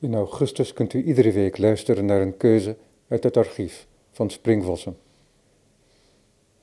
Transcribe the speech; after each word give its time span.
In 0.00 0.14
augustus 0.14 0.72
kunt 0.72 0.92
u 0.92 1.02
iedere 1.02 1.32
week 1.32 1.58
luisteren 1.58 2.04
naar 2.04 2.20
een 2.20 2.36
keuze 2.36 2.76
uit 3.08 3.22
het 3.22 3.36
archief 3.36 3.86
van 4.10 4.30
Springvossen. 4.30 4.98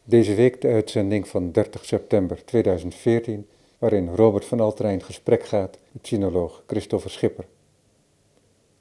Deze 0.03 0.35
week 0.35 0.61
de 0.61 0.67
uitzending 0.67 1.27
van 1.27 1.51
30 1.51 1.85
september 1.85 2.45
2014, 2.45 3.47
waarin 3.77 4.15
Robert 4.15 4.45
van 4.45 4.59
Alter 4.59 4.85
in 4.85 5.03
gesprek 5.03 5.45
gaat 5.45 5.77
met 5.91 6.07
sinoloog 6.07 6.63
Christopher 6.67 7.09
Schipper. 7.09 7.45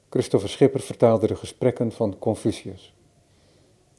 Christopher 0.09 0.49
Schipper 0.49 0.81
vertaalde 0.81 1.27
de 1.27 1.35
gesprekken 1.35 1.91
van 1.91 2.19
Confucius. 2.19 2.93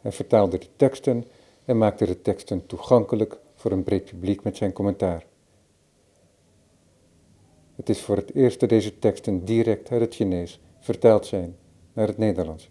Hij 0.00 0.12
vertaalde 0.12 0.58
de 0.58 0.68
teksten 0.76 1.24
en 1.64 1.78
maakte 1.78 2.06
de 2.06 2.22
teksten 2.22 2.66
toegankelijk 2.66 3.38
voor 3.54 3.72
een 3.72 3.82
breed 3.82 4.04
publiek 4.04 4.42
met 4.42 4.56
zijn 4.56 4.72
commentaar. 4.72 5.24
Het 7.78 7.88
is 7.88 8.00
voor 8.00 8.16
het 8.16 8.34
eerst 8.34 8.60
dat 8.60 8.68
deze 8.68 8.98
teksten 8.98 9.44
direct 9.44 9.90
uit 9.90 10.00
het 10.00 10.14
Chinees 10.14 10.60
vertaald 10.80 11.26
zijn 11.26 11.56
naar 11.92 12.06
het 12.06 12.18
Nederlands. 12.18 12.70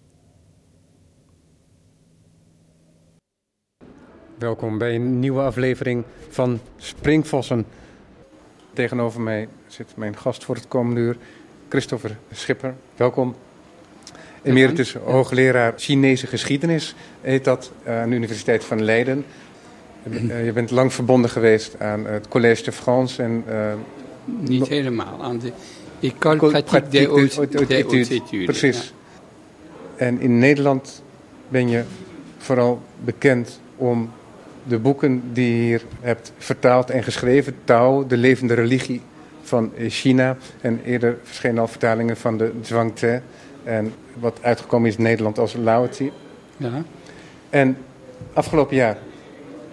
Welkom 4.37 4.77
bij 4.77 4.95
een 4.95 5.19
nieuwe 5.19 5.41
aflevering 5.41 6.03
van 6.29 6.59
Springvossen. 6.77 7.65
Tegenover 8.73 9.21
mij 9.21 9.47
zit 9.67 9.95
mijn 9.95 10.17
gast 10.17 10.43
voor 10.43 10.55
het 10.55 10.67
komende 10.67 11.01
uur, 11.01 11.17
Christopher 11.69 12.17
Schipper. 12.31 12.75
Welkom. 12.95 13.35
Emeritus 14.41 14.93
hoogleraar 14.93 15.73
Chinese 15.75 16.27
geschiedenis 16.27 16.95
heet 17.21 17.43
dat 17.43 17.71
aan 17.85 18.09
de 18.09 18.15
Universiteit 18.15 18.63
van 18.63 18.83
Leiden. 18.83 19.25
Eh, 20.03 20.45
je 20.45 20.51
bent 20.51 20.71
lang 20.71 20.93
verbonden 20.93 21.29
geweest 21.29 21.79
aan 21.79 22.05
het 22.05 22.27
Collège 22.27 22.63
de 22.63 22.71
France 22.71 23.23
en 23.23 23.43
uh, 23.47 23.73
niet 24.39 24.67
helemaal. 24.67 25.23
Aan 25.23 25.39
de 25.39 25.51
École 25.99 26.63
Pratique 26.63 26.89
des 26.89 27.35
Hautes 27.35 28.21
Precies. 28.45 28.93
En 29.95 30.19
in 30.19 30.39
Nederland 30.39 31.03
ben 31.47 31.69
je 31.69 31.83
vooral 32.37 32.81
bekend 33.03 33.59
om 33.75 34.11
de 34.63 34.79
boeken 34.79 35.23
die 35.33 35.55
je 35.55 35.61
hier 35.63 35.81
hebt 35.99 36.31
vertaald 36.37 36.89
en 36.89 37.03
geschreven. 37.03 37.55
Tao, 37.63 38.07
de 38.07 38.17
levende 38.17 38.53
religie 38.53 39.01
van 39.41 39.71
China. 39.87 40.37
En 40.61 40.81
eerder 40.85 41.17
verschenen 41.23 41.61
al 41.61 41.67
vertalingen 41.67 42.17
van 42.17 42.37
de 42.37 42.51
Zhuangzi. 42.61 43.19
En 43.63 43.93
wat 44.19 44.37
uitgekomen 44.41 44.89
is 44.89 44.95
in 44.95 45.03
Nederland 45.03 45.39
als 45.39 45.53
Laozi. 45.53 46.11
Ja. 46.57 46.83
En 47.49 47.77
afgelopen 48.33 48.75
jaar 48.75 48.97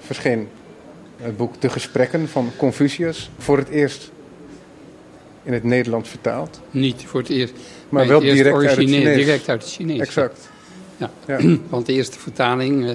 verscheen 0.00 0.48
het 1.16 1.36
boek 1.36 1.60
De 1.60 1.68
Gesprekken 1.68 2.28
van 2.28 2.50
Confucius. 2.56 3.30
Voor 3.38 3.58
het 3.58 3.68
eerst 3.68 4.10
in 5.44 5.52
het 5.52 5.64
Nederlands 5.64 6.08
vertaald? 6.08 6.60
Niet 6.70 7.04
voor 7.06 7.20
het 7.20 7.28
eerst. 7.28 7.54
Maar, 7.88 8.06
wel 8.06 8.20
direct 8.20 8.56
uit 8.56 8.70
het 8.70 8.78
Chinees. 8.78 9.16
Direct 9.16 9.48
uit 9.48 9.62
het 9.62 9.72
Chinees. 9.72 10.00
Exact. 10.00 10.48
Ja. 10.96 11.10
ja. 11.26 11.38
Want 11.68 11.86
de 11.86 11.92
eerste 11.92 12.18
vertaling 12.18 12.84
uh, 12.84 12.90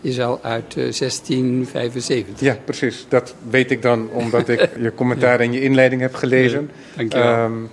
is 0.00 0.20
al 0.20 0.38
uit 0.42 0.76
uh, 0.76 0.92
1675. 0.92 2.40
Ja, 2.40 2.56
precies. 2.64 3.06
Dat 3.08 3.34
weet 3.48 3.70
ik 3.70 3.82
dan 3.82 4.10
omdat 4.10 4.48
ik 4.48 4.70
je 4.82 4.94
commentaar 4.94 5.40
en 5.40 5.52
je 5.52 5.60
inleiding 5.60 6.00
heb 6.00 6.14
gelezen. 6.14 6.70
Dank 6.96 7.12
je 7.12 7.18
wel. 7.18 7.44
Um, 7.44 7.70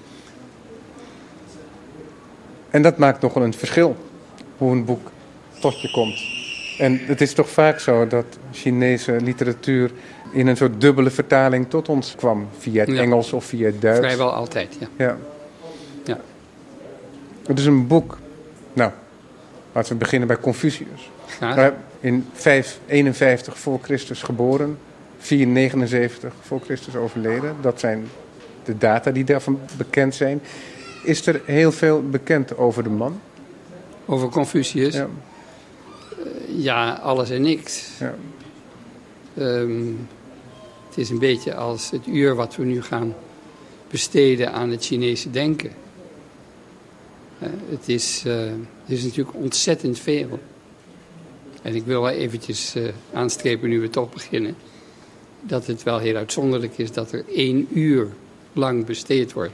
en 2.69 2.81
dat 2.81 2.97
maakt 2.97 3.21
nogal 3.21 3.43
een 3.43 3.53
verschil, 3.53 3.97
hoe 4.57 4.71
een 4.71 4.85
boek 4.85 5.11
tot 5.59 5.81
je 5.81 5.91
komt. 5.91 6.21
En 6.77 6.99
het 7.05 7.21
is 7.21 7.33
toch 7.33 7.49
vaak 7.49 7.79
zo 7.79 8.07
dat 8.07 8.25
Chinese 8.51 9.17
literatuur 9.21 9.91
in 10.33 10.47
een 10.47 10.57
soort 10.57 10.81
dubbele 10.81 11.09
vertaling 11.09 11.69
tot 11.69 11.89
ons 11.89 12.15
kwam. 12.15 12.47
Via 12.57 12.79
het 12.79 12.89
Ja. 12.95 13.01
Engels 13.01 13.33
of 13.33 13.45
via 13.45 13.65
het 13.65 13.81
Duits. 13.81 13.99
Vrijwel 13.99 14.33
altijd, 14.33 14.77
ja. 14.79 14.87
Ja. 14.97 15.17
Ja. 16.03 16.19
Het 17.45 17.59
is 17.59 17.65
een 17.65 17.87
boek. 17.87 18.17
Nou, 18.73 18.91
laten 19.71 19.91
we 19.91 19.97
beginnen 19.97 20.27
bij 20.27 20.37
Confucius. 20.37 21.09
Hij 21.39 21.73
in 21.99 22.27
551 22.33 23.57
voor 23.57 23.79
Christus 23.81 24.21
geboren, 24.23 24.77
479 25.17 26.33
voor 26.41 26.59
Christus 26.59 26.95
overleden. 26.95 27.55
Dat 27.61 27.79
zijn 27.79 28.07
de 28.63 28.77
data 28.77 29.11
die 29.11 29.23
daarvan 29.23 29.59
bekend 29.77 30.15
zijn. 30.15 30.41
Is 31.03 31.25
er 31.27 31.41
heel 31.45 31.71
veel 31.71 32.09
bekend 32.09 32.57
over 32.57 32.83
de 32.83 32.89
man? 32.89 33.19
Over 34.05 34.29
Confucius. 34.29 34.93
Ja. 34.93 35.07
Ja, 36.47 36.99
alles 37.03 37.29
en 37.29 37.41
niks. 37.41 37.89
Ja. 37.99 38.13
Ehm, 39.37 39.81
het 40.93 41.03
is 41.03 41.09
een 41.09 41.19
beetje 41.19 41.55
als 41.55 41.91
het 41.91 42.07
uur 42.07 42.35
wat 42.35 42.55
we 42.55 42.63
nu 42.63 42.81
gaan 42.81 43.15
besteden 43.89 44.53
aan 44.53 44.69
het 44.69 44.85
Chinese 44.85 45.31
denken. 45.31 45.71
Eh, 47.39 47.49
het, 47.69 47.89
is, 47.89 48.23
eh, 48.25 48.51
is 48.85 49.03
natuurlijk 49.03 49.37
ontzettend 49.37 49.99
veel. 49.99 50.39
En 51.61 51.75
ik 51.75 51.85
wil 51.85 52.01
wel 52.01 52.11
eventjes 52.11 52.75
eh, 52.75 52.83
aanstrepen, 53.13 53.69
nu 53.69 53.79
we 53.79 53.89
toch 53.89 54.13
beginnen, 54.13 54.55
dat 55.41 55.67
het 55.67 55.83
wel 55.83 55.97
heel 55.97 56.15
uitzonderlijk 56.15 56.77
is 56.77 56.91
dat 56.91 57.11
er 57.11 57.25
één 57.35 57.67
uur 57.71 58.07
lang 58.53 58.85
besteed 58.85 59.33
wordt 59.33 59.53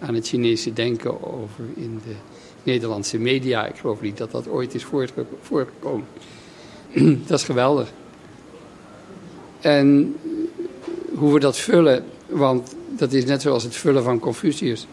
aan 0.00 0.14
het 0.14 0.28
Chinese 0.28 0.72
denken 0.72 1.22
over 1.32 1.64
in 1.74 2.00
de 2.06 2.14
Nederlandse 2.62 3.18
media. 3.18 3.66
Ik 3.66 3.76
geloof 3.76 4.00
niet 4.00 4.16
dat 4.16 4.30
dat 4.30 4.48
ooit 4.48 4.74
is 4.74 4.86
voorgekomen. 5.42 6.06
dat 7.26 7.38
is 7.38 7.44
geweldig. 7.44 7.92
En 9.60 10.16
hoe 11.14 11.32
we 11.32 11.40
dat 11.40 11.58
vullen, 11.58 12.04
want 12.26 12.74
dat 12.88 13.12
is 13.12 13.24
net 13.24 13.42
zoals 13.42 13.62
het 13.62 13.76
vullen 13.76 14.02
van 14.02 14.18
Confucius. 14.18 14.86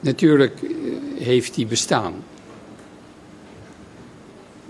Natuurlijk 0.00 0.62
eh, 0.62 0.70
heeft 1.24 1.54
die 1.54 1.66
bestaan. 1.66 2.14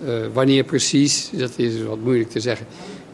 Eh, 0.06 0.15
wanneer 0.32 0.65
precies, 0.65 1.31
dat 1.32 1.53
is 1.56 1.82
wat 1.82 1.98
moeilijk 1.98 2.31
te 2.31 2.41
zeggen. 2.41 2.66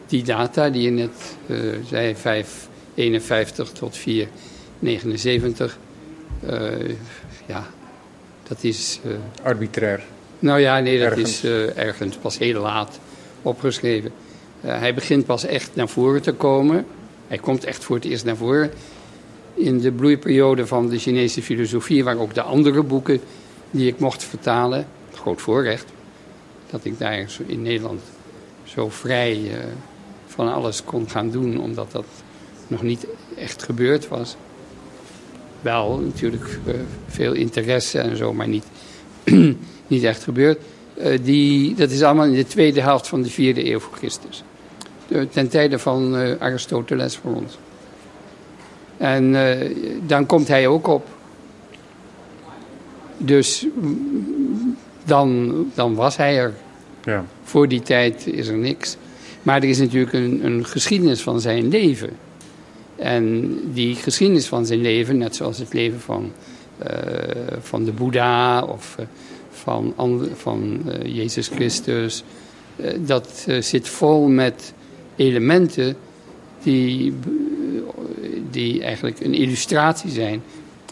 Die 0.07 0.23
data 0.23 0.69
die 0.69 0.81
je 0.81 0.89
net 0.89 1.35
eh, 1.47 1.57
zei, 1.87 2.15
551 2.15 3.71
tot 3.71 3.97
479, 3.97 5.77
eh, 6.45 6.71
ja, 7.45 7.67
dat 8.47 8.63
is... 8.63 8.99
Arbitrair. 9.43 10.03
nou 10.39 10.59
ja, 10.59 10.79
nee, 10.79 10.99
dat 10.99 11.11
Ergens. 11.11 11.43
is 11.43 11.73
ergens 11.75 12.15
pas 12.15 12.37
heel 12.37 12.61
laat 12.61 12.99
opgeschreven. 13.41 14.11
Eh, 14.61 14.79
hij 14.79 14.93
begint 14.93 15.25
pas 15.25 15.45
echt 15.45 15.75
naar 15.75 15.89
voren 15.89 16.21
te 16.21 16.33
komen. 16.33 16.85
Hij 17.27 17.37
komt 17.37 17.63
echt 17.63 17.83
voor 17.83 17.95
het 17.95 18.05
eerst 18.05 18.25
naar 18.25 18.35
voren. 18.35 18.71
In 19.53 19.79
de 19.79 19.91
bloeiperiode 19.91 20.67
van 20.67 20.89
de 20.89 20.99
Chinese 20.99 21.41
filosofie, 21.41 22.03
waar 22.03 22.17
ook 22.17 22.33
de 22.33 22.41
andere 22.41 22.83
boeken 22.83 23.21
die 23.71 23.87
ik 23.87 23.99
mocht 23.99 24.23
vertalen. 24.23 24.87
Groot 25.13 25.41
voorrecht 25.41 25.85
dat 26.69 26.85
ik 26.85 26.99
daar 26.99 27.25
in 27.45 27.61
Nederland 27.61 28.01
zo 28.63 28.89
vrij 28.89 29.33
eh, 29.33 29.65
van 30.27 30.53
alles 30.53 30.83
kon 30.83 31.09
gaan 31.09 31.29
doen, 31.31 31.61
omdat 31.61 31.91
dat 31.91 32.05
nog 32.67 32.81
niet 32.81 33.07
echt 33.37 33.63
gebeurd 33.63 34.07
was. 34.07 34.35
Wel 35.61 35.97
natuurlijk 35.97 36.59
eh, 36.65 36.73
veel 37.07 37.33
interesse 37.33 37.99
en 37.99 38.17
zo, 38.17 38.33
maar 38.33 38.47
niet, 38.47 38.65
niet 39.87 40.03
echt 40.03 40.23
gebeurd. 40.23 40.59
Die, 41.21 41.75
dat 41.75 41.91
is 41.91 42.01
allemaal 42.01 42.25
in 42.25 42.33
de 42.33 42.45
tweede 42.45 42.81
helft 42.81 43.07
van 43.07 43.21
de 43.21 43.29
vierde 43.29 43.71
eeuw 43.71 43.79
voor 43.79 43.97
Christus. 43.97 44.43
Eh, 45.09 45.21
ten 45.21 45.49
tijde 45.49 45.79
van 45.79 46.17
eh, 46.17 46.31
Aristoteles 46.39 47.15
voor 47.15 47.33
ons. 47.35 47.57
En 48.97 49.35
eh, 49.35 49.75
dan 50.07 50.25
komt 50.25 50.47
hij 50.47 50.67
ook 50.67 50.87
op. 50.87 51.07
Dus 53.17 53.65
dan, 55.05 55.53
dan 55.73 55.95
was 55.95 56.17
hij 56.17 56.37
er. 56.37 56.53
Ja. 57.03 57.25
Voor 57.43 57.67
die 57.67 57.81
tijd 57.81 58.27
is 58.27 58.47
er 58.47 58.57
niks. 58.57 58.97
Maar 59.43 59.57
er 59.57 59.69
is 59.69 59.79
natuurlijk 59.79 60.13
een, 60.13 60.45
een 60.45 60.65
geschiedenis 60.65 61.21
van 61.21 61.41
zijn 61.41 61.67
leven. 61.67 62.09
En 62.95 63.55
die 63.73 63.95
geschiedenis 63.95 64.47
van 64.47 64.65
zijn 64.65 64.81
leven, 64.81 65.17
net 65.17 65.35
zoals 65.35 65.57
het 65.57 65.73
leven 65.73 65.99
van, 65.99 66.31
van 67.61 67.83
de 67.83 67.91
Boeddha 67.91 68.63
of 68.63 68.95
van, 69.51 69.93
van 70.35 70.81
Jezus 71.03 71.47
Christus, 71.47 72.23
dat 73.05 73.47
zit 73.59 73.89
vol 73.89 74.27
met 74.27 74.73
elementen 75.19 75.97
die, 76.63 77.13
die 78.51 78.83
eigenlijk 78.83 79.19
een 79.19 79.33
illustratie 79.33 80.09
zijn 80.09 80.41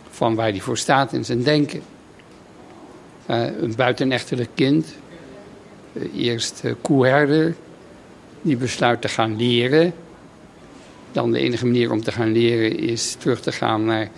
van 0.09 0.35
waar 0.35 0.49
hij 0.49 0.59
voor 0.59 0.77
staat 0.77 1.13
in 1.13 1.25
zijn 1.25 1.43
denken. 1.43 1.81
Eh, 3.25 3.45
een 3.61 3.75
buitenechtelijk 3.75 4.49
kind, 4.55 4.95
eh, 5.93 6.03
eerst 6.15 6.61
eh, 6.63 6.71
koeherder, 6.81 7.55
die 8.41 8.57
besluit 8.57 9.01
te 9.01 9.07
gaan 9.07 9.37
leren. 9.37 9.93
Dan 11.11 11.31
de 11.31 11.39
enige 11.39 11.65
manier 11.65 11.91
om 11.91 12.03
te 12.03 12.11
gaan 12.11 12.31
leren 12.31 12.79
is 12.79 13.13
terug 13.13 13.41
te 13.41 13.51
gaan 13.51 13.85
naar 13.85 14.09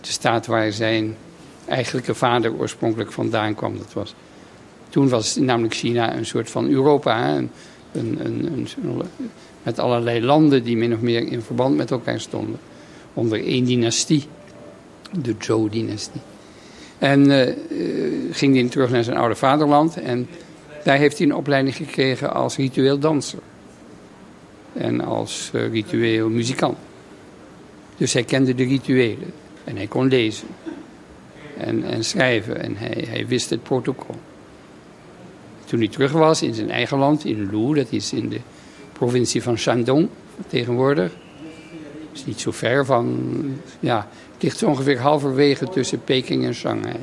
de 0.00 0.08
staat 0.08 0.46
waar 0.46 0.72
zijn 0.72 1.16
eigenlijke 1.66 2.14
vader 2.14 2.54
oorspronkelijk 2.54 3.12
vandaan 3.12 3.54
kwam. 3.54 3.78
Dat 3.78 3.92
was, 3.92 4.14
toen 4.88 5.08
was 5.08 5.36
namelijk 5.36 5.74
China 5.74 6.16
een 6.16 6.26
soort 6.26 6.50
van 6.50 6.68
Europa. 6.68 7.36
een, 7.36 7.50
een, 7.92 8.46
een- 8.46 8.68
met 9.62 9.78
allerlei 9.78 10.22
landen 10.22 10.64
die 10.64 10.76
min 10.76 10.94
of 10.94 11.00
meer 11.00 11.26
in 11.26 11.42
verband 11.42 11.76
met 11.76 11.90
elkaar 11.90 12.20
stonden. 12.20 12.58
Onder 13.14 13.44
één 13.46 13.64
dynastie. 13.64 14.24
De 15.22 15.34
Zhou-dynastie. 15.38 16.20
En 16.98 17.30
uh, 17.30 17.52
ging 18.30 18.54
hij 18.54 18.68
terug 18.68 18.90
naar 18.90 19.04
zijn 19.04 19.16
oude 19.16 19.34
vaderland. 19.34 19.96
En 19.96 20.28
daar 20.84 20.96
heeft 20.96 21.18
hij 21.18 21.26
een 21.26 21.34
opleiding 21.34 21.76
gekregen 21.76 22.34
als 22.34 22.56
ritueel 22.56 22.98
danser. 22.98 23.38
En 24.72 25.00
als 25.00 25.50
uh, 25.54 25.70
ritueel 25.70 26.28
muzikant. 26.28 26.78
Dus 27.96 28.12
hij 28.12 28.24
kende 28.24 28.54
de 28.54 28.64
rituelen. 28.64 29.32
En 29.64 29.76
hij 29.76 29.86
kon 29.86 30.08
lezen. 30.08 30.48
En, 31.58 31.84
en 31.84 32.04
schrijven. 32.04 32.62
En 32.62 32.76
hij, 32.76 33.04
hij 33.08 33.26
wist 33.26 33.50
het 33.50 33.62
protocol. 33.62 34.16
Toen 35.64 35.78
hij 35.78 35.88
terug 35.88 36.12
was 36.12 36.42
in 36.42 36.54
zijn 36.54 36.70
eigen 36.70 36.98
land, 36.98 37.24
in 37.24 37.48
Lu, 37.50 37.74
dat 37.74 37.92
is 37.92 38.12
in 38.12 38.28
de 38.28 38.40
provincie 39.02 39.42
van 39.42 39.58
Shandong 39.58 40.08
tegenwoordig. 40.46 41.12
Dat 41.12 42.12
is 42.12 42.24
niet 42.24 42.40
zo 42.40 42.50
ver 42.50 42.84
van, 42.84 43.18
ja, 43.80 44.08
het 44.32 44.42
ligt 44.42 44.58
zo 44.58 44.66
ongeveer 44.66 45.00
halverwege 45.00 45.68
tussen 45.68 46.04
Peking 46.04 46.44
en 46.44 46.54
Shanghai. 46.54 46.96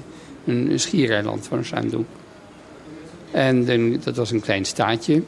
Een, 0.46 0.80
schiereiland 0.80 1.48
van 1.48 1.64
Shandong. 1.64 2.06
En 3.32 3.66
dat 4.04 4.16
was 4.16 4.32
een 4.32 4.40
klein 4.40 4.66
staatje. 4.66 5.24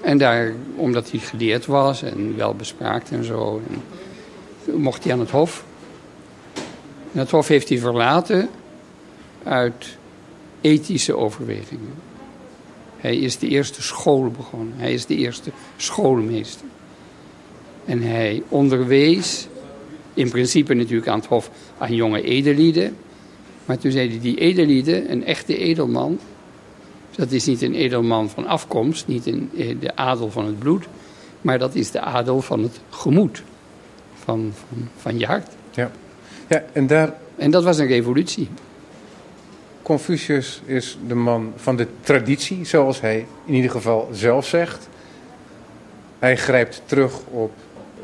En 0.00 0.18
daar, 0.18 0.54
omdat 0.76 1.10
hij 1.10 1.20
geleerd 1.20 1.66
was 1.66 2.02
en 2.02 2.36
wel 2.36 2.54
bespraakt 2.54 3.10
en 3.10 3.24
zo, 3.24 3.62
mocht 4.64 5.04
hij 5.04 5.12
aan 5.12 5.20
het 5.20 5.30
hof. 5.30 5.64
En 7.12 7.18
het 7.18 7.30
hof 7.30 7.48
heeft 7.48 7.68
hij 7.68 7.78
verlaten 7.78 8.48
uit 9.42 9.96
ethische 10.60 11.16
overwegingen. 11.16 12.03
Hij 13.04 13.16
is 13.16 13.38
de 13.38 13.48
eerste 13.48 13.82
school 13.82 14.30
begonnen. 14.30 14.74
Hij 14.76 14.92
is 14.92 15.06
de 15.06 15.16
eerste 15.16 15.50
schoolmeester. 15.76 16.66
En 17.84 18.02
hij 18.02 18.42
onderwees, 18.48 19.48
in 20.14 20.30
principe 20.30 20.74
natuurlijk 20.74 21.08
aan 21.08 21.18
het 21.18 21.26
hof, 21.26 21.50
aan 21.78 21.94
jonge 21.94 22.22
edellieden. 22.22 22.96
Maar 23.64 23.78
toen 23.78 23.90
zei 23.90 24.08
hij, 24.08 24.20
die 24.20 24.38
edellieden, 24.38 25.10
een 25.10 25.24
echte 25.24 25.56
edelman... 25.56 26.18
dat 27.16 27.32
is 27.32 27.46
niet 27.46 27.62
een 27.62 27.74
edelman 27.74 28.30
van 28.30 28.46
afkomst, 28.46 29.06
niet 29.06 29.26
een, 29.26 29.50
eh, 29.56 29.76
de 29.80 29.96
adel 29.96 30.30
van 30.30 30.46
het 30.46 30.58
bloed... 30.58 30.84
maar 31.40 31.58
dat 31.58 31.74
is 31.74 31.90
de 31.90 32.00
adel 32.00 32.40
van 32.40 32.62
het 32.62 32.80
gemoed, 32.90 33.42
van, 34.14 34.52
van, 34.54 34.88
van 34.96 35.18
je 35.18 35.26
hart. 35.26 35.48
Ja. 35.70 35.90
Ja, 36.48 36.64
en, 36.72 36.86
daar... 36.86 37.14
en 37.36 37.50
dat 37.50 37.64
was 37.64 37.78
een 37.78 37.86
revolutie. 37.86 38.48
Confucius 39.84 40.62
is 40.64 40.98
de 41.06 41.14
man 41.14 41.52
van 41.56 41.76
de 41.76 41.86
traditie, 42.00 42.64
zoals 42.64 43.00
hij 43.00 43.26
in 43.44 43.54
ieder 43.54 43.70
geval 43.70 44.08
zelf 44.12 44.46
zegt. 44.46 44.88
Hij 46.18 46.36
grijpt 46.36 46.82
terug 46.84 47.20
op 47.30 47.52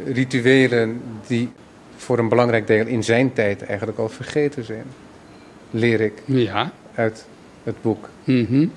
rituelen 0.05 1.03
die 1.27 1.49
voor 1.97 2.19
een 2.19 2.29
belangrijk 2.29 2.67
deel 2.67 2.87
in 2.87 3.05
zijn 3.05 3.33
tijd 3.33 3.63
eigenlijk 3.63 3.99
al 3.99 4.09
vergeten 4.09 4.65
zijn. 4.65 4.85
Leer 5.71 6.01
ik 6.01 6.23
ja. 6.25 6.73
uit 6.95 7.27
het 7.63 7.83
boek. 7.83 8.09
Mm 8.25 8.73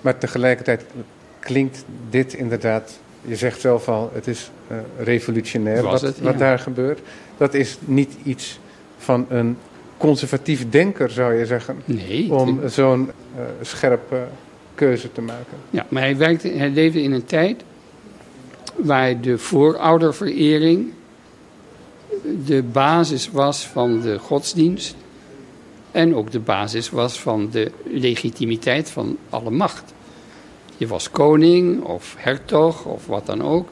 Maar 0.00 0.18
tegelijkertijd 0.18 0.84
klinkt 1.38 1.84
dit 2.10 2.34
inderdaad, 2.34 2.98
je 3.22 3.36
zegt 3.36 3.60
zelf 3.60 3.88
al, 3.88 4.10
het 4.14 4.26
is 4.26 4.50
uh, 4.70 4.76
revolutionair 4.98 5.82
wat, 5.82 6.00
het, 6.00 6.20
wat 6.20 6.32
ja. 6.32 6.38
daar 6.38 6.58
gebeurt. 6.58 7.00
Dat 7.36 7.54
is 7.54 7.78
niet 7.84 8.14
iets 8.22 8.60
van 8.98 9.26
een 9.28 9.56
conservatief 9.96 10.70
denker, 10.70 11.10
zou 11.10 11.34
je 11.34 11.46
zeggen, 11.46 11.82
Nee. 11.84 12.32
om 12.32 12.60
zo'n 12.68 13.10
uh, 13.36 13.42
scherpe 13.60 14.26
keuze 14.74 15.12
te 15.12 15.20
maken. 15.20 15.56
Ja, 15.70 15.86
maar 15.88 16.02
hij, 16.02 16.16
werkte, 16.16 16.48
hij 16.48 16.70
leefde 16.70 17.02
in 17.02 17.12
een 17.12 17.24
tijd 17.24 17.64
waar 18.76 19.20
de 19.20 19.38
voorouderverering 19.38 20.92
de 22.46 22.62
basis 22.62 23.30
was 23.30 23.66
van 23.66 24.00
de 24.00 24.18
godsdienst 24.18 24.96
en 25.90 26.14
ook 26.14 26.30
de 26.30 26.40
basis 26.40 26.90
was 26.90 27.20
van 27.20 27.48
de 27.50 27.70
legitimiteit 27.84 28.90
van 28.90 29.16
alle 29.30 29.50
macht. 29.50 29.94
Je 30.76 30.86
was 30.86 31.10
koning 31.10 31.82
of 31.82 32.14
hertog 32.18 32.84
of 32.84 33.06
wat 33.06 33.26
dan 33.26 33.42
ook 33.42 33.68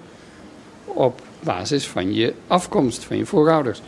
op 0.84 1.20
basis 1.40 1.86
van 1.86 2.14
je 2.14 2.34
afkomst, 2.46 3.04
van 3.04 3.16
je 3.16 3.26
voorouders. 3.26 3.82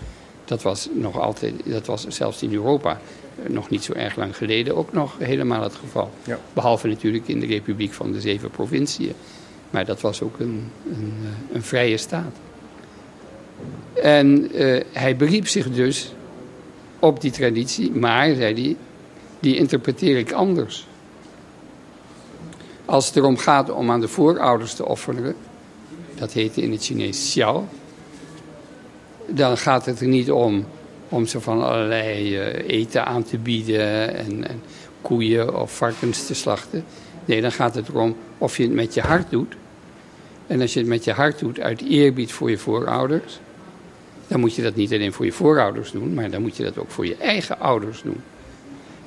Dat 0.46 0.62
was 0.62 0.88
nog 0.93 1.20
altijd, 1.20 1.54
dat 1.64 1.87
was 1.87 2.06
zelfs 2.06 2.43
in 2.43 2.52
Europa 2.52 3.00
nog 3.46 3.70
niet 3.70 3.84
zo 3.84 3.93
erg 3.93 4.16
lang 4.16 4.37
geleden 4.37 4.76
ook 4.76 4.93
nog 4.93 5.19
helemaal 5.19 5.62
het 5.62 5.75
geval. 5.75 6.10
Ja. 6.25 6.38
Behalve 6.52 6.88
natuurlijk 6.88 7.28
in 7.28 7.40
de 7.40 7.46
Republiek 7.46 7.93
van 7.93 8.12
de 8.12 8.20
Zeven 8.20 8.50
Provinciën. 8.50 9.12
Maar 9.70 9.84
dat 9.84 10.00
was 10.00 10.22
ook 10.22 10.38
een, 10.38 10.70
een, 10.90 11.12
een 11.52 11.62
vrije 11.62 11.96
staat. 11.96 12.37
En 14.02 14.56
uh, 14.56 14.81
hij 14.93 15.16
beriep 15.16 15.48
zich 15.48 15.70
dus 15.70 16.12
op 16.99 17.20
die 17.20 17.31
traditie, 17.31 17.90
maar, 17.90 18.34
zei 18.34 18.62
hij, 18.62 18.76
die 19.40 19.56
interpreteer 19.56 20.19
ik 20.19 20.32
anders. 20.32 20.87
Als 22.84 23.06
het 23.06 23.16
erom 23.16 23.37
gaat 23.37 23.70
om 23.70 23.90
aan 23.90 24.00
de 24.00 24.08
voorouders 24.08 24.75
te 24.75 24.87
offeren, 24.87 25.34
dat 26.14 26.32
heette 26.32 26.62
in 26.62 26.72
het 26.72 26.84
Chinees 26.84 27.19
xiao, 27.19 27.69
dan 29.26 29.58
gaat 29.58 29.87
het 29.87 30.00
er 30.00 30.06
niet 30.06 30.31
om 30.31 30.67
om 31.08 31.26
ze 31.26 31.40
van 31.40 31.62
allerlei 31.62 32.38
uh, 32.38 32.69
eten 32.69 33.06
aan 33.06 33.23
te 33.23 33.38
bieden 33.38 34.14
en, 34.14 34.49
en, 34.49 34.62
koeien 35.00 35.61
of 35.61 35.76
varkens 35.76 36.26
te 36.26 36.34
slachten. 36.34 36.84
Nee, 37.25 37.40
dan 37.40 37.52
gaat 37.52 37.75
het 37.75 37.88
erom 37.88 38.17
of 38.38 38.56
je 38.56 38.62
het 38.62 38.73
met 38.73 38.94
je 38.94 39.00
hart 39.00 39.31
doet. 39.31 39.55
En 40.46 40.61
als 40.61 40.73
je 40.73 40.78
het 40.78 40.88
met 40.88 41.05
je 41.05 41.12
hart 41.12 41.38
doet 41.38 41.61
uit 41.61 41.82
eerbied 41.82 42.32
voor 42.32 42.50
je 42.50 42.58
voorouders, 42.58 43.40
dan 44.28 44.40
moet 44.40 44.55
je 44.55 44.62
dat 44.62 44.75
niet 44.75 44.93
alleen 44.93 45.12
voor 45.12 45.25
je 45.25 45.32
voorouders 45.32 45.90
doen, 45.90 46.14
maar 46.14 46.31
dan 46.31 46.43
moet 46.43 46.56
je 46.56 46.62
dat 46.62 46.78
ook 46.78 46.90
voor 46.90 47.06
je 47.06 47.17
eigen 47.17 47.58
ouders 47.58 48.02
doen. 48.02 48.20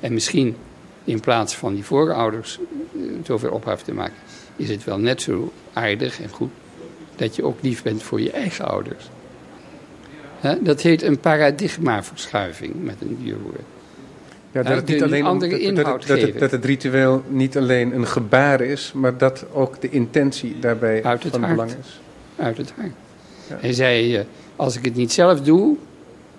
En 0.00 0.12
misschien 0.12 0.56
in 1.04 1.20
plaats 1.20 1.54
van 1.54 1.74
die 1.74 1.84
voorouders 1.84 2.58
uh, 2.92 3.02
zoveel 3.24 3.50
ophef 3.50 3.82
te 3.82 3.92
maken, 3.92 4.16
is 4.56 4.68
het 4.68 4.84
wel 4.84 4.98
net 4.98 5.22
zo 5.22 5.52
aardig 5.72 6.20
en 6.20 6.28
goed 6.28 6.50
dat 7.16 7.36
je 7.36 7.44
ook 7.44 7.58
lief 7.62 7.82
bent 7.82 8.02
voor 8.02 8.20
je 8.20 8.30
eigen 8.30 8.68
ouders. 8.68 9.10
Dat 10.60 10.80
heet 10.80 11.02
een 11.02 11.18
paradigmaverschuiving 11.18 12.74
met 12.82 12.96
een 13.00 13.18
duur 13.22 13.38
woord. 13.42 13.60
Ja, 14.52 14.62
dat, 14.62 14.76
het 14.76 14.88
niet 14.88 15.02
alleen 15.02 15.24
andere 15.24 15.50
dat, 15.50 15.60
inhoud 15.60 16.06
dat, 16.06 16.38
dat, 16.38 16.50
het 16.50 16.64
ritueel 16.64 17.22
niet 17.28 17.56
alleen 17.56 17.94
een 17.94 18.06
gebaar 18.06 18.60
is, 18.60 18.92
maar 18.94 19.18
dat 19.18 19.44
ook 19.52 19.80
de 19.80 19.90
intentie 19.90 20.58
daarbij 20.60 21.04
Uit 21.04 21.22
het 21.22 21.32
van 21.32 21.42
hart. 21.42 21.54
belang 21.54 21.70
is. 21.70 22.00
Uit 22.36 22.56
het 22.56 22.72
hart. 22.76 22.92
Ja. 23.48 23.56
Hij 23.60 23.72
zei, 23.72 24.18
uh, 24.18 24.24
als 24.56 24.76
ik 24.76 24.84
het 24.84 24.94
niet 24.94 25.12
zelf 25.12 25.40
doe, 25.40 25.76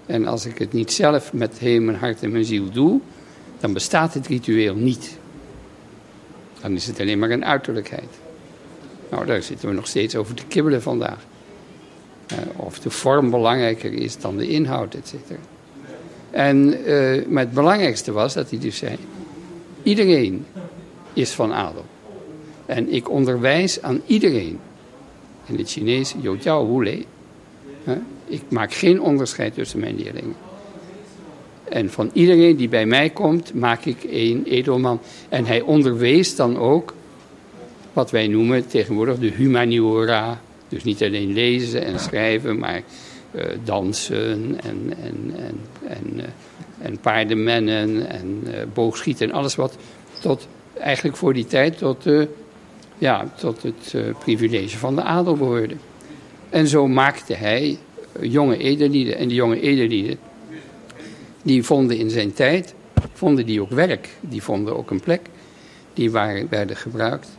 en 0.05 0.27
als 0.27 0.45
ik 0.45 0.57
het 0.57 0.73
niet 0.73 0.91
zelf 0.91 1.33
met 1.33 1.57
heel 1.57 1.81
mijn 1.81 1.97
hart 1.97 2.23
en 2.23 2.31
mijn 2.31 2.45
ziel 2.45 2.69
doe, 2.71 2.99
dan 3.59 3.73
bestaat 3.73 4.13
het 4.13 4.27
ritueel 4.27 4.75
niet. 4.75 5.17
Dan 6.61 6.71
is 6.71 6.87
het 6.87 6.99
alleen 6.99 7.19
maar 7.19 7.29
een 7.29 7.45
uiterlijkheid. 7.45 8.19
Nou, 9.09 9.25
daar 9.25 9.41
zitten 9.41 9.69
we 9.69 9.75
nog 9.75 9.87
steeds 9.87 10.15
over 10.15 10.35
te 10.35 10.45
kibbelen 10.45 10.81
vandaag. 10.81 11.19
Uh, 12.31 12.37
of 12.55 12.79
de 12.79 12.89
vorm 12.89 13.29
belangrijker 13.29 13.93
is 13.93 14.17
dan 14.17 14.37
de 14.37 14.47
inhoud, 14.47 14.93
et 14.93 15.07
cetera. 15.07 15.39
En, 16.29 16.89
uh, 16.89 17.25
maar 17.27 17.43
het 17.43 17.53
belangrijkste 17.53 18.11
was 18.11 18.33
dat 18.33 18.49
hij 18.49 18.59
dus 18.59 18.77
zei: 18.77 18.97
iedereen 19.83 20.45
is 21.13 21.31
van 21.31 21.53
adel. 21.53 21.85
En 22.65 22.93
ik 22.93 23.09
onderwijs 23.09 23.81
aan 23.81 24.01
iedereen. 24.05 24.59
In 25.45 25.57
het 25.57 25.69
Chinees, 25.69 26.15
yo 26.21 26.35
jiao 26.35 26.75
wu 26.75 26.83
lei. 26.83 27.05
Uh, 27.87 27.93
ik 28.25 28.41
maak 28.49 28.73
geen 28.73 29.01
onderscheid 29.01 29.53
tussen 29.53 29.79
mijn 29.79 29.95
leerlingen. 29.95 30.35
En 31.63 31.89
van 31.89 32.09
iedereen 32.13 32.55
die 32.55 32.69
bij 32.69 32.85
mij 32.85 33.09
komt, 33.09 33.53
maak 33.53 33.85
ik 33.85 33.97
een 34.09 34.43
edelman. 34.45 34.99
En 35.29 35.45
hij 35.45 35.61
onderwees 35.61 36.35
dan 36.35 36.57
ook 36.57 36.93
wat 37.93 38.11
wij 38.11 38.27
noemen 38.27 38.67
tegenwoordig 38.67 39.19
de 39.19 39.29
humaniora. 39.29 40.41
Dus 40.71 40.83
niet 40.83 41.03
alleen 41.03 41.33
lezen 41.33 41.85
en 41.85 41.99
schrijven, 41.99 42.59
maar 42.59 42.81
uh, 43.31 43.43
dansen 43.63 44.59
en, 44.63 44.93
en, 44.93 44.93
en, 45.03 45.59
en, 45.87 46.13
uh, 46.15 46.23
en 46.79 46.99
paardenmennen 46.99 48.09
en 48.09 48.43
uh, 48.45 48.53
boogschieten 48.73 49.29
en 49.29 49.35
alles 49.35 49.55
wat 49.55 49.77
tot, 50.19 50.47
eigenlijk 50.77 51.17
voor 51.17 51.33
die 51.33 51.45
tijd 51.45 51.77
tot, 51.77 52.05
ja, 52.97 53.31
tot 53.37 53.63
het 53.63 53.95
privilege 54.19 54.77
van 54.77 54.95
de 54.95 55.01
adel 55.01 55.35
behoorde. 55.35 55.75
En 56.49 56.67
zo 56.67 56.87
maakte 56.87 57.33
hij 57.33 57.77
jonge 58.19 58.57
edellieden. 58.57 59.17
En 59.17 59.27
die 59.27 59.37
jonge 59.37 59.59
edellieden, 59.59 60.19
die 61.43 61.63
vonden 61.63 61.97
in 61.97 62.09
zijn 62.09 62.33
tijd, 62.33 62.73
vonden 63.13 63.45
die 63.45 63.61
ook 63.61 63.69
werk. 63.69 64.09
Die 64.19 64.43
vonden 64.43 64.77
ook 64.77 64.91
een 64.91 64.99
plek. 64.99 65.21
Die 65.93 66.11
waren, 66.11 66.47
werden 66.49 66.75
gebruikt. 66.75 67.29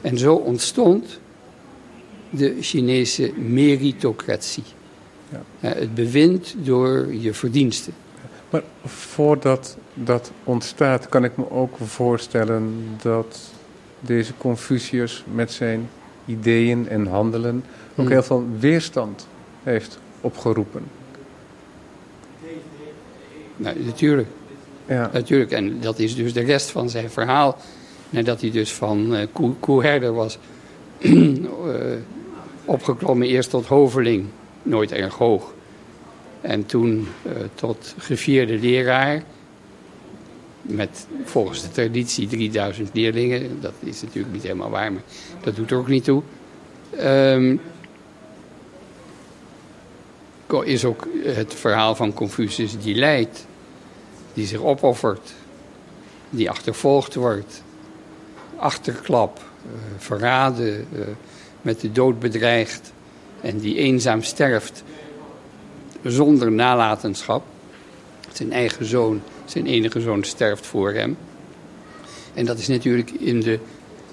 En 0.00 0.18
zo 0.18 0.34
ontstond 0.34 1.20
de 2.32 2.56
Chinese 2.60 3.32
meritocratie. 3.36 4.64
Ja. 5.28 5.68
Het 5.68 5.94
bewind 5.94 6.54
door 6.58 7.14
je 7.14 7.34
verdiensten. 7.34 7.92
Maar 8.50 8.62
voordat 8.84 9.76
dat 9.94 10.32
ontstaat, 10.44 11.08
kan 11.08 11.24
ik 11.24 11.36
me 11.36 11.50
ook 11.50 11.76
voorstellen 11.80 12.86
dat 13.02 13.38
deze 14.00 14.32
Confucius 14.38 15.24
met 15.34 15.52
zijn 15.52 15.88
ideeën 16.24 16.88
en 16.88 17.06
handelen 17.06 17.64
ook 17.90 17.96
hmm. 17.96 18.08
heel 18.08 18.22
veel 18.22 18.46
weerstand 18.58 19.26
heeft 19.62 19.98
opgeroepen. 20.20 20.82
Nou, 23.56 23.84
natuurlijk. 23.84 24.28
Ja. 24.86 25.10
Natuurlijk. 25.12 25.50
En 25.50 25.80
dat 25.80 25.98
is 25.98 26.14
dus 26.14 26.32
de 26.32 26.40
rest 26.40 26.70
van 26.70 26.90
zijn 26.90 27.10
verhaal. 27.10 27.58
Nadat 28.10 28.40
hij 28.40 28.50
dus 28.50 28.72
van 28.72 29.14
uh, 29.14 29.26
koe, 29.32 29.54
koeherder 29.60 30.12
was 30.12 30.38
uh, 30.98 31.38
opgeklommen 32.64 33.26
eerst 33.26 33.50
tot 33.50 33.66
hoveling, 33.66 34.26
nooit 34.62 34.92
erg 34.92 35.14
hoog. 35.14 35.52
En 36.40 36.66
toen 36.66 37.08
uh, 37.22 37.32
tot 37.54 37.94
gevierde 37.98 38.58
leraar. 38.58 39.22
Met 40.62 41.06
volgens 41.24 41.62
de 41.62 41.70
traditie 41.70 42.28
3000 42.28 42.90
leerlingen. 42.92 43.60
Dat 43.60 43.72
is 43.80 44.02
natuurlijk 44.02 44.34
niet 44.34 44.42
helemaal 44.42 44.70
waar, 44.70 44.92
maar 44.92 45.02
dat 45.40 45.56
doet 45.56 45.70
er 45.70 45.76
ook 45.76 45.88
niet 45.88 46.04
toe. 46.04 46.22
Um, 47.00 47.60
is 50.60 50.84
ook 50.84 51.08
het 51.22 51.54
verhaal 51.54 51.94
van 51.94 52.12
Confucius 52.12 52.78
die 52.80 52.94
lijdt, 52.94 53.46
die 54.34 54.46
zich 54.46 54.60
opoffert, 54.60 55.32
die 56.30 56.50
achtervolgd 56.50 57.14
wordt, 57.14 57.62
achterklap, 58.56 59.40
uh, 59.66 59.72
verraden, 59.98 60.86
uh, 60.92 61.00
met 61.62 61.80
de 61.80 61.92
dood 61.92 62.20
bedreigd 62.20 62.92
en 63.40 63.58
die 63.58 63.76
eenzaam 63.76 64.22
sterft 64.22 64.82
zonder 66.02 66.52
nalatenschap. 66.52 67.44
Zijn 68.32 68.52
eigen 68.52 68.84
zoon, 68.84 69.22
zijn 69.44 69.66
enige 69.66 70.00
zoon 70.00 70.24
sterft 70.24 70.66
voor 70.66 70.92
hem. 70.92 71.16
En 72.34 72.44
dat 72.44 72.58
is 72.58 72.68
natuurlijk 72.68 73.10
in 73.10 73.40
de 73.40 73.58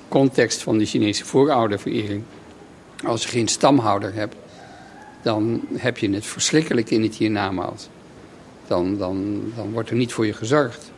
context 0.08 0.62
van 0.62 0.78
de 0.78 0.86
Chinese 0.86 1.26
voorouderverering. 1.26 2.24
Als 3.06 3.24
je 3.24 3.30
geen 3.30 3.48
stamhouder 3.48 4.14
hebt, 4.14 4.36
dan 5.22 5.62
heb 5.74 5.98
je 5.98 6.10
het 6.10 6.26
verschrikkelijk 6.26 6.90
in 6.90 7.04
het 7.04 7.16
hiernamaals. 7.16 7.88
Dan, 8.68 8.98
dan, 8.98 9.42
dan 9.56 9.72
wordt 9.72 9.90
er 9.90 9.96
niet 9.96 10.14
voor 10.14 10.26
je 10.26 10.34
gezorgd. 10.34 10.92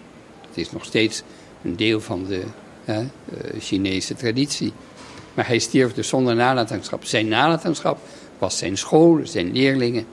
Het 0.47 0.57
is 0.57 0.71
nog 0.71 0.85
steeds 0.85 1.23
een 1.63 1.75
deel 1.75 2.01
van 2.01 2.25
de 2.25 2.43
hè, 2.85 3.07
Chinese 3.59 4.15
traditie. 4.15 4.73
Maar 5.33 5.47
hij 5.47 5.59
stierf 5.59 5.93
dus 5.93 6.07
zonder 6.07 6.35
nalatenschap. 6.35 7.05
Zijn 7.05 7.27
nalatenschap 7.27 7.99
was 8.37 8.57
zijn 8.57 8.77
school, 8.77 9.19
zijn 9.23 9.51
leerlingen. 9.51 10.05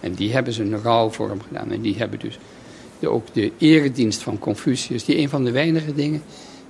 En 0.00 0.14
die 0.14 0.32
hebben 0.32 0.52
ze 0.52 0.62
een 0.62 0.82
rouw 0.82 1.10
voor 1.10 1.36
gedaan. 1.48 1.72
En 1.72 1.80
die 1.80 1.96
hebben 1.96 2.18
dus 2.18 2.38
ook 3.02 3.26
de 3.32 3.52
eredienst 3.58 4.22
van 4.22 4.38
Confucius, 4.38 5.04
die 5.04 5.18
een 5.18 5.28
van 5.28 5.44
de 5.44 5.50
weinige 5.50 5.94
dingen 5.94 6.22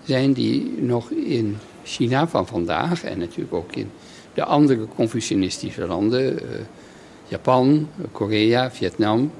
zijn 0.04 0.32
die 0.32 0.74
nog 0.78 1.10
in 1.10 1.56
China 1.84 2.28
van 2.28 2.46
vandaag 2.46 3.04
en 3.04 3.18
natuurlijk 3.18 3.54
ook 3.54 3.74
in 3.74 3.90
de 4.34 4.44
andere 4.44 4.86
Confucianistische 4.94 5.86
landen, 5.86 6.32
uh, 6.32 6.40
Japan, 7.28 7.88
Korea, 8.12 8.70
Vietnam, 8.70 9.30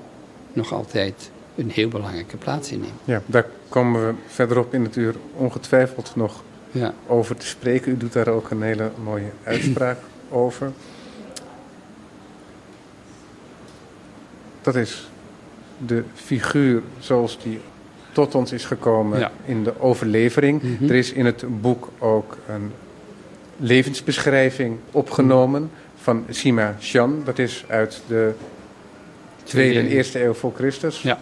nog 0.52 0.73
altijd 0.73 1.31
een 1.57 1.71
heel 1.71 1.88
belangrijke 1.88 2.37
plaats 2.37 2.73
innemen. 2.73 2.97
Ja, 3.05 3.23
daar 3.26 3.47
komen 3.69 4.07
we 4.07 4.14
verderop 4.26 4.75
in 4.75 4.83
het 4.83 4.97
uur 4.97 5.14
ongetwijfeld 5.37 6.12
nog 6.14 6.43
ja. 6.76 6.95
over 7.06 7.37
te 7.37 7.47
spreken. 7.47 7.92
U 7.92 7.97
doet 7.97 8.12
daar 8.12 8.28
ook 8.28 8.50
een 8.50 8.62
hele 8.62 8.90
mooie 9.04 9.30
uitspraak 9.45 9.99
over. 10.30 10.73
Dat 14.62 14.75
is 14.75 15.11
de 15.87 16.04
figuur 16.14 16.83
zoals 16.99 17.38
die 17.42 17.61
tot 18.12 18.35
ons 18.35 18.52
is 18.52 18.64
gekomen 18.64 19.18
Ja. 19.18 19.30
in 19.45 19.64
de 19.64 19.80
overlevering. 19.80 20.62
Mhm. 20.62 20.85
Er 20.85 20.95
is 20.95 21.12
in 21.12 21.25
het 21.26 21.61
boek 21.61 21.88
ook 21.99 22.37
een 22.49 22.73
levensbeschrijving 23.56 24.78
opgenomen 24.90 25.71
van 25.97 26.25
Sima 26.30 26.76
Shan. 26.80 27.23
Dat 27.25 27.38
is 27.38 27.64
uit 27.68 28.02
de 28.06 28.33
tweede 29.42 29.78
en 29.78 29.87
eerste 29.87 30.25
eeuw 30.25 30.33
voor 30.33 30.52
Christus. 30.54 31.02
Ja. 31.02 31.18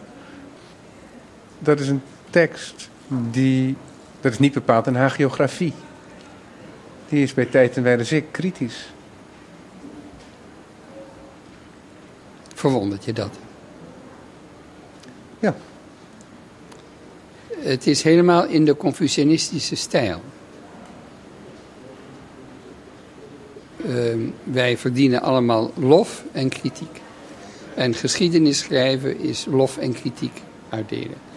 Dat 1.59 1.81
is 1.81 1.89
een 1.89 2.03
tekst 2.31 2.91
die, 3.31 3.77
dat 4.25 4.33
is 4.33 4.39
niet 4.39 4.53
bepaald 4.53 4.87
een 4.87 4.97
hagiografie. 4.97 5.73
Die 7.09 7.23
is 7.23 7.35
bij 7.35 7.45
tijd 7.45 7.77
en 7.77 7.83
wijle 7.83 8.05
zeer 8.05 8.23
kritisch. 8.31 8.93
Verwondert 12.55 13.05
je 13.05 13.13
dat? 13.13 13.31
Ja. 15.39 15.57
Het 17.59 17.87
is 17.87 18.03
helemaal 18.03 18.45
in 18.45 18.65
de 18.65 18.77
Confucianistische 18.77 19.77
stijl. 19.77 20.23
Uh, 23.87 24.29
wij 24.45 24.79
verdienen 24.79 25.23
allemaal 25.23 25.73
lof 25.77 26.25
en 26.33 26.49
kritiek. 26.49 27.01
En 27.75 27.95
geschiedenis 27.95 28.59
schrijven 28.59 29.21
is 29.21 29.45
lof 29.45 29.79
en 29.79 29.93
kritiek 29.93 30.43
uitdelen. 30.69 31.34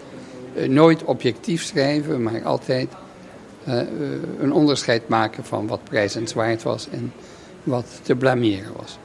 Uh, 0.58 0.68
nooit 0.68 1.04
objectief 1.04 1.64
schrijven, 1.64 2.24
maar 2.24 2.44
altijd 2.44 2.90
uh, 3.68 3.82
een 4.40 4.54
onderscheid 4.54 5.08
maken 5.08 5.46
van 5.46 5.68
wat 5.68 5.84
prijzenswaard 5.84 6.64
was 6.64 6.90
en 6.90 7.14
wat 7.64 8.00
te 8.02 8.16
blameren 8.16 8.74
was. 8.76 8.98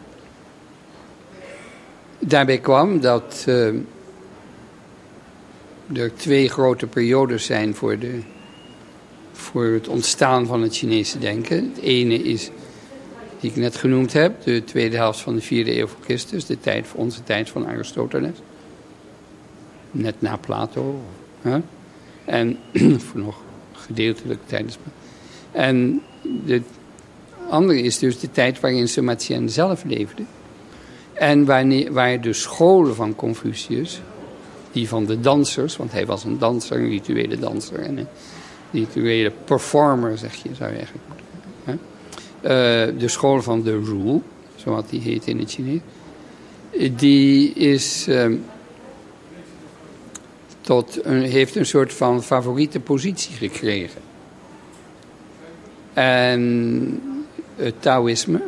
Daarbij 2.18 2.58
kwam 2.58 3.00
dat 3.00 3.44
er 5.94 6.14
twee 6.16 6.48
grote 6.48 6.86
periodes 6.86 7.44
zijn 7.44 7.74
voor, 7.74 7.98
de, 7.98 8.20
voor 9.32 9.64
het 9.64 9.88
ontstaan 9.88 10.46
van 10.46 10.62
het 10.62 10.76
Chinese 10.76 11.18
denken. 11.18 11.72
Het 11.74 11.82
ene 11.82 12.14
is, 12.14 12.50
die 13.40 13.50
ik 13.50 13.56
net 13.56 13.76
genoemd 13.76 14.12
heb, 14.12 14.42
de 14.42 14.64
tweede 14.64 14.96
helft 14.96 15.20
van 15.20 15.34
de 15.34 15.40
vierde 15.40 15.78
eeuw 15.78 15.86
voor 15.86 16.04
Christus, 16.04 16.46
de 16.46 16.60
tijd, 16.60 16.86
onze 16.94 17.22
tijd 17.22 17.50
van 17.50 17.66
Aristoteles. 17.66 18.36
Net 19.90 20.14
na 20.18 20.36
Plato. 20.36 21.00
Hè? 21.42 21.58
En 22.24 22.58
voor 23.06 23.20
nog 23.20 23.36
gedeeltelijk 23.72 24.40
tijdens. 24.46 24.78
En 25.50 26.02
de 26.44 26.62
andere 27.48 27.82
is 27.82 27.98
dus 27.98 28.18
de 28.18 28.30
tijd 28.30 28.60
waarin 28.60 28.88
Sima 28.88 29.14
Tien 29.14 29.48
zelf 29.48 29.84
leefde. 29.84 30.22
En 31.12 31.44
wanneer, 31.44 31.92
waar 31.92 32.20
de 32.20 32.32
scholen 32.32 32.94
van 32.94 33.14
Confucius, 33.14 34.00
die 34.72 34.88
van 34.88 35.04
de 35.04 35.20
dansers, 35.20 35.76
want 35.76 35.92
hij 35.92 36.06
was 36.06 36.24
een 36.24 36.38
danser, 36.38 36.76
een 36.76 36.88
rituele 36.88 37.38
danser 37.38 37.80
en 37.80 37.98
een 37.98 38.06
rituele 38.70 39.32
performer, 39.44 40.18
zeg 40.18 40.34
je, 40.34 40.48
zou 40.54 40.70
je 40.70 40.76
eigenlijk 40.76 41.06
moeten. 41.06 41.30
Uh, 42.42 42.50
de 43.00 43.08
school 43.08 43.42
van 43.42 43.62
de 43.62 43.70
Rule, 43.70 44.20
zoals 44.56 44.84
die 44.90 45.00
heet 45.00 45.26
in 45.26 45.38
het 45.38 45.50
Chinees, 45.50 45.80
die 46.96 47.52
is, 47.52 48.06
uh, 48.08 48.36
tot 50.62 51.04
een, 51.04 51.22
heeft 51.22 51.56
een 51.56 51.66
soort 51.66 51.92
van 51.92 52.22
favoriete 52.22 52.80
positie 52.80 53.34
gekregen. 53.34 54.00
En 55.92 57.02
het 57.56 57.82
Taoïsme, 57.82 58.42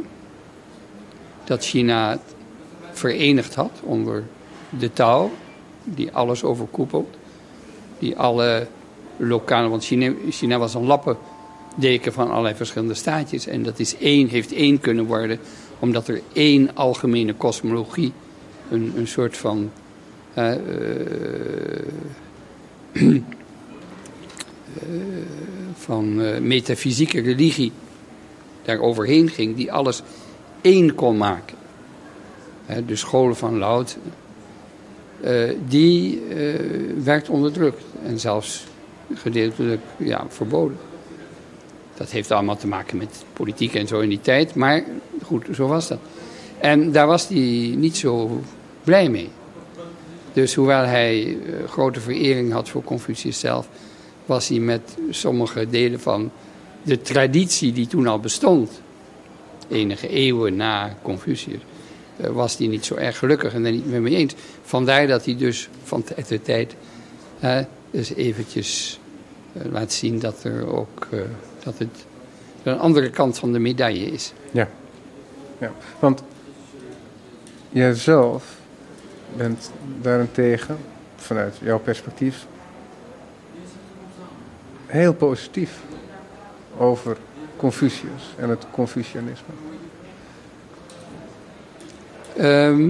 dat 1.44 1.64
China 1.64 2.18
verenigd 2.92 3.54
had 3.54 3.70
onder 3.82 4.24
de 4.68 4.92
Tao, 4.92 5.30
die 5.84 6.12
alles 6.12 6.44
overkoepelt, 6.44 7.16
die 7.98 8.16
alle 8.16 8.66
lokale, 9.16 9.68
want 9.68 9.84
China, 10.30 10.58
was 10.58 10.74
een 10.74 10.86
lappendeken 10.86 12.12
van 12.12 12.30
allerlei 12.30 12.54
verschillende 12.54 12.94
staatjes 12.94 13.46
en 13.46 13.62
dat 13.62 13.78
is 13.78 13.96
één, 13.96 14.28
heeft 14.28 14.52
één 14.52 14.80
kunnen 14.80 15.04
worden, 15.04 15.38
omdat 15.78 16.08
er 16.08 16.20
één 16.32 16.70
algemene 16.74 17.34
kosmologie, 17.34 18.12
een, 18.70 18.92
een 18.96 19.08
soort 19.08 19.36
van 19.36 19.70
uh, 20.38 20.54
uh, 22.92 23.20
van 25.74 26.20
uh, 26.20 26.38
metafysieke 26.38 27.20
religie 27.20 27.72
daar 28.62 28.80
overheen 28.80 29.28
ging, 29.28 29.56
die 29.56 29.72
alles 29.72 30.02
één 30.60 30.94
kon 30.94 31.16
maken. 31.16 31.56
De 32.86 32.96
scholen 32.96 33.36
van 33.36 33.58
Loud, 33.58 33.96
uh, 35.24 35.50
die 35.68 36.22
werd 37.04 37.28
onderdrukt 37.28 37.82
en 38.04 38.20
zelfs 38.20 38.66
gedeeltelijk 39.14 39.80
ja, 39.96 40.26
verboden. 40.28 40.76
Dat 41.96 42.10
heeft 42.10 42.30
allemaal 42.30 42.56
te 42.56 42.66
maken 42.66 42.96
met 42.96 43.24
politiek 43.32 43.74
en 43.74 43.86
zo 43.86 44.00
in 44.00 44.08
die 44.08 44.20
tijd, 44.20 44.54
maar 44.54 44.84
goed, 45.22 45.46
zo 45.52 45.66
was 45.66 45.88
dat. 45.88 45.98
En 46.58 46.92
daar 46.92 47.06
was 47.06 47.28
hij 47.28 47.74
niet 47.76 47.96
zo 47.96 48.40
blij 48.84 49.08
mee. 49.08 49.30
Dus 50.34 50.54
hoewel 50.54 50.84
hij 50.84 51.24
uh, 51.24 51.68
grote 51.68 52.00
verering 52.00 52.52
had 52.52 52.68
voor 52.68 52.84
Confucius 52.84 53.38
zelf, 53.38 53.68
was 54.26 54.48
hij 54.48 54.58
met 54.58 54.96
sommige 55.10 55.68
delen 55.68 56.00
van 56.00 56.30
de 56.82 57.00
traditie 57.00 57.72
die 57.72 57.86
toen 57.86 58.06
al 58.06 58.20
bestond, 58.20 58.70
enige 59.68 60.08
eeuwen 60.08 60.56
na 60.56 60.96
Confucius, 61.02 61.60
uh, 62.20 62.26
was 62.26 62.56
hij 62.58 62.66
niet 62.66 62.84
zo 62.84 62.94
erg 62.94 63.18
gelukkig 63.18 63.54
en 63.54 63.62
daar 63.62 63.72
niet 63.72 63.86
meer 63.86 64.02
mee 64.02 64.16
eens. 64.16 64.34
Vandaar 64.62 65.06
dat 65.06 65.24
hij 65.24 65.36
dus 65.36 65.68
van 65.82 66.02
tijd 66.02 66.28
tot 66.28 66.44
tijd 66.44 66.74
uh, 67.44 67.58
dus 67.90 68.14
eventjes 68.14 69.00
uh, 69.52 69.72
laat 69.72 69.92
zien 69.92 70.18
dat 70.18 70.44
er 70.44 70.66
ook 70.66 71.08
dat 71.62 71.78
het 71.78 72.06
een 72.62 72.78
andere 72.78 73.10
kant 73.10 73.38
van 73.38 73.52
de 73.52 73.58
medaille 73.58 74.06
is. 74.06 74.32
Ja, 74.50 74.68
ja. 75.58 75.72
want 75.98 76.22
jijzelf 77.70 78.62
bent 79.36 79.70
daarentegen 80.00 80.76
vanuit 81.16 81.56
jouw 81.62 81.78
perspectief 81.78 82.46
heel 84.86 85.14
positief 85.14 85.80
over 86.76 87.16
Confucius 87.56 88.34
en 88.38 88.48
het 88.48 88.66
Confucianisme. 88.70 89.54
Ehm, 92.36 92.88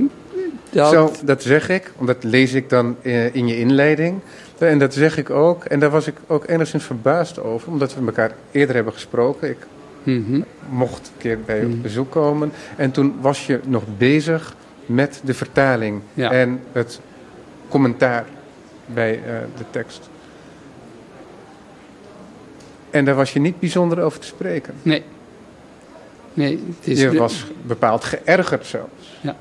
dat, 0.70 0.90
Zo, 0.92 1.10
dat 1.24 1.42
zeg 1.42 1.68
ik, 1.68 1.92
omdat 1.96 2.24
lees 2.24 2.52
ik 2.52 2.68
dan 2.68 2.96
eh, 3.02 3.34
in 3.34 3.46
je 3.48 3.58
inleiding. 3.58 4.20
En 4.58 4.78
dat 4.78 4.94
zeg 4.94 5.16
ik 5.16 5.30
ook. 5.30 5.64
En 5.64 5.78
daar 5.80 5.90
was 5.90 6.06
ik 6.06 6.14
ook 6.26 6.46
enigszins 6.48 6.84
verbaasd 6.84 7.40
over, 7.40 7.68
omdat 7.68 7.94
we 7.94 8.06
elkaar 8.06 8.32
eerder 8.50 8.74
hebben 8.74 8.92
gesproken. 8.92 9.48
Ik 9.50 9.66
Mhm. 10.02 10.40
mocht 10.68 11.06
een 11.06 11.18
keer 11.18 11.38
bij 11.40 11.56
je 11.56 11.62
Mhm. 11.66 11.72
op 11.76 11.82
bezoek 11.82 12.10
komen. 12.10 12.52
En 12.76 12.90
toen 12.90 13.14
was 13.20 13.46
je 13.46 13.60
nog 13.66 13.82
bezig 13.98 14.54
met 14.86 15.20
de 15.24 15.34
vertaling 15.34 16.00
Ja. 16.14 16.32
en 16.32 16.60
het 16.72 17.00
commentaar 17.68 18.24
bij 18.86 19.14
eh, 19.14 19.36
de 19.56 19.64
tekst. 19.70 20.08
En 22.90 23.04
daar 23.04 23.14
was 23.14 23.32
je 23.32 23.40
niet 23.40 23.60
bijzonder 23.60 24.00
over 24.00 24.20
te 24.20 24.26
spreken. 24.26 24.74
Nee. 24.82 25.02
Nee, 26.34 26.62
het 26.78 26.88
is... 26.88 27.00
Je 27.00 27.12
was 27.12 27.46
bepaald 27.66 28.04
geërgerd 28.04 28.66
zelfs. 28.66 29.18
Ja. 29.20 29.36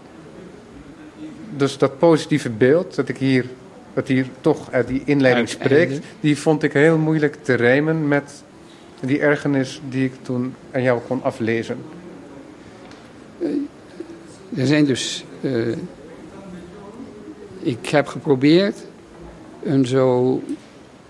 Dus 1.58 1.78
dat 1.78 1.98
positieve 1.98 2.50
beeld 2.50 2.96
dat 2.96 3.10
ik 3.10 3.18
hier, 3.18 3.46
dat 3.94 4.08
hier 4.08 4.26
toch 4.42 4.72
uit 4.72 4.88
die 4.88 5.02
inleiding 5.06 5.50
spreekt, 5.50 6.06
die 6.20 6.38
vond 6.38 6.64
ik 6.64 6.74
heel 6.74 6.98
moeilijk 6.98 7.38
te 7.42 7.54
rijmen 7.54 8.08
met 8.08 8.44
die 9.02 9.20
ergernis 9.20 9.82
die 9.90 10.06
ik 10.06 10.14
toen 10.22 10.56
aan 10.72 10.82
jou 10.82 11.02
kon 11.08 11.24
aflezen. 11.24 11.78
Er 14.56 14.68
zijn 14.68 14.86
dus. 14.86 15.24
eh, 15.42 15.78
ik 17.60 17.90
heb 17.90 18.08
geprobeerd 18.08 18.76
een 19.64 19.86
zo 19.86 20.42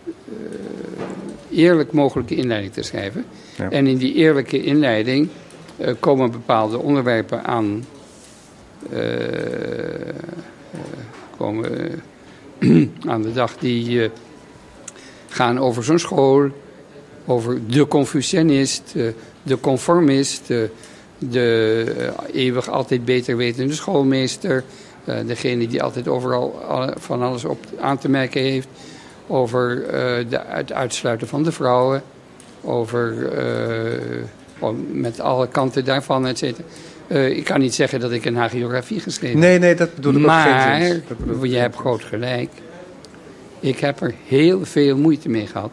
eh, 0.05 1.59
eerlijk 1.59 1.91
mogelijke 1.91 2.35
inleiding 2.35 2.73
te 2.73 2.81
schrijven. 2.81 3.25
Ja. 3.57 3.69
En 3.69 3.87
in 3.87 3.97
die 3.97 4.13
eerlijke 4.13 4.63
inleiding 4.63 5.29
eh, 5.77 5.93
komen 5.99 6.31
bepaalde 6.31 6.77
onderwerpen 6.77 7.43
aan. 7.43 7.85
komen 11.37 12.01
aan 13.11 13.21
de 13.21 13.33
dag 13.33 13.57
die 13.57 14.09
gaan 15.27 15.59
over 15.59 15.83
zo'n 15.83 15.99
school, 15.99 16.49
over 17.25 17.67
de 17.67 17.87
Confucianist, 17.87 18.93
de 19.43 19.59
conformist, 19.59 20.53
de 21.29 21.85
eh, 21.97 22.35
eeuwig 22.41 22.69
altijd 22.69 23.05
beter 23.05 23.37
wetende 23.37 23.73
schoolmeester, 23.73 24.63
eh, 25.05 25.15
degene 25.25 25.67
die 25.67 25.83
altijd 25.83 26.07
overal 26.07 26.61
van 26.97 27.21
alles 27.21 27.45
op 27.45 27.57
aan 27.79 27.97
te 27.97 28.09
merken 28.09 28.41
heeft, 28.41 28.67
over 29.27 29.83
eh, 29.85 29.91
de, 30.29 30.39
het 30.45 30.71
uitsluiten 30.71 31.27
van 31.27 31.43
de 31.43 31.51
vrouwen, 31.51 32.03
over 32.61 33.29
om- 34.59 34.85
met 34.91 35.19
alle 35.19 35.47
kanten 35.47 35.85
daarvan, 35.85 36.27
et 36.27 36.37
cetera. 36.37 36.63
Ik 37.07 37.43
kan 37.43 37.59
niet 37.59 37.73
zeggen 37.73 37.99
dat 37.99 38.11
ik 38.11 38.25
een 38.25 38.35
hagiografie 38.35 38.99
geschreven 38.99 39.39
heb. 39.39 39.49
Nee, 39.49 39.59
nee, 39.59 39.75
dat 39.75 39.95
bedoel 39.95 40.11
ik 40.13 40.17
ook 40.19 40.25
Maar, 40.25 40.79
geen. 40.81 41.03
Dat 41.07 41.17
bedoel 41.17 41.43
ik 41.43 41.51
je 41.51 41.57
hebt 41.57 41.73
geen 41.75 41.83
groot 41.85 42.03
gelijk. 42.03 42.49
Ik 43.59 43.79
heb 43.79 44.01
er 44.01 44.13
heel 44.27 44.65
veel 44.65 44.97
moeite 44.97 45.29
mee 45.29 45.47
gehad. 45.47 45.71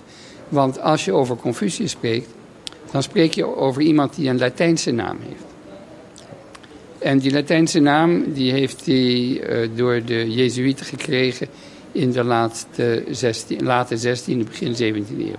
Want 0.48 0.80
als 0.80 1.04
je 1.04 1.12
over 1.12 1.36
Confucius 1.36 1.90
spreekt, 1.90 2.28
dan 2.90 3.02
spreek 3.02 3.34
je 3.34 3.56
over 3.56 3.82
iemand 3.82 4.14
die 4.14 4.28
een 4.28 4.38
Latijnse 4.38 4.90
naam 4.90 5.18
heeft. 5.28 5.44
En 6.98 7.18
die 7.18 7.32
Latijnse 7.32 7.80
naam 7.80 8.32
die 8.32 8.52
heeft 8.52 8.86
hij 8.86 9.40
eh, 9.40 9.68
door 9.74 10.04
de 10.04 10.32
Jezuïeten 10.32 10.86
gekregen 10.86 11.48
in 11.92 12.10
de 12.10 12.24
laatste 12.24 13.04
16, 13.10 13.62
late 13.64 13.98
16e, 13.98 14.46
begin 14.46 14.72
17e 14.72 15.18
eeuw. 15.18 15.34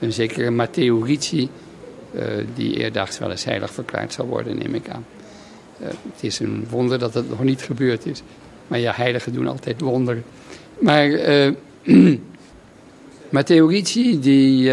Een 0.00 0.12
zekere 0.12 0.50
Matteo 0.50 0.98
Ricci, 0.98 1.48
eh, 2.14 2.24
die 2.54 2.76
eerdaags 2.76 3.18
wel 3.18 3.30
eens 3.30 3.44
heilig 3.44 3.70
verklaard 3.70 4.12
zal 4.12 4.26
worden, 4.26 4.58
neem 4.58 4.74
ik 4.74 4.88
aan. 4.88 5.04
Eh, 5.80 5.86
het 5.86 6.22
is 6.22 6.38
een 6.38 6.66
wonder 6.70 6.98
dat 6.98 7.14
het 7.14 7.28
nog 7.28 7.44
niet 7.44 7.62
gebeurd 7.62 8.06
is. 8.06 8.22
Maar 8.66 8.78
ja, 8.78 8.92
heiligen 8.96 9.32
doen 9.32 9.48
altijd 9.48 9.80
wonderen. 9.80 10.24
Maar 10.78 11.10
Matteo 13.30 13.66
Ricci, 13.66 14.20
die, 14.20 14.72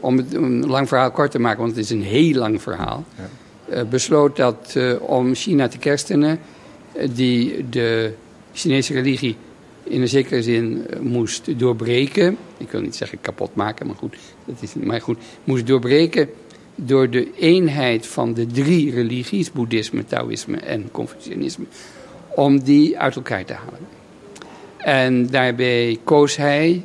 om 0.00 0.16
het 0.16 0.34
een 0.34 0.66
lang 0.66 0.88
verhaal 0.88 1.10
kort 1.10 1.30
te 1.30 1.38
maken, 1.38 1.60
want 1.60 1.76
het 1.76 1.84
is 1.84 1.90
een 1.90 2.02
heel 2.02 2.34
lang 2.34 2.62
verhaal, 2.62 3.04
eh, 3.68 3.82
besloot 3.82 4.36
dat 4.36 4.72
eh, 4.74 4.94
om 5.00 5.34
China 5.34 5.68
te 5.68 5.78
kerstenen, 5.78 6.38
eh, 6.92 7.08
die 7.12 7.68
de 7.68 8.12
Chinese 8.52 8.92
religie 8.92 9.36
in 9.82 10.00
een 10.00 10.08
zekere 10.08 10.42
zin 10.42 10.86
moest 11.00 11.58
doorbreken. 11.58 12.36
Ik 12.56 12.70
wil 12.70 12.80
niet 12.80 12.96
zeggen 12.96 13.20
kapot 13.20 13.54
maken, 13.54 13.86
maar 13.86 13.96
goed, 13.96 14.16
dat 14.44 14.56
is, 14.60 14.74
maar 14.74 15.00
goed, 15.00 15.18
moest 15.44 15.66
doorbreken 15.66 16.28
door 16.74 17.10
de 17.10 17.30
eenheid 17.38 18.06
van 18.06 18.34
de 18.34 18.46
drie 18.46 18.90
religies, 18.90 19.52
boeddhisme, 19.52 20.04
taoïsme 20.04 20.56
en 20.56 20.90
confucianisme, 20.90 21.64
om 22.34 22.62
die 22.62 22.98
uit 22.98 23.16
elkaar 23.16 23.44
te 23.44 23.52
halen. 23.52 23.94
En 24.76 25.26
daarbij 25.26 25.98
koos 26.04 26.36
hij 26.36 26.84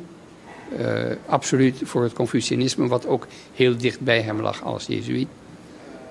absoluut 1.26 1.76
voor 1.82 2.02
het 2.02 2.12
Confucianisme, 2.12 2.86
wat 2.86 3.06
ook 3.06 3.26
heel 3.54 3.76
dicht 3.76 4.00
bij 4.00 4.20
hem 4.20 4.40
lag 4.40 4.64
als 4.64 4.86
Jezuïet. 4.86 5.28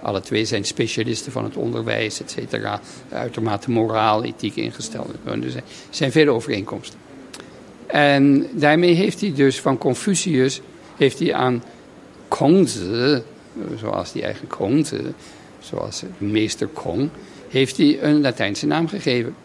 Alle 0.02 0.22
twee 0.22 0.46
zijn 0.46 0.66
specialisten 0.66 1.32
van 1.32 1.44
het 1.44 1.56
onderwijs, 1.56 2.22
et 2.22 2.32
cetera. 2.32 2.80
Uitermate 3.10 3.72
moraal, 3.72 4.24
ethiek 4.24 4.56
ingesteld. 4.56 5.10
Er 5.24 5.64
zijn, 5.90 6.12
vele 6.12 6.32
overeenkomsten. 6.32 7.00
En 7.88 8.48
daarmee 8.52 8.94
heeft 8.94 9.22
hij 9.22 9.34
dus 9.34 9.60
van 9.60 9.78
Confucius 9.78 10.62
heeft 10.98 11.20
hij 11.20 11.34
aan 11.34 11.64
Kongzi, 12.28 13.22
zoals 13.80 14.12
die 14.12 14.24
eigen 14.24 14.48
Kongzi, 14.48 15.14
zoals 15.60 16.04
meester 16.18 16.68
Kong, 16.68 17.10
heeft 17.50 17.78
hij 17.78 18.04
een 18.04 18.22
Latijnse 18.22 18.66
naam 18.66 18.88
gegeven. 18.88 19.36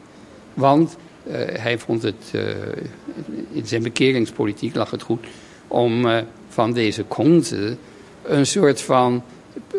Want 0.55 0.97
uh, 1.27 1.35
hij 1.37 1.79
vond 1.79 2.03
het, 2.03 2.33
uh, 2.35 2.43
in 3.53 3.67
zijn 3.67 3.83
bekeringspolitiek 3.83 4.75
lag 4.75 4.91
het 4.91 5.03
goed 5.03 5.27
om 5.69 6.07
uh, 6.07 6.19
van 6.49 6.73
deze 6.73 7.03
Kongzi 7.03 7.77
een 8.23 8.47
soort 8.47 8.81
van 8.81 9.23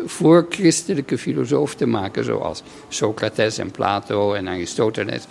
voorchristelijke 0.04 1.18
filosoof 1.18 1.74
te 1.74 1.86
maken, 1.86 2.24
zoals 2.24 2.62
Socrates 2.88 3.58
en 3.58 3.70
Plato 3.70 4.32
en 4.32 4.48
Aristoteles. 4.48 5.24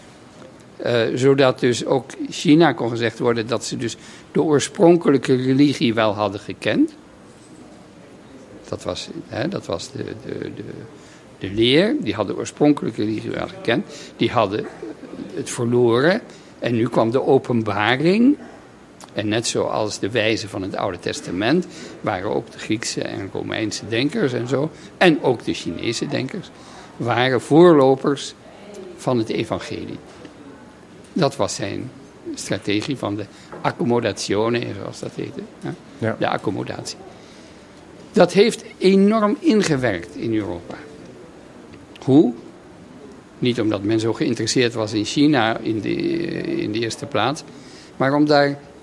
Uh, 0.86 1.02
zodat 1.16 1.60
dus 1.60 1.86
ook 1.86 2.10
China 2.30 2.74
kon 2.74 2.90
gezegd 2.90 3.20
worden 3.20 3.48
dat 3.48 3.66
ze 3.66 3.78
dus 3.78 3.98
de 4.32 4.42
oorspronkelijke 4.42 5.36
religie 5.36 5.94
wel 5.94 6.14
hadden 6.14 6.40
gekend. 6.40 6.94
Dat 8.70 8.84
was, 8.84 9.10
hè, 9.28 9.48
dat 9.48 9.66
was 9.66 9.92
de, 9.92 10.04
de, 10.04 10.40
de, 10.40 10.64
de 11.40 11.50
leer, 11.50 11.96
die 12.00 12.14
hadden 12.14 12.36
de 12.36 12.42
oorspronkelijke 12.42 13.04
religie 13.04 13.32
wel 13.32 13.48
gekend. 13.48 13.86
Die 14.18 14.32
hadden 14.32 14.66
het 15.34 15.50
verloren 15.50 16.22
en 16.60 16.76
nu 16.76 16.88
kwam 16.90 17.12
de 17.12 17.24
openbaring. 17.24 18.38
En 19.14 19.28
net 19.28 19.48
zoals 19.48 20.00
de 20.00 20.12
wijzen 20.12 20.50
van 20.50 20.62
het 20.62 20.76
Oude 20.76 21.00
Testament 21.00 21.68
waren 22.02 22.36
ook 22.36 22.52
de 22.52 22.60
Griekse 22.60 23.02
en 23.02 23.30
Romeinse 23.34 23.88
denkers 23.88 24.34
en 24.34 24.48
zo, 24.48 24.72
en 24.98 25.24
ook 25.24 25.44
de 25.44 25.54
Chinese 25.54 26.08
denkers, 26.08 26.50
waren 26.98 27.42
voorlopers 27.42 28.34
van 28.98 29.18
het 29.18 29.30
evangelie. 29.30 29.98
Dat 31.14 31.36
was 31.36 31.56
zijn 31.56 31.92
strategie 32.34 32.98
van 32.98 33.16
de 33.16 33.26
accommodazione, 33.62 34.62
zoals 34.80 35.00
dat 35.00 35.12
heette. 35.16 35.42
Ja. 36.00 36.16
De 36.20 36.28
accommodatie. 36.28 36.98
Dat 38.12 38.34
heeft 38.34 38.64
enorm 38.78 39.38
ingewerkt 39.40 40.16
in 40.16 40.36
Europa. 40.36 40.76
Hoe? 42.04 42.34
Niet 43.40 43.62
omdat 43.62 43.84
men 43.84 44.00
zo 44.00 44.14
geïnteresseerd 44.14 44.74
was 44.74 44.94
in 44.94 45.06
China 45.06 45.58
in 45.58 45.80
de, 45.80 45.96
in 46.62 46.72
de 46.72 46.80
eerste 46.80 47.06
plaats, 47.06 47.44
maar 47.98 48.14
om 48.14 48.28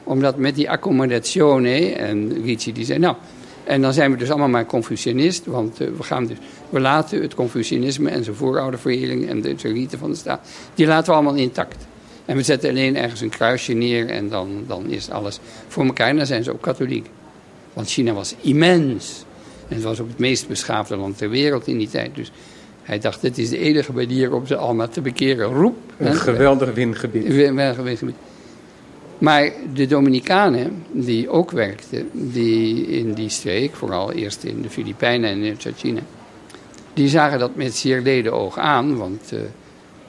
omdat 0.05 0.37
met 0.37 0.55
die 0.55 0.71
accommodazione, 0.71 1.93
en 1.93 2.43
Ricci 2.45 2.73
die 2.73 2.85
zei, 2.85 2.99
nou, 2.99 3.17
en 3.65 3.83
dan 3.83 3.93
zijn 3.93 4.11
we 4.11 4.17
dus 4.17 4.31
allemaal 4.31 4.49
maar 4.49 4.67
Confucianist, 4.67 5.47
want 5.47 5.81
uh, 5.81 5.89
we, 5.97 6.03
gaan 6.03 6.27
dus, 6.27 6.37
we 6.71 6.81
laten 6.81 7.23
het 7.23 7.35
Confucianisme 7.35 8.11
en 8.11 8.25
zijn 8.25 8.37
voorouderverering 8.37 9.29
en 9.29 9.41
de, 9.41 9.55
de 9.55 9.99
van 9.99 10.11
de 10.11 10.17
staat, 10.17 10.49
die 10.75 10.87
laten 10.87 11.07
we 11.07 11.13
allemaal 11.13 11.35
intact. 11.35 11.87
En 12.25 12.37
we 12.37 12.43
zetten 12.43 12.71
alleen 12.71 12.97
ergens 12.97 13.21
een 13.21 13.29
kruisje 13.29 13.73
neer 13.73 14.11
en 14.11 14.29
dan, 14.29 14.65
dan 14.67 14.91
is 14.91 15.11
alles 15.11 15.41
voor 15.69 15.85
elkaar. 15.85 16.09
En 16.09 16.17
dan 16.17 16.27
zijn 16.27 16.45
ze 16.45 16.53
ook 16.53 16.61
katholiek. 16.61 17.11
Want 17.73 17.91
China 17.91 18.13
was 18.13 18.35
immens. 18.41 19.25
En 19.69 19.75
het 19.75 19.85
was 19.85 20.01
ook 20.01 20.09
het 20.09 20.19
meest 20.19 20.49
beschaafde 20.49 20.97
land 20.97 21.19
ter 21.19 21.31
wereld 21.31 21.67
in 21.67 21.79
die 21.79 21.89
tijd. 21.89 22.15
Dus 22.15 22.31
hij 22.85 22.99
dacht, 22.99 23.21
dit 23.21 23.39
is 23.39 23.49
de 23.49 23.59
enige 23.59 23.93
manier 23.93 24.35
om 24.35 24.47
ze 24.47 24.57
allemaal 24.57 24.89
te 24.89 25.01
bekeren. 25.01 25.47
Roep. 25.47 25.77
Een 25.99 26.07
hè? 26.07 26.15
geweldig 26.15 26.75
wingebied. 26.75 27.27
wingebied. 27.27 28.15
Maar 29.19 29.53
de 29.75 29.87
Dominicanen, 29.87 30.85
die 30.93 31.29
ook 31.29 31.51
werkten 31.51 32.09
die 32.13 32.87
in 32.87 33.13
die 33.13 33.29
streek, 33.29 33.75
vooral 33.75 34.13
eerst 34.13 34.45
in 34.45 34.63
de 34.63 34.71
Filipijnen 34.71 35.31
en 35.31 35.43
in 35.43 35.57
China, 35.77 36.01
die 36.95 37.09
zagen 37.09 37.39
dat 37.39 37.55
met 37.55 37.75
zeer 37.75 38.01
leden 38.01 38.33
oog 38.33 38.59
aan, 38.59 38.97
want 38.97 39.31
uh, 39.33 39.41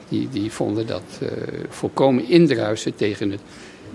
die, 0.08 0.28
die 0.30 0.52
vonden 0.52 0.86
dat 0.86 1.02
uh, 1.22 1.28
volkomen 1.68 2.28
indruisen 2.28 2.94
tegen 2.94 3.30
het 3.30 3.40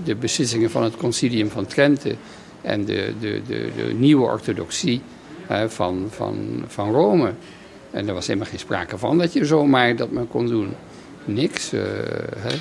de 0.04 0.16
beslissingen 0.16 0.70
van 0.70 0.84
het 0.84 0.98
concilium 0.98 1.50
van 1.50 1.66
Trente 1.66 2.16
en 2.62 2.86
de, 2.86 3.14
de, 3.20 3.42
de, 3.48 3.70
de 3.76 3.94
nieuwe 3.94 4.26
orthodoxie 4.26 5.02
van, 5.68 6.08
van, 6.10 6.64
van 6.68 6.92
Rome. 6.92 7.34
En 7.92 8.08
er 8.08 8.14
was 8.14 8.28
helemaal 8.28 8.50
geen 8.50 8.60
sprake 8.60 8.98
van 8.98 9.18
dat 9.18 9.34
je 9.34 9.46
zomaar 9.46 9.96
dat 9.96 10.12
men 10.12 10.28
kon 10.28 10.48
doen. 10.48 10.74
Niks. 11.26 11.74
Uh, 11.74 11.82
hè, 12.38 12.56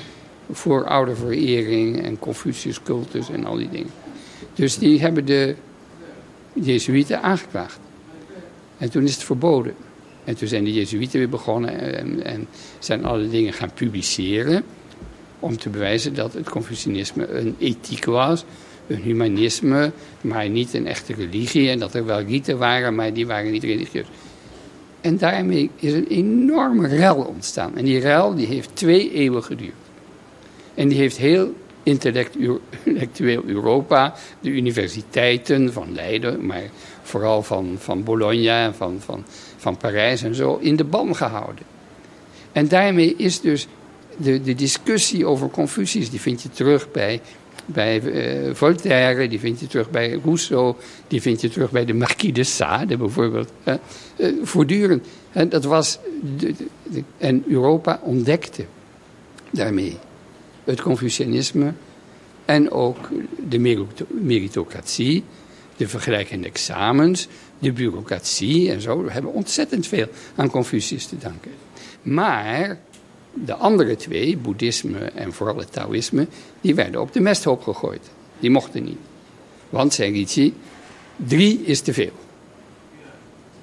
voorouderverering 0.52 2.02
en 2.02 2.18
Confucius-cultus 2.18 3.30
en 3.30 3.44
al 3.44 3.56
die 3.56 3.68
dingen. 3.70 3.90
Dus 4.54 4.78
die 4.78 5.00
hebben 5.00 5.24
de 5.24 5.54
Jezuïeten 6.52 7.22
aangeklaagd. 7.22 7.78
En 8.78 8.90
toen 8.90 9.02
is 9.02 9.14
het 9.14 9.24
verboden. 9.24 9.74
En 10.24 10.36
toen 10.36 10.48
zijn 10.48 10.64
de 10.64 10.72
Jezuïeten 10.72 11.18
weer 11.18 11.28
begonnen 11.28 11.96
en, 11.96 12.24
en 12.24 12.46
zijn 12.78 13.04
alle 13.04 13.28
dingen 13.28 13.52
gaan 13.52 13.72
publiceren. 13.72 14.64
Om 15.38 15.58
te 15.58 15.68
bewijzen 15.68 16.14
dat 16.14 16.32
het 16.32 16.50
Confucianisme 16.50 17.28
een 17.28 17.56
ethiek 17.58 18.04
was, 18.04 18.44
een 18.86 19.02
humanisme, 19.02 19.92
maar 20.20 20.48
niet 20.48 20.74
een 20.74 20.86
echte 20.86 21.14
religie. 21.14 21.70
En 21.70 21.78
dat 21.78 21.94
er 21.94 22.04
wel 22.04 22.20
riten 22.20 22.58
waren, 22.58 22.94
maar 22.94 23.12
die 23.12 23.26
waren 23.26 23.50
niet 23.50 23.64
religieus. 23.64 24.06
En 25.00 25.16
daarmee 25.16 25.70
is 25.76 25.92
een 25.92 26.06
enorme 26.06 26.88
rel 26.88 27.16
ontstaan. 27.16 27.76
En 27.76 27.84
die 27.84 28.00
rel 28.00 28.34
die 28.34 28.46
heeft 28.46 28.70
twee 28.72 29.12
eeuwen 29.12 29.44
geduurd. 29.44 29.72
En 30.74 30.88
die 30.88 30.98
heeft 30.98 31.16
heel 31.16 31.54
intellectueel 31.82 33.42
Europa, 33.46 34.14
de 34.40 34.50
universiteiten 34.50 35.72
van 35.72 35.94
Leiden, 35.94 36.46
maar 36.46 36.62
vooral 37.02 37.42
van, 37.42 37.76
van 37.78 38.04
Bologna 38.04 38.64
en 38.64 38.74
van, 38.74 38.96
van, 39.04 39.24
van 39.56 39.76
Parijs 39.76 40.22
en 40.22 40.34
zo, 40.34 40.58
in 40.60 40.76
de 40.76 40.84
ban 40.84 41.16
gehouden. 41.16 41.64
En 42.52 42.68
daarmee 42.68 43.14
is 43.16 43.40
dus 43.40 43.66
de, 44.16 44.40
de 44.40 44.54
discussie 44.54 45.26
over 45.26 45.50
Confucius, 45.50 46.10
die 46.10 46.20
vind 46.20 46.42
je 46.42 46.50
terug 46.50 46.90
bij, 46.90 47.20
bij 47.72 48.02
uh, 48.02 48.54
Voltaire, 48.54 49.28
die 49.28 49.40
vind 49.40 49.60
je 49.60 49.66
terug 49.66 49.90
bij 49.90 50.20
Rousseau, 50.24 50.74
die 51.08 51.22
vind 51.22 51.40
je 51.40 51.48
terug 51.48 51.70
bij 51.70 51.84
de 51.84 51.94
Marquis 51.94 52.32
de 52.32 52.44
Sade 52.44 52.96
bijvoorbeeld. 52.96 53.52
Uh, 53.64 53.74
voortdurend. 54.42 55.06
En, 55.32 55.48
dat 55.48 55.64
was 55.64 55.98
en 57.18 57.44
Europa 57.48 58.00
ontdekte 58.02 58.64
daarmee 59.50 59.96
het 60.64 60.80
Confucianisme 60.80 61.72
en 62.44 62.70
ook 62.70 63.08
de 63.48 63.86
meritocratie, 64.08 65.24
de 65.76 65.88
vergelijkende 65.88 66.46
examens, 66.46 67.28
de 67.58 67.72
bureaucratie 67.72 68.70
en 68.70 68.80
zo. 68.80 69.02
We 69.02 69.10
hebben 69.10 69.32
ontzettend 69.32 69.86
veel 69.86 70.06
aan 70.34 70.50
Confucius 70.50 71.06
te 71.06 71.18
danken. 71.18 71.50
Maar 72.02 72.78
de 73.34 73.54
andere 73.54 73.96
twee, 73.96 74.36
boeddhisme 74.36 74.98
en 74.98 75.32
vooral 75.32 75.56
het 75.56 75.72
Taoïsme, 75.72 76.26
die 76.60 76.74
werden 76.74 77.00
op 77.00 77.12
de 77.12 77.20
mesthoop 77.20 77.62
gegooid. 77.62 78.10
Die 78.38 78.50
mochten 78.50 78.84
niet. 78.84 78.98
Want, 79.68 79.94
zei 79.94 80.12
Ricci, 80.12 80.54
drie 81.16 81.62
is 81.64 81.80
te 81.80 81.92
veel. 81.92 82.12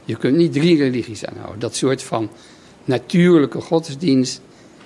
Je 0.06 0.16
kunt 0.16 0.38
niet 0.38 0.54
drie 0.54 0.78
religies 0.78 1.26
aanhouden. 1.26 1.60
Dat 1.60 1.76
soort 1.76 2.04
van 2.04 2.30
natuurlijke 2.86 3.62
godsdienst, 3.62 4.42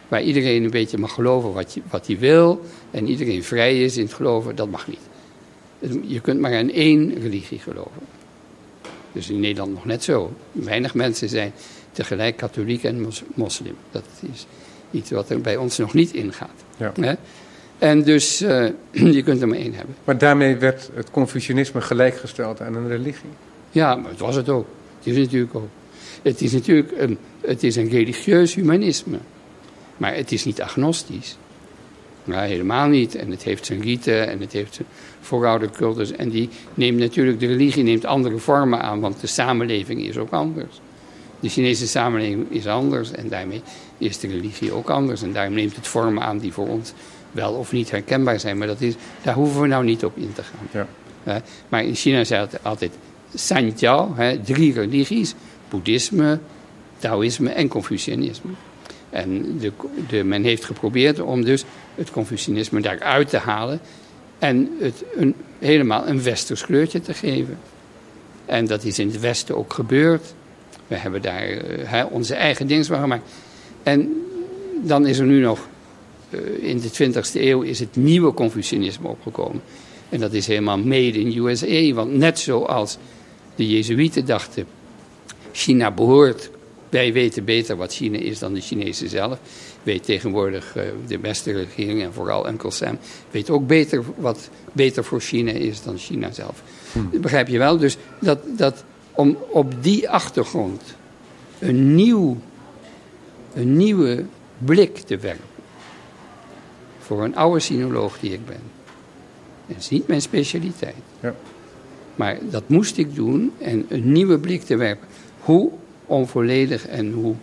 waar 0.07 0.23
iedereen 0.23 0.63
een 0.63 0.69
beetje 0.69 0.97
mag 0.97 1.13
geloven 1.13 1.53
wat, 1.53 1.73
je, 1.73 1.81
wat 1.89 2.07
hij 2.07 2.19
wil 2.19 2.65
en 2.91 3.07
iedereen 3.07 3.43
vrij 3.43 3.83
is 3.83 3.97
in 3.97 4.03
het 4.03 4.13
geloven, 4.13 4.55
dat 4.55 4.69
mag 4.69 4.87
niet. 4.87 4.99
Je 6.07 6.19
kunt 6.19 6.39
maar 6.39 6.57
aan 6.57 6.69
één 6.69 7.19
religie 7.19 7.59
geloven. 7.59 8.01
Dus 9.11 9.29
in 9.29 9.39
Nederland 9.39 9.73
nog 9.73 9.85
net 9.85 10.03
zo. 10.03 10.33
Weinig 10.51 10.93
mensen 10.93 11.29
zijn 11.29 11.53
tegelijk 11.91 12.37
katholiek 12.37 12.83
en 12.83 13.07
moslim. 13.33 13.75
Dat 13.91 14.03
is 14.33 14.45
iets 14.91 15.11
wat 15.11 15.29
er 15.29 15.41
bij 15.41 15.57
ons 15.57 15.77
nog 15.77 15.93
niet 15.93 16.13
ingaat. 16.13 16.63
Ja. 16.77 17.17
En 17.81 18.03
dus 18.03 18.41
uh, 18.41 18.65
je 19.17 19.23
kunt 19.23 19.41
er 19.41 19.47
maar 19.47 19.57
één 19.57 19.73
hebben. 19.73 19.95
Maar 20.03 20.17
daarmee 20.17 20.55
werd 20.55 20.89
het 20.93 21.11
Confucianisme 21.11 21.81
gelijkgesteld 21.81 22.61
aan 22.61 22.75
een 22.75 22.87
religie? 22.87 23.29
Ja, 23.71 23.95
maar 23.95 24.09
het 24.09 24.19
was 24.19 24.35
het 24.35 24.49
ook. 24.49 24.67
Het 24.97 25.07
is 25.07 25.17
natuurlijk 25.17 25.55
ook. 25.55 25.67
Het 26.21 26.41
is 26.41 26.51
natuurlijk 26.51 26.91
een, 26.97 27.17
het 27.41 27.63
is 27.63 27.75
een 27.75 27.89
religieus 27.89 28.55
humanisme. 28.55 29.17
Maar 29.97 30.15
het 30.15 30.31
is 30.31 30.45
niet 30.45 30.61
agnostisch. 30.61 31.37
Nou, 32.23 32.47
helemaal 32.47 32.87
niet. 32.87 33.15
En 33.15 33.31
het 33.31 33.43
heeft 33.43 33.65
zijn 33.65 33.81
riten 33.81 34.29
en 34.29 34.39
het 34.39 34.51
heeft 34.51 34.73
zijn 34.73 34.87
vooroudercultus. 35.21 36.11
En 36.11 36.29
die 36.29 36.49
neemt 36.73 36.99
natuurlijk, 36.99 37.39
de 37.39 37.47
religie 37.47 37.83
neemt 37.83 38.05
andere 38.05 38.37
vormen 38.37 38.81
aan, 38.81 38.99
want 38.99 39.21
de 39.21 39.27
samenleving 39.27 40.01
is 40.01 40.17
ook 40.17 40.31
anders. 40.31 40.81
De 41.39 41.49
Chinese 41.49 41.87
samenleving 41.87 42.51
is 42.51 42.67
anders 42.67 43.11
en 43.11 43.29
daarmee 43.29 43.61
is 43.97 44.19
de 44.19 44.27
religie 44.27 44.71
ook 44.71 44.89
anders. 44.89 45.21
En 45.21 45.33
daarom 45.33 45.53
neemt 45.53 45.75
het 45.75 45.87
vormen 45.87 46.23
aan 46.23 46.37
die 46.37 46.53
voor 46.53 46.67
ons 46.67 46.93
wel 47.31 47.53
of 47.53 47.71
niet 47.71 47.91
herkenbaar 47.91 48.39
zijn. 48.39 48.57
Maar 48.57 48.67
dat 48.67 48.81
is, 48.81 48.95
daar 49.21 49.33
hoeven 49.33 49.61
we 49.61 49.67
nou 49.67 49.83
niet 49.83 50.05
op 50.05 50.17
in 50.17 50.33
te 50.33 50.43
gaan. 50.43 50.87
Ja. 51.23 51.41
maar 51.69 51.83
in 51.83 51.95
China 51.95 52.23
zijn 52.23 52.41
het 52.41 52.63
altijd 52.63 52.91
Sanjiao, 53.33 54.15
drie 54.43 54.73
religies. 54.73 55.33
Boeddhisme, 55.69 56.39
Taoïsme 56.97 57.49
en 57.49 57.67
Confucianisme. 57.67 58.51
En 59.09 59.57
de, 59.59 59.71
de, 60.07 60.23
men 60.23 60.43
heeft 60.43 60.65
geprobeerd 60.65 61.19
om 61.19 61.43
dus 61.43 61.63
het 61.95 62.11
Confucianisme 62.11 62.81
daaruit 62.81 63.29
te 63.29 63.37
halen 63.37 63.79
en 64.39 64.69
het 64.79 65.03
een, 65.15 65.35
helemaal 65.59 66.07
een 66.07 66.23
westers 66.23 66.65
kleurtje 66.65 67.01
te 67.01 67.13
geven. 67.13 67.57
En 68.45 68.65
dat 68.65 68.83
is 68.83 68.99
in 68.99 69.07
het 69.07 69.19
Westen 69.19 69.57
ook 69.57 69.73
gebeurd. 69.73 70.33
We 70.87 70.95
hebben 70.95 71.21
daar 71.21 71.47
uh, 71.49 72.05
onze 72.09 72.35
eigen 72.35 72.67
dingen 72.67 72.85
van 72.85 72.99
gemaakt. 72.99 73.29
En 73.83 74.25
dan 74.81 75.07
is 75.07 75.19
er 75.19 75.25
nu 75.25 75.41
nog, 75.41 75.67
in 76.59 76.79
de 76.79 76.89
20e 76.89 77.33
eeuw, 77.33 77.61
is 77.61 77.79
het 77.79 77.95
nieuwe 77.95 78.33
Confucianisme 78.33 79.07
opgekomen. 79.07 79.61
En 80.09 80.19
dat 80.19 80.33
is 80.33 80.47
helemaal 80.47 80.77
made 80.77 81.19
in 81.19 81.37
USA. 81.37 81.93
Want 81.93 82.13
net 82.13 82.39
zoals 82.39 82.97
de 83.55 83.69
Jezuïeten 83.69 84.25
dachten, 84.25 84.65
China 85.51 85.91
behoort 85.91 86.49
wij 86.91 87.13
weten 87.13 87.45
beter 87.45 87.75
wat 87.75 87.93
China 87.93 88.17
is 88.17 88.39
dan 88.39 88.53
de 88.53 88.61
Chinezen 88.61 89.09
zelf. 89.09 89.39
Weet 89.83 90.03
tegenwoordig 90.03 90.75
uh, 90.77 90.83
de 91.07 91.17
beste 91.17 91.51
regering 91.51 92.01
en 92.01 92.13
vooral 92.13 92.47
Uncle 92.47 92.71
Sam 92.71 92.97
weet 93.31 93.49
ook 93.49 93.67
beter 93.67 94.03
wat 94.17 94.49
beter 94.71 95.03
voor 95.03 95.21
China 95.21 95.51
is 95.51 95.83
dan 95.83 95.97
China 95.97 96.31
zelf. 96.31 96.63
Hm. 96.91 97.19
Begrijp 97.21 97.47
je 97.47 97.57
wel? 97.57 97.77
Dus 97.77 97.97
dat, 98.19 98.39
dat 98.57 98.83
om 99.11 99.37
op 99.49 99.83
die 99.83 100.09
achtergrond 100.09 100.81
een, 101.59 101.95
nieuw, 101.95 102.37
een 103.53 103.77
nieuwe 103.77 104.25
blik 104.57 104.97
te 104.97 105.17
werpen. 105.17 105.50
Voor 107.11 107.23
een 107.23 107.35
oude 107.35 107.59
sinoloog 107.59 108.19
die 108.19 108.33
ik 108.33 108.45
ben. 108.45 108.61
Dat 109.67 109.77
is 109.77 109.89
niet 109.89 110.07
mijn 110.07 110.21
specialiteit. 110.21 110.95
Ja. 111.19 111.33
Maar 112.15 112.37
dat 112.49 112.63
moest 112.67 112.97
ik 112.97 113.15
doen 113.15 113.51
en 113.57 113.85
een 113.87 114.11
nieuwe 114.11 114.39
blik 114.39 114.61
te 114.61 114.75
werpen. 114.75 115.07
Hoe 115.39 115.71
onvolledig 116.05 116.87
en 116.87 117.11
hoe. 117.11 117.35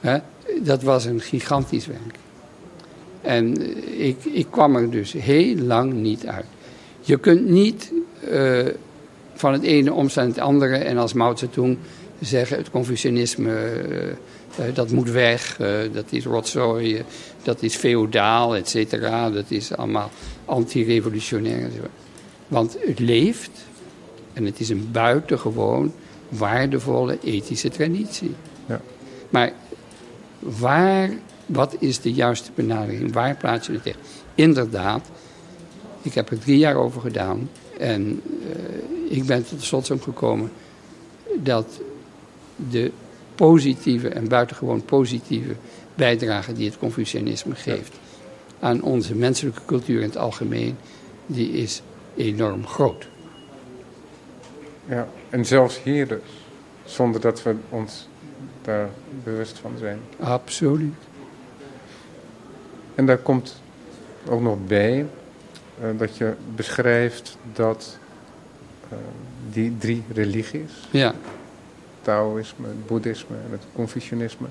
Hè, 0.00 0.18
dat 0.60 0.82
was 0.82 1.04
een 1.04 1.20
gigantisch 1.20 1.86
werk. 1.86 2.16
En 3.20 3.56
ik, 4.00 4.24
ik 4.24 4.46
kwam 4.50 4.76
er 4.76 4.90
dus 4.90 5.12
heel 5.12 5.56
lang 5.56 5.92
niet 5.92 6.26
uit. 6.26 6.46
Je 7.00 7.18
kunt 7.18 7.48
niet 7.48 7.92
uh, 8.30 8.66
van 9.34 9.52
het 9.52 9.62
ene 9.62 9.92
omstaan 9.92 10.26
het 10.26 10.38
andere 10.38 10.76
en 10.76 10.98
als 10.98 11.12
Mao 11.12 11.36
Zedong 11.36 11.78
zeggen 12.22 12.56
het 12.56 12.70
Confucianisme 12.70 13.50
uh, 13.50 14.06
uh, 14.66 14.74
dat 14.74 14.90
moet 14.90 15.10
weg, 15.10 15.56
dat 15.92 16.04
is 16.10 16.24
rotzooi, 16.24 17.02
dat 17.42 17.62
is 17.62 17.76
feodaal, 17.76 18.56
et 18.56 18.68
cetera. 18.68 19.30
Dat 19.30 19.44
is 19.48 19.76
allemaal 19.76 20.10
anti-revolutionair. 20.44 21.70
Want 22.48 22.76
het 22.80 22.98
leeft 22.98 23.50
en 24.32 24.44
het 24.44 24.60
is 24.60 24.68
een 24.68 24.88
buitengewoon 24.92 25.92
waardevolle 26.28 27.18
ethische 27.22 27.68
traditie. 27.68 28.34
Ja. 28.66 28.80
Maar 29.30 29.52
waar, 30.38 31.10
wat 31.46 31.76
is 31.78 32.00
de 32.00 32.12
juiste 32.12 32.50
benadering? 32.54 33.12
Waar 33.12 33.36
plaats 33.36 33.66
je 33.66 33.72
het 33.72 33.82
tegen? 33.82 34.00
Inderdaad, 34.34 35.08
ik 36.02 36.14
heb 36.14 36.30
er 36.30 36.38
drie 36.38 36.58
jaar 36.58 36.76
over 36.76 37.00
gedaan. 37.00 37.50
En 37.78 38.20
uh, 38.46 39.16
ik 39.16 39.24
ben 39.24 39.46
tot 39.46 39.58
de 39.58 39.64
slotsom 39.64 40.00
gekomen 40.00 40.52
dat 41.36 41.80
de 42.70 42.92
positieve 43.34 44.08
en 44.08 44.28
buitengewoon 44.28 44.84
positieve 44.84 45.54
bijdrage 45.94 46.52
die 46.52 46.66
het 46.68 46.78
Confucianisme 46.78 47.54
geeft 47.54 47.98
aan 48.60 48.82
onze 48.82 49.14
menselijke 49.14 49.60
cultuur 49.66 50.00
in 50.00 50.06
het 50.06 50.16
algemeen, 50.16 50.76
die 51.26 51.50
is 51.50 51.82
enorm 52.16 52.66
groot. 52.66 53.08
Ja, 54.88 55.08
en 55.30 55.44
zelfs 55.44 55.82
hier 55.82 56.08
dus. 56.08 56.20
Zonder 56.84 57.20
dat 57.20 57.42
we 57.42 57.54
ons 57.68 58.08
daar 58.62 58.88
bewust 59.24 59.58
van 59.58 59.72
zijn. 59.78 59.98
Absoluut. 60.20 60.94
En 62.94 63.06
daar 63.06 63.18
komt 63.18 63.60
ook 64.28 64.40
nog 64.40 64.56
bij 64.66 65.06
uh, 65.80 65.98
dat 65.98 66.16
je 66.16 66.34
beschrijft 66.54 67.36
dat 67.52 67.98
uh, 68.92 68.98
die 69.50 69.76
drie 69.78 70.02
religies, 70.12 70.72
ja. 70.90 71.14
Taoïsme, 72.02 72.66
het 72.66 72.86
Boeddhisme 72.86 73.36
en 73.46 73.50
het 73.50 73.62
Confucianisme, 73.72 74.46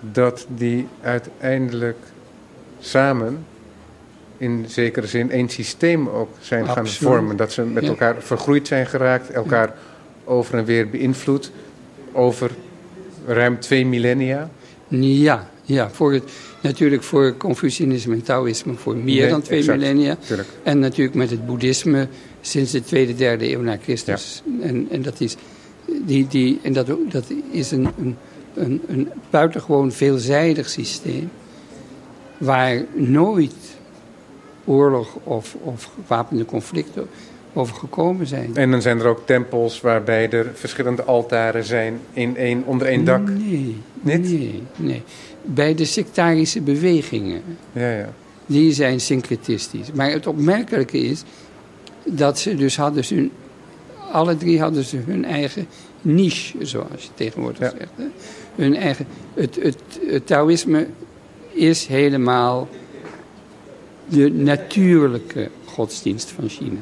dat 0.00 0.46
die 0.48 0.86
uiteindelijk 1.00 1.98
samen 2.80 3.44
in 4.36 4.64
zekere 4.68 5.06
zin 5.06 5.30
één 5.30 5.48
systeem 5.48 6.08
ook 6.08 6.30
zijn 6.40 6.66
gaan 6.66 6.86
vormen. 6.86 7.36
Dat 7.36 7.52
ze 7.52 7.62
met 7.62 7.84
elkaar 7.84 8.22
vergroeid 8.22 8.66
zijn 8.66 8.86
geraakt, 8.86 9.30
elkaar 9.30 9.74
over 10.24 10.58
en 10.58 10.64
weer 10.64 10.90
beïnvloed 10.90 11.50
over 12.12 12.50
ruim 13.26 13.60
twee 13.60 13.86
millennia. 13.86 14.50
Ja, 14.88 15.50
ja 15.62 15.90
voor 15.90 16.12
het, 16.12 16.24
natuurlijk 16.60 17.02
voor 17.02 17.36
Confucianisme 17.36 18.14
en 18.14 18.22
Taoïsme 18.22 18.74
voor 18.74 18.96
meer 18.96 19.28
dan 19.28 19.42
twee 19.42 19.64
millennia. 19.64 20.16
En 20.62 20.78
natuurlijk 20.78 21.16
met 21.16 21.30
het 21.30 21.46
boeddhisme 21.46 22.08
sinds 22.40 22.72
de 22.72 22.82
tweede, 22.82 23.14
derde 23.14 23.50
eeuw 23.50 23.60
na 23.60 23.78
Christus. 23.82 24.42
En, 24.60 24.88
en 24.90 25.02
dat 25.02 25.20
is, 25.20 25.36
die, 26.06 26.26
die, 26.28 26.58
en 26.62 26.72
dat, 26.72 26.86
dat 27.08 27.24
is 27.50 27.70
een, 27.70 27.88
een, 27.98 28.16
een, 28.54 28.82
een 28.88 29.08
buitengewoon 29.30 29.92
veelzijdig 29.92 30.68
systeem. 30.68 31.30
Waar 32.38 32.84
nooit 32.92 33.54
oorlog 34.64 35.14
of, 35.24 35.56
of 35.62 35.90
gewapende 35.94 36.44
conflicten 36.44 37.06
over 37.52 37.74
gekomen 37.74 38.26
zijn. 38.26 38.56
En 38.56 38.70
dan 38.70 38.82
zijn 38.82 38.98
er 38.98 39.06
ook 39.06 39.22
tempels 39.26 39.80
waarbij 39.80 40.30
er 40.30 40.50
verschillende 40.54 41.02
altaren 41.02 41.64
zijn 41.64 42.00
in 42.12 42.36
één, 42.36 42.62
onder 42.64 42.86
één 42.86 43.04
dak? 43.04 43.28
Nee, 43.28 43.76
nee, 44.00 44.62
nee. 44.76 45.02
Bij 45.42 45.74
de 45.74 45.84
sectarische 45.84 46.60
bewegingen, 46.60 47.42
ja, 47.72 47.90
ja. 47.90 48.12
die 48.46 48.72
zijn 48.72 49.00
syncretistisch. 49.00 49.92
Maar 49.92 50.10
het 50.10 50.26
opmerkelijke 50.26 50.98
is 50.98 51.22
dat 52.04 52.38
ze 52.38 52.54
dus 52.54 52.76
hadden 52.76 53.04
hun, 53.08 53.30
alle 54.10 54.36
drie 54.36 54.60
hadden 54.60 54.84
ze 54.84 54.96
hun 54.96 55.24
eigen 55.24 55.66
niche, 56.00 56.66
zoals 56.66 57.02
je 57.02 57.08
tegenwoordig 57.14 57.58
zegt. 57.58 57.90
Hè? 57.96 58.04
Hun 58.54 58.76
eigen, 58.76 59.06
het, 59.34 59.56
het, 59.62 59.76
het 60.06 60.26
Taoïsme 60.26 60.86
is 61.52 61.86
helemaal 61.86 62.68
de 64.08 64.30
natuurlijke 64.32 65.50
godsdienst 65.64 66.30
van 66.30 66.48
China. 66.48 66.80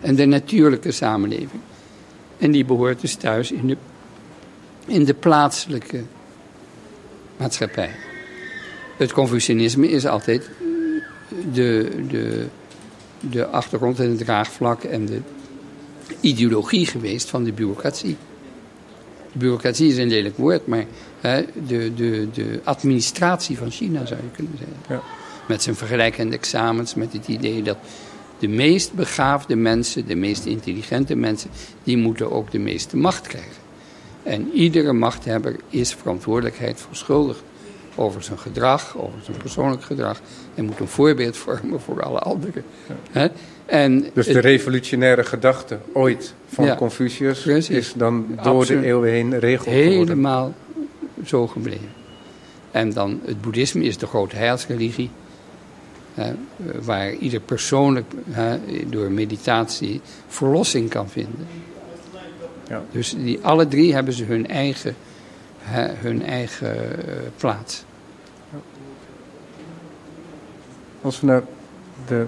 En 0.00 0.14
de 0.14 0.24
natuurlijke 0.24 0.92
samenleving. 0.92 1.60
En 2.38 2.50
die 2.50 2.64
behoort 2.64 3.00
dus 3.00 3.14
thuis 3.14 3.52
in 3.52 3.66
de, 3.66 3.76
in 4.86 5.04
de 5.04 5.14
plaatselijke 5.14 6.02
maatschappij. 7.36 7.90
Het 8.96 9.12
Confucianisme 9.12 9.88
is 9.88 10.06
altijd 10.06 10.50
de, 11.52 11.90
de, 12.08 12.46
de 13.20 13.46
achtergrond 13.46 14.00
en 14.00 14.08
het 14.08 14.18
draagvlak 14.18 14.82
en 14.82 15.06
de 15.06 15.20
ideologie 16.20 16.86
geweest 16.86 17.28
van 17.30 17.44
de 17.44 17.52
bureaucratie. 17.52 18.16
Bureaucratie 19.32 19.88
is 19.88 19.96
een 19.96 20.08
lelijk 20.08 20.36
woord, 20.36 20.66
maar 20.66 20.84
hè, 21.20 21.44
de, 21.66 21.94
de, 21.94 22.28
de 22.32 22.60
administratie 22.64 23.58
van 23.58 23.70
China 23.70 24.06
zou 24.06 24.20
je 24.20 24.30
kunnen 24.36 24.58
zeggen. 24.58 24.76
Ja. 24.88 25.02
Met 25.48 25.62
zijn 25.62 25.76
vergelijkende 25.76 26.36
examens, 26.36 26.94
met 26.94 27.12
het 27.12 27.28
idee 27.28 27.62
dat 27.62 27.76
de 28.38 28.48
meest 28.48 28.92
begaafde 28.92 29.56
mensen, 29.56 30.06
de 30.06 30.14
meest 30.14 30.44
intelligente 30.44 31.14
mensen, 31.14 31.50
die 31.84 31.96
moeten 31.96 32.32
ook 32.32 32.50
de 32.50 32.58
meeste 32.58 32.96
macht 32.96 33.26
krijgen. 33.26 33.64
En 34.22 34.50
iedere 34.52 34.92
machthebber 34.92 35.56
is 35.68 35.94
verantwoordelijkheid 35.94 36.80
verschuldigd 36.88 37.42
over 37.96 38.22
zijn 38.22 38.38
gedrag, 38.38 38.96
over 38.96 39.18
zijn 39.22 39.36
persoonlijk 39.36 39.82
gedrag. 39.82 40.20
En 40.54 40.64
moet 40.64 40.80
een 40.80 40.88
voorbeeld 40.88 41.36
vormen 41.36 41.80
voor 41.80 42.02
alle 42.02 42.18
anderen. 42.18 42.64
En 43.66 44.06
dus 44.14 44.26
de 44.26 44.38
revolutionaire 44.38 45.24
gedachte 45.24 45.78
ooit 45.92 46.34
van 46.48 46.76
Confucius 46.76 47.46
is 47.68 47.92
dan 47.96 48.38
door 48.42 48.66
de 48.66 48.84
eeuwen 48.84 49.10
heen 49.10 49.38
regel 49.38 49.72
Helemaal 49.72 50.54
zo 51.24 51.46
gebleven. 51.46 51.88
En 52.70 52.92
dan 52.92 53.20
het 53.24 53.40
boeddhisme 53.40 53.84
is 53.84 53.98
de 53.98 54.06
grote 54.06 54.36
heilsreligie 54.36 55.10
waar 56.82 57.12
ieder 57.12 57.40
persoonlijk 57.40 58.12
door 58.86 59.10
meditatie 59.10 60.00
verlossing 60.28 60.90
kan 60.90 61.08
vinden. 61.08 61.46
Ja. 62.68 62.84
Dus 62.92 63.14
die, 63.14 63.38
alle 63.42 63.68
drie 63.68 63.94
hebben 63.94 64.12
ze 64.12 64.24
hun 64.24 64.48
eigen, 64.48 64.96
hun 66.00 66.22
eigen 66.22 66.98
eh, 67.08 67.14
plaats. 67.36 67.84
Als 71.00 71.20
we 71.20 71.26
naar 71.26 71.42
de 72.06 72.26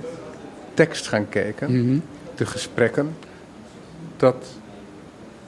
tekst 0.75 1.07
gaan 1.09 1.29
kijken, 1.29 1.85
mhm. 1.85 1.99
de 2.35 2.47
gesprekken, 2.47 3.17
dat 4.17 4.47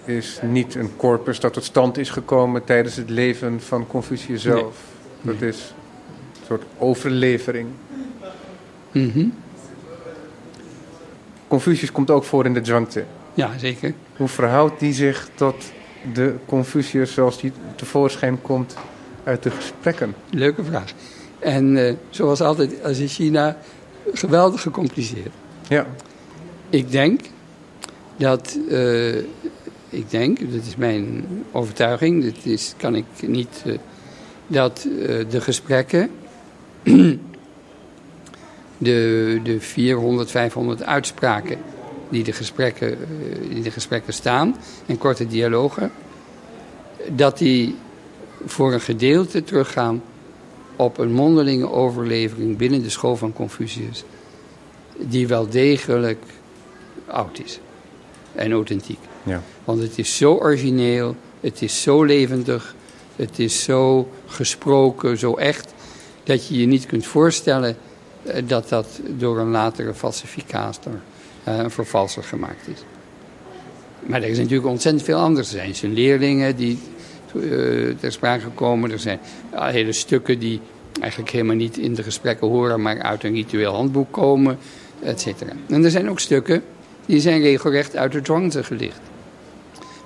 is 0.05 0.41
niet 0.43 0.75
een 0.75 0.97
corpus 0.97 1.41
dat 1.41 1.53
tot 1.53 1.65
stand 1.65 1.99
is 1.99 2.11
gekomen 2.11 2.65
tijdens 2.65 2.97
het 2.97 3.11
leven 3.11 3.61
van 3.61 3.87
Confucius 3.87 4.43
zelf. 4.43 4.77
Dat 5.23 5.43
is 5.43 5.75
een 6.41 6.47
soort 6.47 6.63
overlevering 6.79 7.69
Mm 8.93 9.33
Confucius 11.49 11.93
komt 11.93 12.11
ook 12.11 12.25
voor 12.25 12.45
in 12.47 12.55
de 12.55 12.65
Zhuangzi. 12.65 13.03
Ja, 13.35 13.59
zeker. 13.59 13.95
Hoe 14.17 14.29
verhoudt 14.29 14.81
die 14.81 14.93
zich 14.93 15.29
tot 15.35 15.73
de 16.15 16.35
Confucius 16.47 17.13
zoals 17.13 17.41
die 17.41 17.53
tevoorschijn 17.75 18.43
komt 18.43 18.77
uit 19.25 19.43
de 19.43 19.51
gesprekken? 19.51 20.15
Leuke 20.31 20.65
vraag. 20.65 20.93
En 21.41 21.77
uh, 21.77 21.93
zoals 22.11 22.41
altijd, 22.41 22.85
als 22.85 22.99
in 22.99 23.09
China, 23.09 23.57
geweldig 24.13 24.61
gecompliceerd. 24.61 25.33
Ja. 25.69 25.87
Ik 26.71 26.91
denk 26.91 27.21
dat, 28.17 28.59
uh, 28.69 29.17
ik 29.89 30.11
denk, 30.11 30.53
dat 30.53 30.65
is 30.67 30.77
mijn 30.77 31.25
overtuiging, 31.53 32.25
dat 32.25 32.45
is, 32.45 32.75
kan 32.77 32.95
ik 32.95 33.05
niet, 33.21 33.63
uh, 33.67 33.79
dat 34.47 34.87
de 35.31 35.41
gesprekken 35.41 36.11
de, 38.79 39.41
de 39.43 39.61
400, 39.61 40.31
500 40.31 40.83
uitspraken 40.83 41.59
die 42.09 42.25
de, 42.25 42.33
gesprekken, 42.33 42.93
eh, 42.93 43.57
in 43.57 43.63
de 43.63 43.71
gesprekken 43.71 44.13
staan 44.13 44.57
en 44.87 44.99
korte 44.99 45.27
dialogen, 45.27 45.91
dat 47.09 47.39
die 47.39 47.77
voor 48.47 48.73
een 48.73 48.81
gedeelte 48.81 49.45
teruggaan 49.45 50.03
op 50.81 50.99
een 50.99 51.13
mondelinge 51.13 51.71
overlevering 51.71 52.57
binnen 52.57 52.83
de 52.83 52.91
school 52.91 53.17
van 53.17 53.33
Confucius, 53.33 54.05
die 54.99 55.27
wel 55.27 55.49
degelijk 55.49 56.23
oud 57.07 57.41
is 57.45 57.61
en 58.35 58.53
authentiek. 58.53 58.99
Ja. 59.23 59.43
Want 59.65 59.83
het 59.83 59.99
is 59.99 60.17
zo 60.17 60.35
origineel, 60.35 61.17
het 61.41 61.63
is 61.63 61.83
zo 61.83 62.05
levendig, 62.05 62.75
het 63.17 63.39
is 63.39 63.63
zo 63.63 64.09
gesproken, 64.27 65.19
zo 65.19 65.35
echt, 65.35 65.73
dat 66.25 66.47
je 66.47 66.59
je 66.61 66.67
niet 66.67 66.87
kunt 66.87 67.07
voorstellen 67.07 67.77
eh, 68.23 68.43
dat 68.47 68.69
dat 68.69 69.01
door 69.17 69.39
een 69.39 69.51
latere 69.51 69.95
falsificator, 69.95 71.01
uh, 71.49 71.59
een 71.59 71.71
vervalser 71.71 72.23
gemaakt 72.23 72.69
is. 72.69 72.79
Maar 74.07 74.23
er 74.23 74.29
is 74.29 74.39
natuurlijk 74.39 74.69
ontzettend 74.69 75.05
veel 75.05 75.19
anders. 75.19 75.53
Er 75.53 75.59
zijn 75.59 75.75
zijn 75.75 75.93
leerlingen 75.93 76.57
die 76.57 76.79
ter 78.01 78.13
sprake 78.13 78.49
komen. 78.55 78.91
Er 78.91 78.99
zijn 78.99 79.19
hele 79.51 79.93
stukken 79.93 80.39
die 80.39 80.61
eigenlijk 81.01 81.33
helemaal 81.33 81.57
niet 81.57 81.79
in 81.79 81.95
de 81.95 82.03
gesprekken 82.03 82.49
horen, 82.49 82.83
maar 82.83 83.03
uit 83.03 83.25
een 83.25 83.35
ritueel 83.35 83.75
handboek 83.75 84.13
komen, 84.13 84.59
et 85.03 85.21
cetera. 85.21 85.53
En 85.69 85.85
er 85.85 85.91
zijn 85.91 86.11
ook 86.11 86.21
stukken 86.21 86.63
die 87.07 87.21
zijn 87.21 87.41
regelrecht 87.41 87.97
uit 87.97 88.13
de 88.13 88.21
dwangte 88.21 88.65
gelicht. 88.65 89.01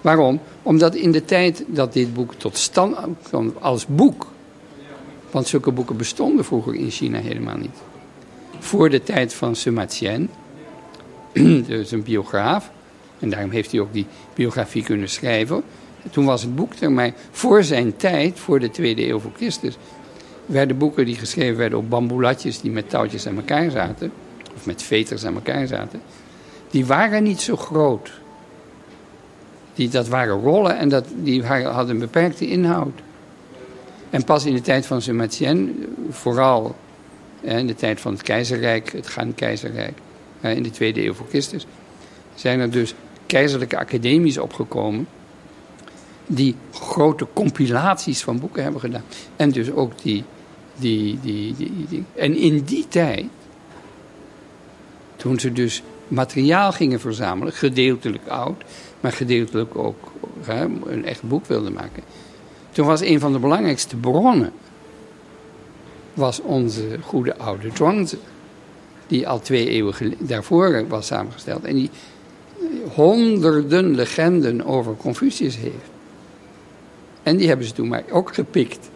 Waarom? 0.01 0.41
Omdat 0.63 0.95
in 0.95 1.13
de 1.13 1.25
tijd 1.25 1.65
dat 1.67 1.93
dit 1.93 2.15
boek 2.15 2.35
tot 2.35 2.57
stand 2.57 2.97
kwam 3.23 3.55
als 3.61 3.87
boek, 3.87 4.27
want 5.31 5.49
zulke 5.49 5.71
boeken 5.71 5.97
bestonden 5.97 6.45
vroeger 6.45 6.75
in 6.75 6.91
China 6.91 7.19
helemaal 7.19 7.57
niet 7.57 7.77
voor 8.65 8.91
de 8.91 9.03
tijd 9.03 9.35
van 9.35 9.57
Sima 9.57 9.87
dus 11.67 11.91
een 11.91 12.03
biograaf. 12.03 12.71
En 13.19 13.31
daarom 13.31 13.51
heeft 13.51 13.71
hij 13.71 13.81
ook 13.81 13.93
die 13.93 14.07
biografie 14.35 14.83
kunnen 14.83 15.09
schrijven. 15.09 15.63
Toen 16.11 16.25
was 16.25 16.43
het 16.43 16.55
boek 16.55 16.75
er, 16.75 16.93
maar 16.93 17.13
voor 17.31 17.65
zijn 17.65 17.97
tijd, 17.97 18.39
voor 18.39 18.61
de 18.61 18.71
tweede 18.71 19.09
eeuw 19.09 19.19
voor 19.19 19.33
Christus, 19.37 19.77
werden 20.47 20.79
boeken 20.79 21.05
die 21.05 21.17
geschreven 21.17 21.57
werden 21.57 21.79
op 21.79 21.91
bamboelatjes 21.91 22.61
die 22.61 22.71
met 22.71 22.91
touwtjes 22.91 23.27
aan 23.27 23.37
elkaar 23.37 23.71
zaten, 23.71 24.13
of 24.57 24.67
met 24.67 24.83
veters 24.83 25.25
aan 25.25 25.35
elkaar 25.35 25.67
zaten, 25.67 26.01
die 26.71 26.87
waren 26.87 27.23
niet 27.23 27.41
zo 27.41 27.57
groot. 27.57 28.13
Die, 29.75 29.89
dat 29.89 30.09
waren 30.09 30.41
rollen 30.41 30.79
en 30.79 30.89
dat, 30.89 31.05
die 31.15 31.45
hadden 31.45 31.89
een 31.89 31.99
beperkte 31.99 32.47
inhoud. 32.49 33.01
En 34.11 34.25
pas 34.25 34.45
in 34.45 34.55
de 34.55 34.61
tijd 34.61 34.87
van 34.87 35.03
Sima 35.03 35.27
Tien, 35.27 35.87
vooral 36.11 36.75
in 37.41 37.67
de 37.67 37.75
tijd 37.75 38.01
van 38.01 38.13
het 38.13 38.23
keizerrijk, 38.23 38.93
het 38.93 39.07
gaan 39.07 39.35
keizerrijk, 39.35 39.99
in 40.41 40.63
de 40.63 40.71
tweede 40.71 41.05
eeuw 41.05 41.15
voor 41.15 41.27
Christus, 41.29 41.67
zijn 42.35 42.61
er 42.61 42.71
dus 42.71 42.95
keizerlijke 43.27 43.79
academies 43.79 44.39
opgekomen 44.39 45.07
die 46.27 46.55
grote 46.73 47.27
compilaties 47.33 48.23
van 48.23 48.41
boeken 48.41 48.63
hebben 48.63 48.81
gedaan. 48.81 49.05
En 49.37 49.51
dus 49.51 49.71
ook 49.71 49.93
die, 50.03 50.25
die, 50.77 51.19
die, 51.23 51.55
die. 51.89 52.05
En 52.15 52.37
in 52.37 52.63
die 52.63 52.89
tijd, 52.89 53.27
toen 55.17 55.41
ze 55.41 55.53
dus 55.53 55.83
materiaal 56.09 56.73
gingen 56.73 57.01
verzamelen, 57.01 57.53
gedeeltelijk 57.53 58.29
oud, 58.29 58.63
maar 59.01 59.13
gedeeltelijk 59.13 59.77
ook 59.77 60.13
een 60.87 61.05
echt 61.05 61.23
boek 61.23 61.47
wilden 61.47 61.73
maken. 61.73 62.03
Toen 62.71 62.87
was 62.87 63.01
een 63.01 63.21
van 63.21 63.33
de 63.33 63.39
belangrijkste 63.39 63.97
bronnen 63.97 64.53
was 66.15 66.41
onze 66.41 66.99
goede 67.03 67.37
oude 67.37 67.71
Zhuangzi. 67.75 68.19
die 69.07 69.29
al 69.29 69.41
twee 69.41 69.69
eeuwen 69.69 70.15
daarvoor 70.19 70.89
was 70.89 71.07
samengesteld. 71.07 71.65
En 71.65 71.75
die 71.75 71.91
honderden 72.95 73.95
legenden 73.95 74.65
over 74.65 74.97
Confucius 74.97 75.57
heeft. 75.57 75.94
En 77.25 77.37
die 77.37 77.49
hebben 77.49 77.67
ze 77.67 77.73
toen 77.73 77.89
maar 77.89 78.03
ook 78.11 78.35
gepikt. 78.35 78.91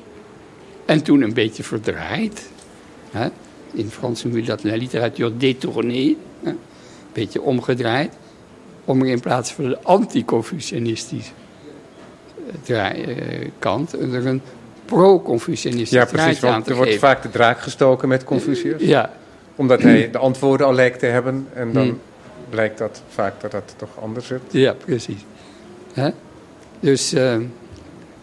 En 0.85 1.03
toen 1.03 1.23
een 1.23 1.35
beetje 1.35 1.63
verdraaid. 1.63 2.49
Hè? 3.11 3.29
In 3.73 3.91
Frans 3.91 4.25
noem 4.25 4.37
je 4.37 4.43
dat 4.43 4.65
la 4.65 4.77
literatuur 4.77 5.39
détournée. 5.39 6.17
Een 6.43 6.59
beetje 7.13 7.43
omgedraaid. 7.43 8.13
Om 8.85 9.03
er 9.03 9.09
in 9.09 9.21
plaats 9.21 9.53
van 9.53 9.65
de 9.65 9.83
anti-Confucianistische 9.83 11.33
eh, 12.67 12.89
eh, 12.89 13.49
kant 13.59 13.93
er 13.93 14.27
een 14.27 14.43
pro-Confucianistische 14.85 15.97
ja, 15.97 16.05
precies, 16.05 16.41
want 16.41 16.69
er 16.69 16.77
wordt 16.77 16.99
vaak 16.99 17.23
de 17.23 17.31
draak 17.31 17.61
gestoken 17.61 18.09
met 18.09 18.25
Confucius. 18.25 18.83
Ja. 18.83 19.13
Omdat 19.57 19.83
hij 19.83 20.11
de 20.11 20.19
antwoorden 20.19 20.67
al 20.67 20.75
lijkt 20.75 20.99
te 20.99 21.07
hebben. 21.07 21.47
En 21.53 21.73
dan 21.73 21.87
hmm. 21.87 22.01
blijkt 22.49 22.79
dat 22.79 23.03
vaak 23.09 23.41
dat 23.41 23.51
dat 23.51 23.75
toch 23.77 24.01
anders 24.01 24.27
zit. 24.27 24.41
Ja, 24.51 24.75
precies. 24.85 25.25
Dus 26.81 27.15
uh, 27.15 27.37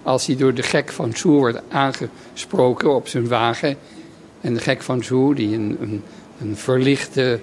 als 0.05 0.25
hij 0.25 0.35
door 0.35 0.53
de 0.53 0.63
gek 0.63 0.91
van 0.91 1.15
Zhu 1.15 1.29
wordt 1.29 1.61
aangesproken 1.69 2.95
op 2.95 3.07
zijn 3.07 3.27
wagen. 3.27 3.77
En 4.41 4.53
de 4.53 4.59
gek 4.59 4.81
van 4.81 5.03
Zhu, 5.03 5.33
die 5.33 5.55
een, 5.55 5.77
een, 5.81 6.03
een 6.41 6.57
verlichte, 6.57 7.39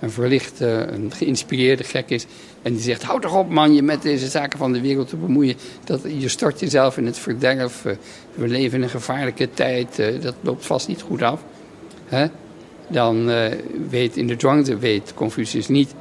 een 0.00 0.10
verlichte, 0.10 0.66
een 0.66 1.12
geïnspireerde 1.12 1.84
gek 1.84 2.10
is. 2.10 2.26
En 2.62 2.72
die 2.72 2.82
zegt, 2.82 3.02
houd 3.02 3.22
toch 3.22 3.36
op 3.36 3.50
man, 3.50 3.74
je 3.74 3.82
met 3.82 4.02
deze 4.02 4.28
zaken 4.28 4.58
van 4.58 4.72
de 4.72 4.80
wereld 4.80 5.08
te 5.08 5.16
bemoeien. 5.16 5.56
Dat, 5.84 6.00
je 6.18 6.28
stort 6.28 6.60
jezelf 6.60 6.96
in 6.96 7.06
het 7.06 7.18
verderf. 7.18 7.84
Eh, 7.84 7.92
we 8.34 8.48
leven 8.48 8.78
in 8.78 8.82
een 8.82 8.90
gevaarlijke 8.90 9.50
tijd. 9.54 9.98
Eh, 9.98 10.20
dat 10.20 10.34
loopt 10.40 10.66
vast 10.66 10.88
niet 10.88 11.02
goed 11.02 11.22
af. 11.22 11.44
Dan 12.88 13.30
uh, 13.30 13.44
weet 13.88 14.16
in 14.16 14.26
de 14.26 14.34
Zhuangzi 14.38 14.74
weet 14.76 15.14
Confucius 15.14 15.68
niet. 15.68 15.94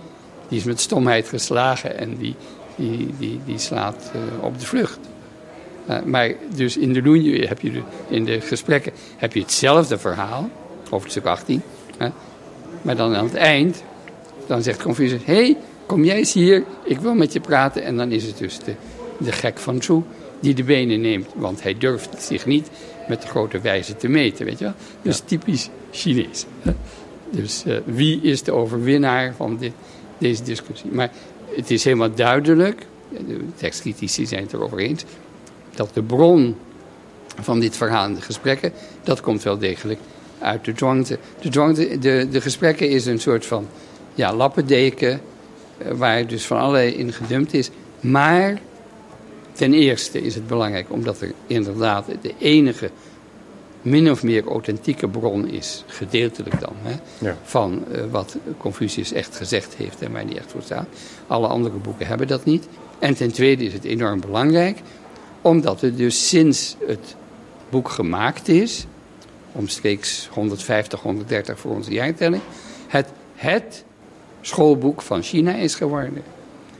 Die 0.47 0.58
is 0.58 0.63
met 0.63 0.80
stomheid 0.80 1.28
geslagen 1.28 1.97
en 1.97 2.17
die, 2.17 2.36
die, 2.75 3.10
die, 3.19 3.39
die 3.45 3.60
slaat 3.60 4.12
op 4.41 4.60
de 4.60 4.65
vlucht. 4.65 4.99
Uh, 5.89 6.02
maar 6.02 6.34
dus 6.56 6.78
in 6.78 6.93
de 6.93 7.02
Loenje 7.02 7.48
heb 7.48 7.60
je 7.60 7.71
de, 7.71 7.82
in 8.08 8.26
de 8.26 8.41
gesprekken 8.41 8.91
heb 9.17 9.34
je 9.34 9.39
hetzelfde 9.39 9.98
verhaal, 9.98 10.50
hoofdstuk 10.89 11.26
18. 11.26 11.62
Hè? 11.98 12.10
Maar 12.82 12.95
dan 12.95 13.15
aan 13.15 13.26
het 13.26 13.36
eind, 13.36 13.84
dan 14.48 14.63
zegt 14.63 14.84
Confucius, 14.84 15.26
hé, 15.26 15.34
hey, 15.34 15.58
kom 15.86 16.04
jij 16.04 16.17
eens 16.17 16.34
hier, 16.34 16.63
ik 16.84 17.00
wil 17.00 17.13
met 17.13 17.34
je 17.34 17.39
praten. 17.39 17.84
En 17.84 17.98
dan 17.98 18.12
is 18.12 18.24
het 18.24 18.38
dus 18.38 18.60
de, 18.60 18.74
de 19.17 19.32
gek 19.32 19.60
van 19.60 19.84
Zhu 19.84 20.02
die 20.39 20.54
de 20.54 20.63
benen 20.63 21.02
neemt. 21.02 21.28
Want 21.36 21.63
hij 21.63 21.78
durft 21.78 22.24
zich 22.24 22.45
niet 22.45 22.69
met 23.08 23.21
de 23.21 23.28
grote 23.28 23.60
wijze 23.60 23.95
te 23.95 24.08
meten, 24.08 24.45
weet 24.45 24.60
je 24.60 24.65
wel. 24.65 24.74
Dus 25.02 25.21
typisch 25.26 25.69
Chinees. 25.91 26.45
Hè? 26.62 26.71
Dus 27.30 27.63
uh, 27.67 27.78
wie 27.86 28.21
is 28.21 28.43
de 28.43 28.52
overwinnaar 28.52 29.34
van 29.36 29.58
dit, 29.58 29.71
deze 30.17 30.43
discussie? 30.43 30.91
Maar 30.91 31.12
het 31.56 31.71
is 31.71 31.84
helemaal 31.84 32.15
duidelijk, 32.15 32.86
de 33.10 33.39
tekstcritici 33.56 34.26
zijn 34.26 34.43
het 34.43 34.54
erover 34.54 34.80
eens 34.80 35.06
dat 35.76 35.90
de 35.94 36.04
bron 36.04 36.56
van 37.42 37.60
dit 37.60 37.78
verhaal 37.78 38.06
en 38.06 38.14
de 38.14 38.22
gesprekken, 38.22 38.72
dat 39.04 39.22
komt 39.22 39.44
wel 39.44 39.58
degelijk 39.58 40.00
uit 40.40 40.66
de 40.66 40.74
Zhuangzi. 40.76 41.18
De, 41.42 41.52
Zhuangzi, 41.52 42.00
de, 42.00 42.28
de 42.32 42.42
gesprekken 42.42 42.90
is 42.90 43.06
een 43.06 43.20
soort 43.20 43.46
van 43.46 43.68
ja, 44.14 44.36
lappendeken, 44.36 45.22
eh, 45.78 45.92
waar 45.92 46.28
dus 46.28 46.46
van 46.46 46.58
allerlei 46.58 46.92
in 46.92 47.14
gedumpt 47.14 47.54
is. 47.54 47.70
Maar 48.00 48.60
ten 49.52 49.74
eerste 49.74 50.22
is 50.22 50.36
het 50.36 50.48
belangrijk 50.48 50.92
omdat 50.92 51.22
er 51.22 51.32
inderdaad 51.48 52.06
de 52.22 52.34
enige 52.38 52.90
min 53.82 54.12
of 54.12 54.24
meer 54.24 54.48
authentieke 54.48 55.08
bron 55.08 55.48
is, 55.48 55.84
gedeeltelijk 55.88 56.60
dan, 56.60 56.74
hè, 56.82 56.96
ja. 57.28 57.38
van 57.44 57.84
uh, 57.92 58.04
wat 58.12 58.38
Confucius 58.58 59.12
echt 59.12 59.36
gezegd 59.36 59.76
heeft 59.76 60.02
en 60.02 60.12
waar 60.12 60.26
niet 60.26 60.38
echt 60.38 60.52
voor 60.52 60.62
staat. 60.62 60.88
Alle 61.28 61.48
andere 61.48 61.76
boeken 61.76 62.08
hebben 62.08 62.28
dat 62.28 62.46
niet. 62.46 62.68
En 63.00 63.16
ten 63.16 63.32
tweede 63.32 63.64
is 63.64 63.74
het 63.74 63.84
enorm 63.84 64.20
belangrijk 64.20 64.78
omdat 65.46 65.82
er 65.82 65.96
dus 65.96 66.28
sinds 66.28 66.76
het 66.88 67.16
boek 67.70 67.90
gemaakt 67.90 68.48
is, 68.48 68.86
omstreeks 69.52 70.30
150, 70.32 71.02
130 71.02 71.60
voor 71.60 71.72
onze 71.72 71.92
jaartelling, 71.92 72.42
het, 72.88 73.10
het 73.36 73.84
schoolboek 74.42 75.02
van 75.02 75.22
China 75.22 75.54
is 75.54 75.76
geworden. 75.76 76.24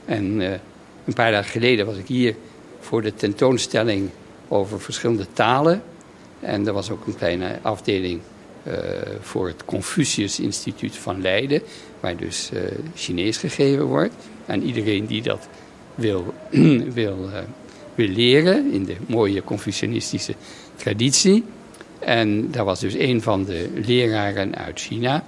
En 0.06 0.40
uh, 0.40 0.52
een 1.06 1.14
paar 1.14 1.32
dagen 1.32 1.52
geleden 1.52 1.86
was 1.86 1.98
ik 1.98 2.08
hier 2.08 2.36
voor 2.80 3.02
de 3.02 3.14
tentoonstelling 3.14 4.10
over 4.48 4.82
verschillende 4.82 5.28
talen. 5.34 5.84
En 6.40 6.68
er 6.68 6.74
was 6.74 6.90
ook 6.90 7.06
een 7.08 7.16
kleine 7.16 7.60
afdeling 7.62 8.20
uh, 8.68 8.74
voor 9.22 9.48
het 9.48 9.66
Confucius 9.66 10.40
Instituut 10.40 10.96
van 10.96 11.22
Leiden, 11.22 11.62
waar 12.00 12.18
dus 12.18 12.50
uh, 12.54 12.60
Chinees 12.96 13.38
gegeven 13.38 13.86
wordt. 13.86 14.14
En 14.46 14.64
iedereen 14.64 15.06
die 15.06 15.22
dat 15.22 15.48
wil, 15.96 16.34
wil 17.02 17.30
wil 17.96 18.08
leren 18.08 18.72
in 18.72 18.86
de 18.86 18.96
mooie 19.08 19.44
Confucianistische 19.44 20.34
traditie. 20.76 21.44
En 22.00 22.52
daar 22.52 22.66
was 22.66 22.80
dus 22.80 22.94
een 22.94 23.22
van 23.22 23.46
de 23.46 23.70
leraren 23.86 24.56
uit 24.56 24.80
China. 24.80 25.24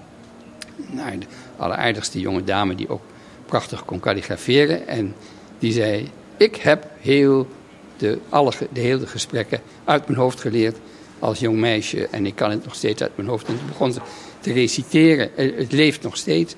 Nou, 0.91 1.17
de 1.17 1.25
alleraardigste 1.57 2.19
jonge 2.19 2.43
dame 2.43 2.75
die 2.75 2.89
ook 2.89 3.01
prachtig 3.45 3.85
kon 3.85 3.99
kalligraferen. 3.99 4.87
En 4.87 5.15
die 5.59 5.71
zei, 5.71 6.09
ik 6.37 6.55
heb 6.55 6.89
heel 6.99 7.47
de, 7.97 8.19
alle, 8.29 8.51
de 8.73 8.79
hele 8.79 9.07
gesprekken 9.07 9.61
uit 9.83 10.07
mijn 10.07 10.19
hoofd 10.19 10.41
geleerd 10.41 10.77
als 11.19 11.39
jong 11.39 11.59
meisje. 11.59 12.07
En 12.07 12.25
ik 12.25 12.35
kan 12.35 12.51
het 12.51 12.63
nog 12.63 12.75
steeds 12.75 13.01
uit 13.01 13.11
mijn 13.15 13.27
hoofd. 13.27 13.47
En 13.47 13.57
toen 13.57 13.67
begon 13.67 13.93
ze 13.93 13.99
te 14.39 14.53
reciteren. 14.53 15.29
Het 15.35 15.71
leeft 15.71 16.03
nog 16.03 16.17
steeds. 16.17 16.55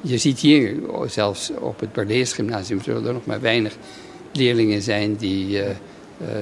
Je 0.00 0.18
ziet 0.18 0.38
hier, 0.38 0.76
zelfs 1.06 1.50
op 1.60 1.80
het 1.80 1.92
Barlees 1.92 2.32
Gymnasium, 2.32 2.82
zullen 2.82 3.06
er 3.06 3.12
nog 3.12 3.26
maar 3.26 3.40
weinig 3.40 3.76
leerlingen 4.32 4.82
zijn 4.82 5.16
die 5.16 5.58
uh, 5.58 5.66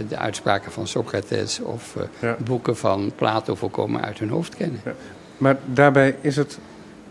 de 0.09 0.17
uitspraken 0.17 0.73
van 0.73 0.87
Socrates 0.87 1.61
of 1.61 1.97
uh, 2.23 2.33
boeken 2.45 2.77
van 2.77 3.13
Plato 3.17 3.55
volkomen 3.55 4.03
uit 4.03 4.19
hun 4.19 4.29
hoofd 4.29 4.57
kennen. 4.57 4.81
Ja. 4.85 4.95
Maar 5.39 5.59
daarbij 5.65 6.17
is 6.21 6.37
het 6.37 6.59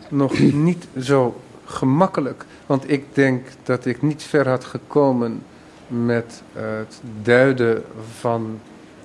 nog 0.10 0.40
niet 0.70 0.88
zo 1.02 1.42
gemakkelijk. 1.66 2.46
Want 2.66 2.92
ik 2.92 3.06
denk 3.14 3.48
dat 3.64 3.86
ik 3.86 4.02
niet 4.02 4.24
ver 4.24 4.48
had 4.48 4.66
gekomen 4.66 5.44
met 5.88 6.42
het 6.54 7.02
duiden 7.22 7.84
van 8.20 8.60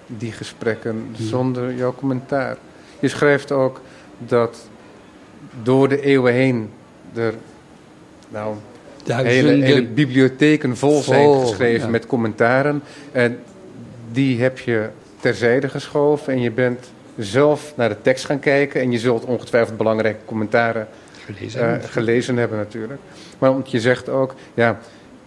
die 0.06 0.32
gesprekken 0.32 1.06
hmm. 1.16 1.26
zonder 1.26 1.74
jouw 1.74 1.94
commentaar. 1.94 2.56
Je 3.00 3.08
schrijft 3.08 3.52
ook 3.52 3.80
dat 4.18 4.68
door 5.62 5.88
de 5.88 6.00
eeuwen 6.00 6.32
heen 6.32 6.70
er 7.14 7.34
nou, 8.28 8.56
hele, 9.06 9.64
hele, 9.64 9.84
bibliotheken 9.84 10.76
vol, 10.76 11.02
zijn 11.02 11.40
geschreven 11.40 11.90
met 11.90 12.06
commentaren. 12.06 12.82
En 13.12 13.38
die 14.12 14.42
heb 14.42 14.58
je 14.58 14.88
terzijde 15.20 15.68
geschoven 15.68 16.32
en 16.32 16.40
je 16.40 16.50
bent 16.50 16.92
zelf 17.18 17.72
naar 17.76 17.88
de 17.88 17.96
tekst 18.02 18.24
gaan 18.24 18.38
kijken. 18.38 18.80
En 18.80 18.90
je 18.90 18.98
zult 18.98 19.24
ongetwijfeld 19.24 19.76
belangrijke 19.76 20.24
commentaren 20.24 20.88
gelezen, 21.24 21.60
uh, 21.60 21.66
hebben. 21.66 21.88
gelezen 21.88 22.36
hebben 22.36 22.58
natuurlijk. 22.58 23.00
Maar 23.38 23.50
omdat 23.50 23.70
je 23.70 23.80
zegt 23.80 24.08
ook, 24.08 24.34
ja, 24.54 24.78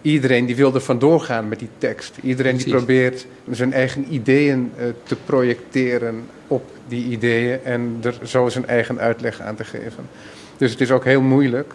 iedereen 0.02 0.46
die 0.46 0.56
wil 0.56 0.74
er 0.74 0.80
vandoor 0.80 1.20
gaan 1.20 1.48
met 1.48 1.58
die 1.58 1.68
tekst. 1.78 2.16
Iedereen 2.22 2.56
die 2.56 2.70
probeert 2.70 3.26
zijn 3.50 3.72
eigen 3.72 4.14
ideeën 4.14 4.72
uh, 4.78 4.84
te 5.02 5.16
projecteren 5.16 6.24
op 6.46 6.62
die 6.88 7.04
ideeën 7.04 7.58
en 7.64 7.98
er 8.02 8.18
zo 8.22 8.48
zijn 8.48 8.66
eigen 8.66 8.98
uitleg 8.98 9.40
aan 9.40 9.56
te 9.56 9.64
geven. 9.64 10.08
Dus 10.56 10.70
het 10.70 10.80
is 10.80 10.90
ook 10.90 11.04
heel 11.04 11.20
moeilijk 11.20 11.72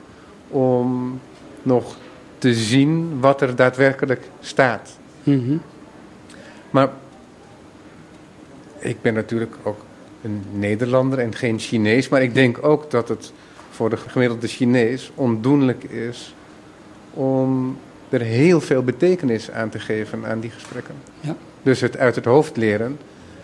om 0.50 1.20
nog 1.64 1.96
te 2.38 2.54
zien 2.54 3.20
wat 3.20 3.42
er 3.42 3.56
daadwerkelijk 3.56 4.30
staat. 4.40 4.98
Mhm. 5.24 5.58
Maar 6.70 6.90
ik 8.80 9.02
ben 9.02 9.14
natuurlijk 9.14 9.56
ook 9.64 9.80
een 10.22 10.44
Nederlander 10.52 11.20
en 11.20 11.36
geen 11.36 11.60
Chinees, 11.60 12.10
maar 12.10 12.22
ik 12.22 12.34
denk 12.34 12.66
ook 12.66 12.92
dat 12.92 13.10
het 13.10 13.34
voor 13.70 13.90
de 13.90 13.98
gemiddelde 13.98 14.48
Chinees 14.48 15.12
ondoenlijk 15.16 15.84
is 15.84 16.36
om 17.14 17.78
er 18.10 18.22
heel 18.22 18.62
veel 18.62 18.84
betekenis 18.84 19.52
aan 19.52 19.70
te 19.70 19.80
geven 19.80 20.26
aan 20.26 20.40
die 20.40 20.50
gesprekken. 20.50 20.96
Ja. 21.20 21.36
Dus 21.62 21.82
het 21.82 21.98
uit 21.98 22.16
het 22.16 22.26
hoofd 22.26 22.58
leren, 22.58 23.00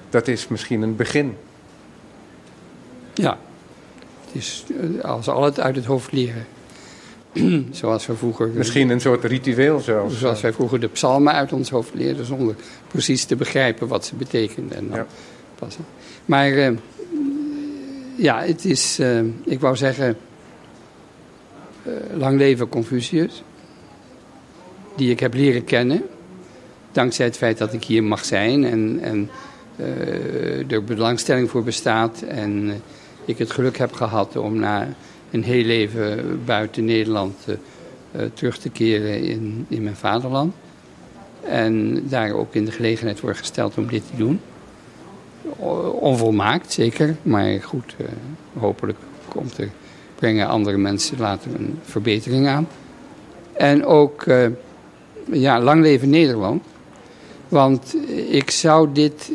dat 0.10 0.28
is 0.28 0.48
misschien 0.48 0.82
een 0.82 0.96
begin. 0.96 1.38
Ja, 3.14 3.38
het 4.26 4.36
is 4.36 4.66
eh, 4.80 5.04
als 5.04 5.28
al 5.28 5.44
het 5.44 5.60
uit 5.60 5.76
het 5.76 5.86
hoofd 5.86 6.12
leren. 6.12 6.46
zoals 7.72 8.08
we 8.08 8.16
vroeger... 8.16 8.50
Misschien 8.50 8.90
een 8.90 9.02
soort 9.02 9.24
ritueel 9.24 9.80
zelfs. 9.80 10.20
Zoals 10.20 10.42
wij 10.42 10.54
vroeger 10.54 10.80
de 10.80 10.88
psalmen 10.88 11.34
uit 11.34 11.54
ons 11.54 11.70
hoofd 11.70 11.94
leerden... 11.94 12.26
zonder 12.26 12.56
precies 12.88 13.26
te 13.26 13.36
begrijpen 13.36 13.88
wat 13.88 14.06
ze 14.06 14.16
betekenden. 14.16 14.78
En 14.78 14.88
dan 14.88 14.98
ja. 14.98 15.06
passen. 15.56 15.86
Maar 16.26 16.50
uh, 16.50 16.78
ja, 18.16 18.42
het 18.42 18.66
is... 18.66 19.00
Uh, 19.00 19.20
ik 19.44 19.60
wou 19.60 19.76
zeggen... 19.76 20.18
Uh, 21.88 21.94
lang 22.18 22.38
leven 22.38 22.70
Confucius. 22.70 23.44
Die 24.96 25.12
ik 25.12 25.20
heb 25.20 25.34
leren 25.34 25.64
kennen. 25.64 26.04
Dankzij 26.92 27.26
het 27.26 27.38
feit 27.38 27.58
dat 27.58 27.74
ik 27.74 27.84
hier 27.84 28.04
mag 28.04 28.26
zijn. 28.26 28.66
En, 28.66 29.00
en 29.02 29.30
er 30.68 30.84
belangstelling 30.84 31.50
voor 31.50 31.64
bestaat. 31.64 32.22
En 32.22 32.82
ik 33.26 33.38
het 33.38 33.52
geluk 33.52 33.78
heb 33.78 33.94
gehad 33.94 34.36
om 34.36 34.60
na 34.60 34.88
een 35.32 35.44
heel 35.44 35.64
leven 35.64 36.40
buiten 36.46 36.86
Nederland 36.86 37.36
terug 38.34 38.58
te 38.58 38.70
keren 38.70 39.24
in, 39.24 39.66
in 39.68 39.84
mijn 39.84 39.96
vaderland. 39.96 40.54
En 41.42 42.04
daar 42.08 42.32
ook 42.32 42.54
in 42.54 42.66
de 42.66 42.72
gelegenheid 42.72 43.20
wordt 43.20 43.38
gesteld 43.38 43.78
om 43.78 43.88
dit 43.88 44.04
te 44.12 44.18
doen. 44.18 44.40
Onvolmaakt, 46.00 46.72
zeker. 46.72 47.16
Maar 47.22 47.62
goed, 47.62 47.96
hopelijk 48.54 48.98
komt 49.28 49.58
er, 49.58 49.70
brengen 50.16 50.48
andere 50.48 50.78
mensen 50.78 51.20
later 51.20 51.56
een 51.56 51.80
verbetering 51.84 52.48
aan. 52.48 52.68
En 53.54 53.86
ook, 53.86 54.26
ja, 55.32 55.62
lang 55.62 55.82
leven 55.82 56.10
Nederland. 56.10 56.64
Want 57.48 57.96
ik 58.30 58.52
zou 58.52 58.90
dit 58.94 59.32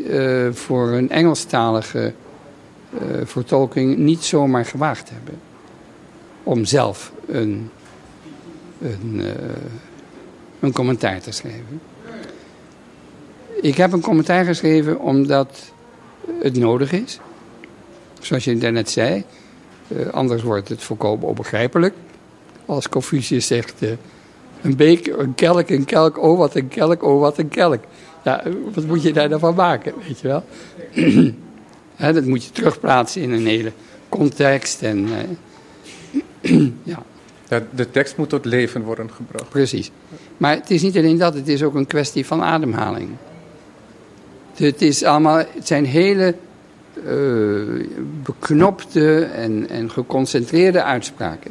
voor 0.53 0.89
een 0.89 1.11
Engelstalige 1.11 2.13
uh, 2.95 3.01
vertolking 3.25 3.97
niet 3.97 4.25
zomaar 4.25 4.65
gewaagd 4.65 5.11
hebben. 5.11 5.35
Om 6.45 6.65
zelf 6.65 7.13
een, 7.27 7.71
een, 8.81 9.13
uh, 9.15 9.29
een 10.61 10.73
commentaar 10.73 11.21
te 11.21 11.31
schrijven. 11.31 11.81
Ik 13.61 13.77
heb 13.77 13.93
een 13.93 14.01
commentaar 14.01 14.45
geschreven 14.45 15.01
omdat 15.01 15.73
het 16.41 16.57
nodig 16.57 16.93
is. 16.93 17.19
Zoals 18.21 18.45
je 18.45 18.59
daarnet 18.59 18.91
zei. 18.91 19.25
anders 20.11 20.43
wordt 20.43 20.69
het 20.69 20.83
volkomen 20.83 21.29
onbegrijpelijk. 21.29 21.95
Als 22.67 22.89
Confucius 22.89 23.47
zegt... 23.47 23.75
een 24.63 24.77
beek, 24.77 25.07
een 25.07 25.35
kelk, 25.35 25.69
een 25.69 25.85
kelk, 25.85 26.19
oh 26.19 26.39
wat 26.39 26.55
een 26.55 26.69
kelk, 26.69 27.03
oh 27.03 27.21
wat 27.21 27.39
een 27.39 27.49
kelk. 27.49 27.81
Ja, 28.25 28.43
wat 28.75 28.87
moet 28.87 29.03
je 29.03 29.13
daar 29.13 29.29
dan 29.29 29.41
van 29.41 29.55
maken, 29.55 29.95
weet 30.07 30.21
je 30.21 30.29
wel? 30.29 30.45
dat 32.15 32.25
moet 32.25 32.45
je 32.45 32.51
terugplaatsen 32.51 33.23
in 33.23 33.33
een 33.33 33.47
hele 33.47 33.73
context. 34.09 34.83
En, 34.83 35.09
ja. 36.83 37.03
ja. 37.49 37.63
De 37.75 37.91
tekst 37.91 38.17
moet 38.17 38.29
tot 38.29 38.45
leven 38.45 38.83
worden 38.83 39.11
gebracht. 39.11 39.49
Precies. 39.49 39.91
Maar 40.37 40.55
het 40.55 40.71
is 40.71 40.83
niet 40.83 40.97
alleen 40.97 41.19
dat, 41.19 41.35
het 41.35 41.49
is 41.49 41.63
ook 41.63 41.75
een 41.75 41.87
kwestie 41.87 42.27
van 42.27 42.43
ademhaling. 42.43 43.11
Het, 44.55 44.83
is 44.83 45.05
allemaal, 45.05 45.37
het 45.37 45.67
zijn 45.67 45.85
hele 45.85 46.35
uh, 47.07 47.87
beknopte 48.23 49.25
en, 49.25 49.69
en 49.69 49.91
geconcentreerde 49.91 50.83
uitspraken. 50.83 51.51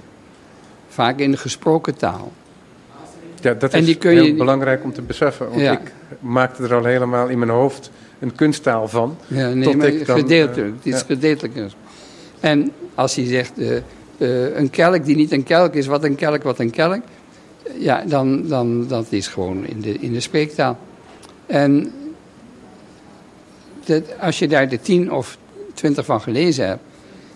Vaak 0.89 1.19
in 1.19 1.31
de 1.31 1.37
gesproken 1.37 1.95
taal. 1.95 2.31
Ja, 3.41 3.53
dat 3.53 3.73
is 3.73 3.97
heel 3.99 4.35
belangrijk 4.35 4.83
om 4.83 4.93
te 4.93 5.01
beseffen. 5.01 5.49
Want 5.49 5.61
ik 5.61 5.93
maakte 6.19 6.63
er 6.63 6.73
al 6.73 6.83
helemaal 6.83 7.27
in 7.27 7.39
mijn 7.39 7.51
hoofd 7.51 7.91
een 8.19 8.35
kunsttaal 8.35 8.87
van. 8.87 9.17
Ja, 9.27 9.53
nee, 9.53 9.75
maar 9.75 9.91
gedeeltelijk. 9.91 10.73
het 10.75 10.93
is 10.93 10.99
ja. 10.99 11.05
gedeeltelijk. 11.05 11.55
En 12.39 12.71
als 12.95 13.15
hij 13.15 13.25
zegt, 13.25 13.51
uh, 13.55 13.77
uh, 14.17 14.55
een 14.55 14.69
kelk 14.69 15.05
die 15.05 15.15
niet 15.15 15.31
een 15.31 15.43
kelk 15.43 15.73
is, 15.73 15.85
wat 15.85 16.03
een 16.03 16.15
kelk, 16.15 16.43
wat 16.43 16.59
een 16.59 16.69
kelk. 16.69 17.01
Ja, 17.77 18.03
dan, 18.07 18.47
dan 18.47 18.87
dat 18.87 19.05
is 19.09 19.27
gewoon 19.27 19.65
in 19.65 19.81
de, 19.81 19.93
in 19.93 20.13
de 20.13 20.19
spreektaal. 20.19 20.79
En 21.45 21.91
dat, 23.85 24.19
als 24.19 24.39
je 24.39 24.47
daar 24.47 24.69
de 24.69 24.81
tien 24.81 25.11
of 25.11 25.37
twintig 25.73 26.05
van 26.05 26.21
gelezen 26.21 26.67
hebt... 26.67 26.81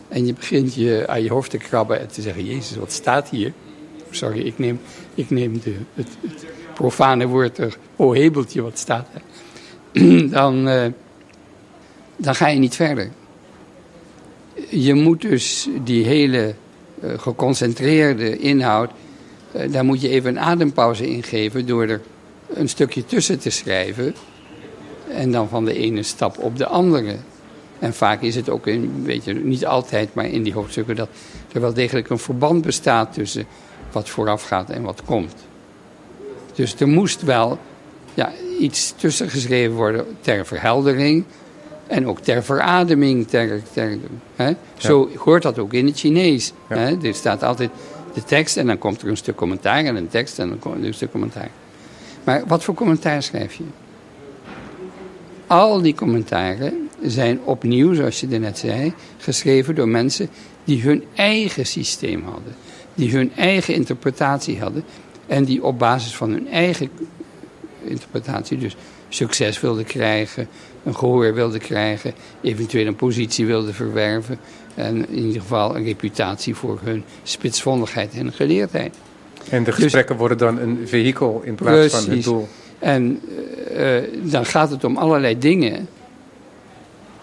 en 0.07 0.25
je 0.25 0.33
begint 0.33 0.73
je 0.73 1.03
aan 1.07 1.23
je 1.23 1.29
hoofd 1.29 1.49
te 1.49 1.57
krabben 1.57 1.99
en 1.99 2.07
te 2.07 2.21
zeggen... 2.21 2.45
Jezus, 2.45 2.77
wat 2.77 2.91
staat 2.91 3.29
hier? 3.29 3.53
Sorry, 4.09 4.39
ik 4.39 4.57
neem, 4.57 4.79
ik 5.13 5.29
neem 5.29 5.59
de, 5.63 5.75
het, 5.93 6.07
profane 6.73 7.27
woord 7.27 7.57
er, 7.57 7.77
oh 7.95 8.15
hebeltje 8.15 8.61
wat 8.61 8.77
staat 8.77 9.07
er. 9.13 9.21
dan, 10.29 10.67
uh, 10.67 10.85
dan 12.15 12.35
ga 12.35 12.47
je 12.47 12.59
niet 12.59 12.75
verder. 12.75 13.11
Je 14.69 14.93
moet 14.93 15.21
dus 15.21 15.67
die 15.83 16.05
hele 16.05 16.55
geconcentreerde 17.01 18.37
inhoud, 18.37 18.91
uh, 19.55 19.71
daar 19.71 19.85
moet 19.85 20.01
je 20.01 20.09
even 20.09 20.29
een 20.29 20.39
adempauze 20.39 21.09
in 21.09 21.23
geven 21.23 21.65
door 21.65 21.87
er 21.87 22.01
een 22.53 22.69
stukje 22.69 23.05
tussen 23.05 23.39
te 23.39 23.49
schrijven. 23.49 24.15
En 25.11 25.31
dan 25.31 25.49
van 25.49 25.65
de 25.65 25.73
ene 25.73 26.03
stap 26.03 26.37
op 26.37 26.57
de 26.57 26.67
andere. 26.67 27.15
En 27.79 27.93
vaak 27.93 28.21
is 28.21 28.35
het 28.35 28.49
ook, 28.49 28.67
in, 28.67 29.03
weet 29.03 29.23
je, 29.23 29.33
niet 29.33 29.65
altijd, 29.65 30.13
maar 30.13 30.25
in 30.25 30.43
die 30.43 30.53
hoofdstukken 30.53 30.95
dat 30.95 31.09
er 31.53 31.61
wel 31.61 31.73
degelijk 31.73 32.09
een 32.09 32.19
verband 32.19 32.61
bestaat 32.61 33.13
tussen 33.13 33.45
wat 33.91 34.09
vooraf 34.09 34.43
gaat 34.43 34.69
en 34.69 34.81
wat 34.81 35.01
komt. 35.05 35.35
Dus 36.53 36.75
er 36.79 36.87
moest 36.87 37.21
wel 37.21 37.59
ja, 38.13 38.31
iets 38.59 38.93
tussen 38.97 39.29
geschreven 39.29 39.75
worden 39.75 40.05
ter 40.21 40.45
verheldering 40.45 41.23
en 41.87 42.07
ook 42.07 42.19
ter 42.19 42.43
verademing. 42.43 43.27
Ter, 43.27 43.61
ter, 43.73 43.97
hè? 44.35 44.51
Zo 44.77 45.09
hoort 45.15 45.43
dat 45.43 45.59
ook 45.59 45.73
in 45.73 45.85
het 45.85 45.97
Chinees. 45.99 46.53
Hè? 46.67 46.97
Er 47.01 47.13
staat 47.13 47.43
altijd 47.43 47.69
de 48.13 48.23
tekst 48.23 48.57
en 48.57 48.67
dan 48.67 48.77
komt 48.77 49.01
er 49.01 49.07
een 49.07 49.17
stuk 49.17 49.35
commentaar 49.35 49.83
en 49.85 49.95
een 49.95 50.07
tekst 50.07 50.39
en 50.39 50.49
dan 50.49 50.59
komt 50.59 50.75
er 50.75 50.85
een 50.85 50.93
stuk 50.93 51.11
commentaar. 51.11 51.49
Maar 52.23 52.43
wat 52.47 52.63
voor 52.63 52.73
commentaar 52.73 53.23
schrijf 53.23 53.53
je? 53.53 53.63
Al 55.47 55.81
die 55.81 55.95
commentaren 55.95 56.89
zijn 57.01 57.39
opnieuw, 57.43 57.93
zoals 57.93 58.19
je 58.19 58.27
net 58.27 58.57
zei, 58.57 58.93
geschreven 59.17 59.75
door 59.75 59.87
mensen 59.87 60.29
die 60.63 60.81
hun 60.81 61.03
eigen 61.15 61.65
systeem 61.65 62.23
hadden 62.23 62.55
die 62.97 63.11
hun 63.11 63.31
eigen 63.35 63.73
interpretatie 63.73 64.59
hadden 64.59 64.83
en 65.27 65.43
die 65.43 65.63
op 65.63 65.79
basis 65.79 66.15
van 66.15 66.31
hun 66.31 66.47
eigen 66.47 66.89
interpretatie 67.83 68.57
dus 68.57 68.75
succes 69.09 69.61
wilden 69.61 69.85
krijgen, 69.85 70.47
een 70.83 70.95
gehoor 70.95 71.33
wilden 71.33 71.59
krijgen, 71.59 72.13
eventueel 72.41 72.87
een 72.87 72.95
positie 72.95 73.45
wilden 73.45 73.73
verwerven 73.73 74.39
en 74.75 75.09
in 75.09 75.25
ieder 75.25 75.41
geval 75.41 75.75
een 75.75 75.83
reputatie 75.83 76.55
voor 76.55 76.79
hun 76.83 77.03
spitsvondigheid 77.23 78.13
en 78.13 78.33
geleerdheid. 78.33 78.95
En 79.49 79.63
de 79.63 79.71
gesprekken 79.71 80.17
dus, 80.17 80.27
worden 80.27 80.37
dan 80.37 80.59
een 80.59 80.79
vehikel 80.85 81.41
in 81.43 81.55
plaats 81.55 81.95
van 81.95 82.09
het 82.09 82.23
doel. 82.23 82.47
En 82.79 83.21
uh, 83.77 83.97
dan 84.23 84.45
gaat 84.45 84.69
het 84.69 84.83
om 84.83 84.97
allerlei 84.97 85.37
dingen 85.37 85.87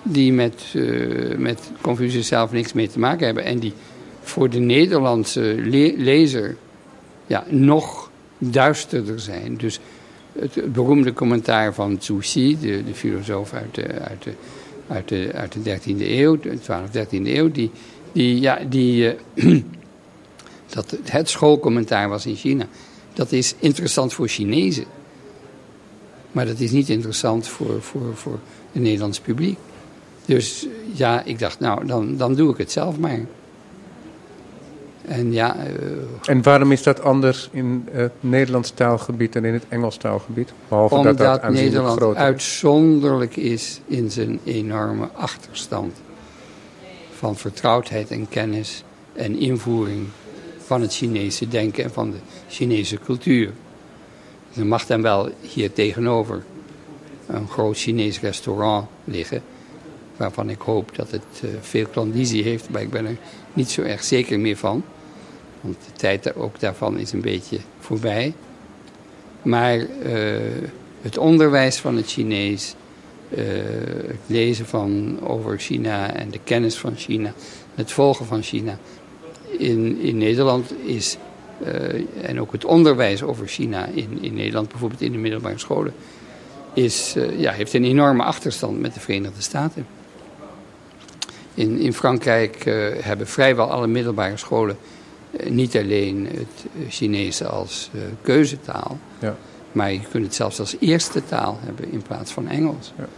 die 0.03 0.32
met, 0.32 0.62
uh, 0.72 1.37
met 1.37 1.61
Confucius 1.80 2.26
zelf 2.26 2.53
niks 2.53 2.72
mee 2.72 2.89
te 2.89 2.99
maken 2.99 3.26
hebben 3.26 3.45
en 3.45 3.59
die 3.59 3.72
voor 4.22 4.51
de 4.51 4.59
Nederlandse 4.59 5.55
lezer 5.97 6.57
ja, 7.26 7.45
nog 7.49 8.11
duisterder 8.39 9.20
zijn. 9.20 9.57
Dus 9.57 9.80
het 10.39 10.72
beroemde 10.72 11.12
commentaar 11.12 11.74
van 11.74 11.97
Zhu 12.01 12.18
Xi, 12.18 12.59
de, 12.61 12.85
de 12.85 12.95
filosoof 12.95 13.53
uit 13.53 13.74
de, 13.74 13.87
uit, 13.87 14.22
de, 14.22 14.32
uit, 14.89 15.09
de, 15.09 15.30
uit 15.35 15.53
de 15.53 15.78
13e 15.78 16.01
eeuw, 16.01 16.39
de 16.41 16.61
12 16.61 16.89
13e 16.89 17.09
eeuw, 17.11 17.51
die, 17.51 17.70
die, 18.12 18.41
ja, 18.41 18.59
die, 18.68 19.16
uh, 19.35 19.62
dat 20.74 20.97
het 21.05 21.28
schoolcommentaar 21.28 22.09
was 22.09 22.26
in 22.26 22.37
China. 22.37 22.66
Dat 23.12 23.32
is 23.32 23.55
interessant 23.59 24.12
voor 24.12 24.28
Chinezen. 24.28 24.85
Maar 26.32 26.47
dat 26.47 26.61
is 26.61 26.70
niet 26.70 26.89
interessant 26.89 27.49
voor, 27.49 27.82
voor, 27.82 28.16
voor 28.16 28.39
het 28.72 28.82
Nederlands 28.82 29.20
publiek. 29.20 29.59
Dus 30.24 30.66
ja, 30.93 31.22
ik 31.22 31.39
dacht, 31.39 31.61
nou, 31.61 31.87
dan, 31.87 32.16
dan 32.16 32.35
doe 32.35 32.51
ik 32.51 32.57
het 32.57 32.72
zelf 32.72 32.99
maar. 32.99 33.20
En, 35.05 35.32
ja, 35.32 35.57
uh, 35.57 35.62
en 36.24 36.42
waarom 36.42 36.72
is 36.72 36.82
dat 36.82 37.02
anders 37.02 37.48
in 37.52 37.88
het 37.90 38.12
Nederlands 38.20 38.70
taalgebied 38.70 39.32
dan 39.32 39.44
in 39.44 39.52
het 39.52 39.64
Engels 39.68 39.96
taalgebied? 39.96 40.52
Behalve 40.68 40.94
Omdat 40.94 41.18
dat, 41.18 41.42
dat 41.42 41.52
Nederland 41.52 42.16
uitzonderlijk 42.16 43.36
is 43.36 43.80
in 43.86 44.11
zijn 44.11 44.40
enorme 44.44 45.09
achterstand 45.12 45.96
van 47.16 47.36
vertrouwdheid 47.36 48.11
en 48.11 48.28
kennis 48.28 48.84
en 49.12 49.38
invoering 49.38 50.07
van 50.59 50.80
het 50.80 50.94
Chinese 50.94 51.48
denken 51.48 51.84
en 51.84 51.90
van 51.90 52.11
de 52.11 52.16
Chinese 52.48 52.98
cultuur. 53.05 53.52
Er 54.57 54.66
mag 54.66 54.86
dan 54.86 55.02
wel 55.02 55.28
hier 55.40 55.72
tegenover 55.72 56.42
een 57.26 57.48
groot 57.48 57.76
Chinees 57.76 58.20
restaurant 58.20 58.86
liggen 59.05 59.42
waarvan 60.17 60.51
ik 60.51 60.61
hoop 60.61 60.97
dat 60.97 61.11
het 61.11 61.43
uh, 61.45 61.51
veel 61.61 61.87
klandizie 61.87 62.43
heeft, 62.43 62.71
maar 62.71 62.83
ik 62.83 62.91
ben 62.91 63.07
er 63.07 63.17
niet 63.53 63.71
zo 63.71 63.83
erg 63.83 64.05
zeker 64.05 64.41
meer 64.41 64.57
van. 64.57 64.85
Want 65.61 65.77
de 65.87 65.93
tijd 65.93 66.37
ook 66.37 66.61
daarvan 66.61 66.99
is 66.99 67.12
een 67.12 67.21
beetje 67.21 67.59
voorbij. 67.79 68.35
Maar 69.43 69.79
uh, 69.79 69.87
het 71.03 71.19
onderwijs 71.19 71.77
van 71.77 71.97
het 71.97 72.07
Chinees, 72.07 72.75
uh, 73.29 73.39
het 74.07 74.21
lezen 74.27 74.67
van 74.67 75.19
over 75.23 75.59
China 75.59 76.12
en 76.12 76.31
de 76.31 76.41
kennis 76.45 76.79
van 76.79 76.97
China, 76.97 77.33
het 77.75 77.93
volgen 77.93 78.27
van 78.27 78.43
China 78.43 78.79
in, 79.59 80.01
in 80.01 80.19
Nederland 80.19 80.73
is, 80.85 81.17
en 82.23 82.41
ook 82.41 82.53
het 82.53 82.65
onderwijs 82.65 83.23
over 83.23 83.47
China 83.47 83.87
in, 83.87 84.19
in 84.21 84.35
Nederland, 84.35 84.69
bijvoorbeeld 84.69 85.01
in 85.01 85.12
de 85.12 85.19
middelbare 85.19 85.59
scholen, 85.59 85.95
is, 86.75 87.15
ja, 87.37 87.53
heeft 87.53 87.75
een 87.75 87.85
enorme 87.85 88.23
achterstand 88.23 88.81
met 88.81 88.95
de 88.95 89.01
Verenigde 89.01 89.43
Staten. 89.43 89.87
In, 91.55 91.78
in 91.78 91.92
Frankrijk 91.92 92.64
hebben 93.00 93.26
vrijwel 93.26 93.70
alle 93.70 93.86
middelbare 93.86 94.36
scholen 94.36 94.76
eh, 95.30 95.50
niet 95.50 95.76
alleen 95.76 96.26
het 96.26 96.64
eh, 96.76 96.90
Chinese 96.90 97.46
als 97.46 97.90
keuzetaal, 98.22 98.98
ja. 99.18 99.36
maar 99.72 99.92
je 99.92 100.00
kunt 100.11 100.24
het 100.24 100.34
zelfs 100.34 100.61
als 100.61 100.76
eerste 100.80 101.24
taal 101.24 101.59
hebben 101.62 101.92
in 101.92 102.02
plaats 102.02 102.32
van 102.32 102.48
Engels. 102.48 102.92
Ja. 102.96 103.09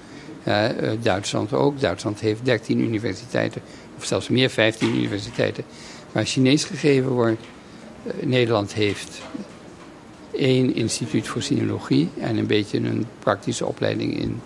Duitsland 1.03 1.53
ook. 1.53 1.81
Duitsland 1.81 2.21
heeft 2.21 2.45
13 2.45 2.79
universiteiten, 2.79 3.63
of 3.97 4.05
zelfs 4.05 4.29
meer, 4.29 4.51
15 4.51 4.95
universiteiten, 4.95 5.65
waar 6.13 6.25
Chinees 6.25 6.65
gegeven 6.65 7.11
wordt. 7.11 7.41
Nederland 8.21 8.75
heeft 8.75 9.21
één 10.37 10.75
instituut 10.75 11.29
voor 11.29 11.43
sinologie 11.43 12.09
en 12.21 12.37
een 12.37 12.47
beetje 12.47 12.79
een 12.79 13.07
praktische 13.19 13.67
opleiding 13.67 14.21
in, 14.21 14.41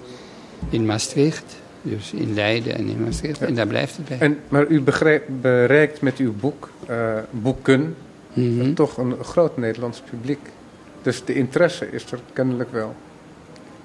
in 0.70 0.86
Maastricht. 0.86 1.56
Dus 1.82 2.12
in 2.12 2.34
Leiden 2.34 2.74
en 2.74 2.88
in 2.88 3.02
Maastricht. 3.02 3.40
En 3.40 3.54
daar 3.54 3.66
blijft 3.66 3.96
het 3.96 4.08
bij. 4.08 4.18
En, 4.18 4.38
maar 4.48 4.66
u 4.66 4.80
bereikt 5.40 6.00
met 6.00 6.16
uw 6.16 6.34
boek, 6.40 6.70
uh, 6.90 7.14
boeken, 7.30 7.94
mhm. 8.32 8.74
toch 8.74 8.96
een 8.96 9.14
groot 9.24 9.56
Nederlands 9.56 10.02
publiek. 10.10 10.40
Dus 11.02 11.24
de 11.24 11.34
interesse 11.34 11.90
is 11.90 12.12
er 12.12 12.18
kennelijk 12.32 12.72
wel. 12.72 12.94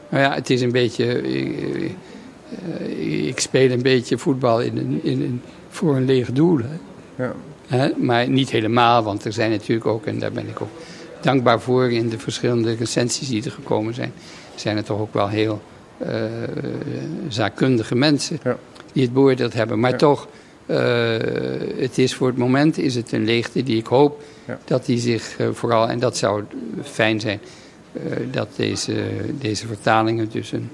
Nou 0.10 0.24
ja, 0.24 0.34
het 0.34 0.50
is 0.50 0.62
een 0.62 0.72
beetje. 0.72 1.22
Ik, 1.22 1.92
eh, 2.68 3.28
ik 3.28 3.40
speel 3.40 3.72
een 3.72 3.82
beetje 3.82 4.18
voetbal 4.18 4.62
in 4.62 4.78
een, 4.78 5.00
in 5.04 5.22
een, 5.22 5.42
voor 5.70 5.96
een 5.96 6.06
leeg 6.06 6.32
doel. 6.32 6.60
Hè. 6.60 7.24
Ja. 7.24 7.92
Maar 7.98 8.30
niet 8.30 8.50
helemaal, 8.50 9.04
want 9.04 9.26
er 9.26 9.34
zijn 9.34 9.52
natuurlijk 9.52 9.88
ook, 9.88 10.06
en 10.06 10.20
daar 10.20 10.32
ben 10.32 10.48
ik 10.48 10.62
ook 10.62 10.70
dankbaar 11.22 11.62
voor 11.62 11.92
in 11.92 12.10
de 12.10 12.20
verschillende 12.20 12.76
recensies 12.76 13.28
die 13.28 13.44
er 13.44 13.52
gekomen 13.52 13.94
zijn, 13.94 14.14
zijn 14.56 14.78
er 14.78 14.84
toch 14.84 15.00
ook 15.00 15.14
wel 15.14 15.28
heel 15.28 15.62
uh, 16.02 16.08
zaakkundige 17.28 17.96
mensen 17.96 18.40
ja. 18.44 18.58
die 18.94 19.04
het 19.04 19.14
beoordeeld 19.14 19.54
hebben. 19.54 19.80
Maar 19.80 19.98
toch, 19.98 20.28
uh, 20.66 20.78
het 21.78 21.98
is 21.98 22.16
voor 22.16 22.28
het 22.28 22.38
moment 22.38 22.78
is 22.78 22.96
het 22.96 23.12
een 23.12 23.26
leegte 23.26 23.64
die 23.64 23.78
ik 23.78 23.86
hoop 23.86 24.24
ja. 24.46 24.60
dat 24.66 24.86
die 24.86 25.00
zich 25.00 25.36
vooral, 25.52 25.90
en 25.90 26.00
dat 26.00 26.18
zou 26.18 26.44
fijn 26.84 27.20
zijn, 27.20 27.40
dat 28.32 28.48
deze, 28.56 29.04
deze 29.40 29.68
vertalingen 29.68 30.30
dus 30.30 30.52
een, 30.52 30.70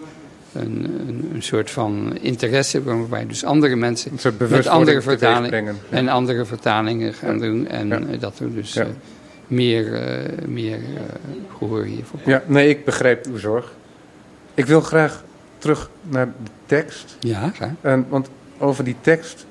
een, 0.53 0.89
een, 1.33 1.43
soort 1.43 1.71
van 1.71 2.17
interesse 2.21 2.83
waarbij 2.83 3.27
dus 3.27 3.43
andere 3.43 3.75
mensen 3.75 4.11
met 4.49 4.67
andere 4.67 5.01
vertalingen 5.01 5.77
en 5.89 6.07
andere 6.07 6.45
vertalingen 6.45 7.13
gaan 7.13 7.39
doen 7.39 7.67
en 7.67 8.19
dat 8.19 8.39
er 8.39 8.53
dus 8.53 8.79
meer, 9.47 10.01
meer 10.47 10.79
gehoor 11.57 11.83
hiervoor. 11.83 12.19
Ja, 12.25 12.43
nee, 12.45 12.69
ik 12.69 12.85
begrijp 12.85 13.25
uw 13.25 13.37
zorg. 13.37 13.73
Ik 14.53 14.65
wil 14.65 14.81
graag 14.81 15.23
terug 15.57 15.89
naar 16.01 16.25
de 16.25 16.51
tekst. 16.65 17.15
Ja, 17.19 17.49
graag. 17.49 17.71
En, 17.81 18.05
want 18.09 18.29
over 18.57 18.83
die 18.83 18.95
tekst 19.01 19.45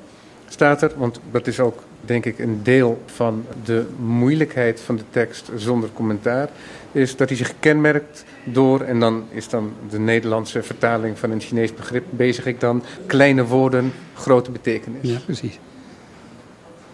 staat 0.49 0.83
er, 0.83 0.93
want 0.97 1.21
dat 1.31 1.47
is 1.47 1.61
ook 1.61 1.83
denk 2.01 2.25
ik 2.25 2.39
een 2.39 2.63
deel 2.63 3.03
van 3.07 3.47
de 3.65 3.87
moeilijkheid 3.99 4.81
van 4.81 4.97
de 4.97 5.03
tekst 5.11 5.51
zonder 5.57 5.91
commentaar, 5.95 6.49
is 6.93 7.17
dat 7.17 7.29
hij 7.29 7.37
zich 7.37 7.55
kenmerkt 7.61 8.25
door, 8.45 8.81
en 8.81 9.01
dan 9.01 9.25
is 9.31 9.49
dan 9.49 9.73
de 9.91 9.99
Nederlandse 9.99 10.63
vertaling 10.63 11.19
van 11.19 11.31
een 11.31 11.41
Chinees 11.41 11.75
begrip, 11.75 12.05
bezig 12.11 12.47
ik 12.47 12.61
dan, 12.61 12.83
kleine 13.07 13.45
woorden, 13.45 13.93
grote 14.15 14.51
betekenis. 14.51 15.11
Ja, 15.11 15.19
precies. 15.25 15.59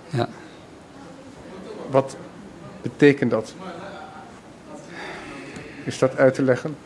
Ja. 0.08 0.28
Wat 1.90 2.16
betekent 2.82 3.30
dat? 3.30 3.54
Is 5.84 5.98
dat 5.98 6.16
uit 6.16 6.34
te 6.34 6.42
leggen? 6.42 6.76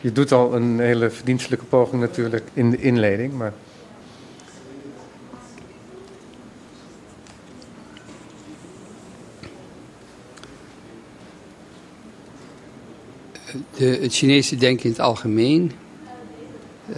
Je, 0.00 0.12
doet 0.12 0.32
al 0.32 0.54
een 0.54 0.78
hele 0.78 1.10
verdienstelijke 1.10 1.64
poging 1.64 2.00
natuurlijk 2.00 2.48
in 2.52 2.70
de 2.70 2.80
inleiding, 2.80 3.32
maar... 3.32 3.52
De, 13.76 13.86
het 13.86 14.14
Chinese 14.14 14.56
denken 14.56 14.84
in 14.84 14.90
het 14.90 15.00
algemeen, 15.00 15.72
uh, 16.88 16.96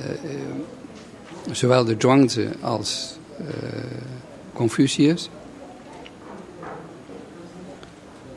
zowel 1.51 1.85
de 1.85 1.95
Zhuangzi 1.99 2.49
als 2.61 3.19
uh, 3.41 3.47
Confucius, 4.53 5.31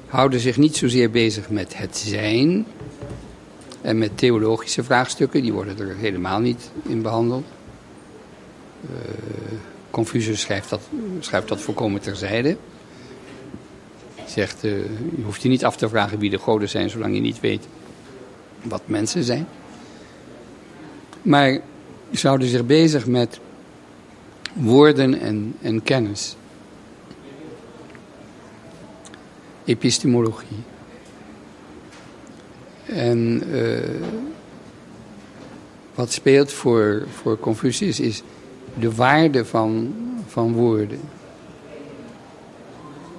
houden 0.08 0.40
zich 0.40 0.58
niet 0.58 0.76
zozeer 0.76 1.12
bezig 1.12 1.50
met 1.50 1.78
het 1.78 1.98
zijn 1.98 2.66
en 3.84 3.98
met 3.98 4.18
theologische 4.18 4.84
vraagstukken. 4.84 5.42
Die 5.42 5.54
worden 5.54 5.80
er 5.80 5.96
helemaal 5.96 6.40
niet 6.40 6.72
in 6.84 7.02
behandeld. 7.02 7.46
Uh, 8.82 8.98
Confucius 9.90 10.42
schrijft 10.42 10.70
dat, 10.70 10.82
schrijft 11.20 11.48
dat 11.48 11.62
volkomen 11.62 12.02
terzijde. 12.02 12.58
Zegt, 14.26 14.64
uh, 14.64 14.72
je 15.16 15.24
hoeft 15.24 15.42
je 15.42 15.50
niet 15.50 15.66
af 15.66 15.78
te 15.78 15.90
vragen 15.90 16.20
wie 16.20 16.30
de 16.30 16.38
goden 16.38 16.70
zijn, 16.70 16.90
zolang 16.90 17.16
je 17.16 17.22
niet 17.22 17.40
weet 17.40 17.68
wat 18.62 18.82
mensen 18.86 19.24
zijn. 19.24 19.48
Maar 21.22 21.60
ze 22.14 22.28
houden 22.28 22.48
zich 22.48 22.66
bezig 22.66 23.06
met 23.06 23.40
woorden 24.54 25.20
en, 25.20 25.56
en 25.62 25.84
kennis. 25.84 26.36
epistemologie. 29.66 30.64
En 32.96 33.44
uh, 33.52 33.78
wat 35.96 36.12
speelt 36.12 36.52
voor, 36.52 37.04
voor 37.10 37.40
Confucius 37.40 38.00
is 38.00 38.24
de 38.80 38.96
waarde 38.96 39.46
van, 39.46 39.94
van 40.28 40.54
woorden. 40.54 41.00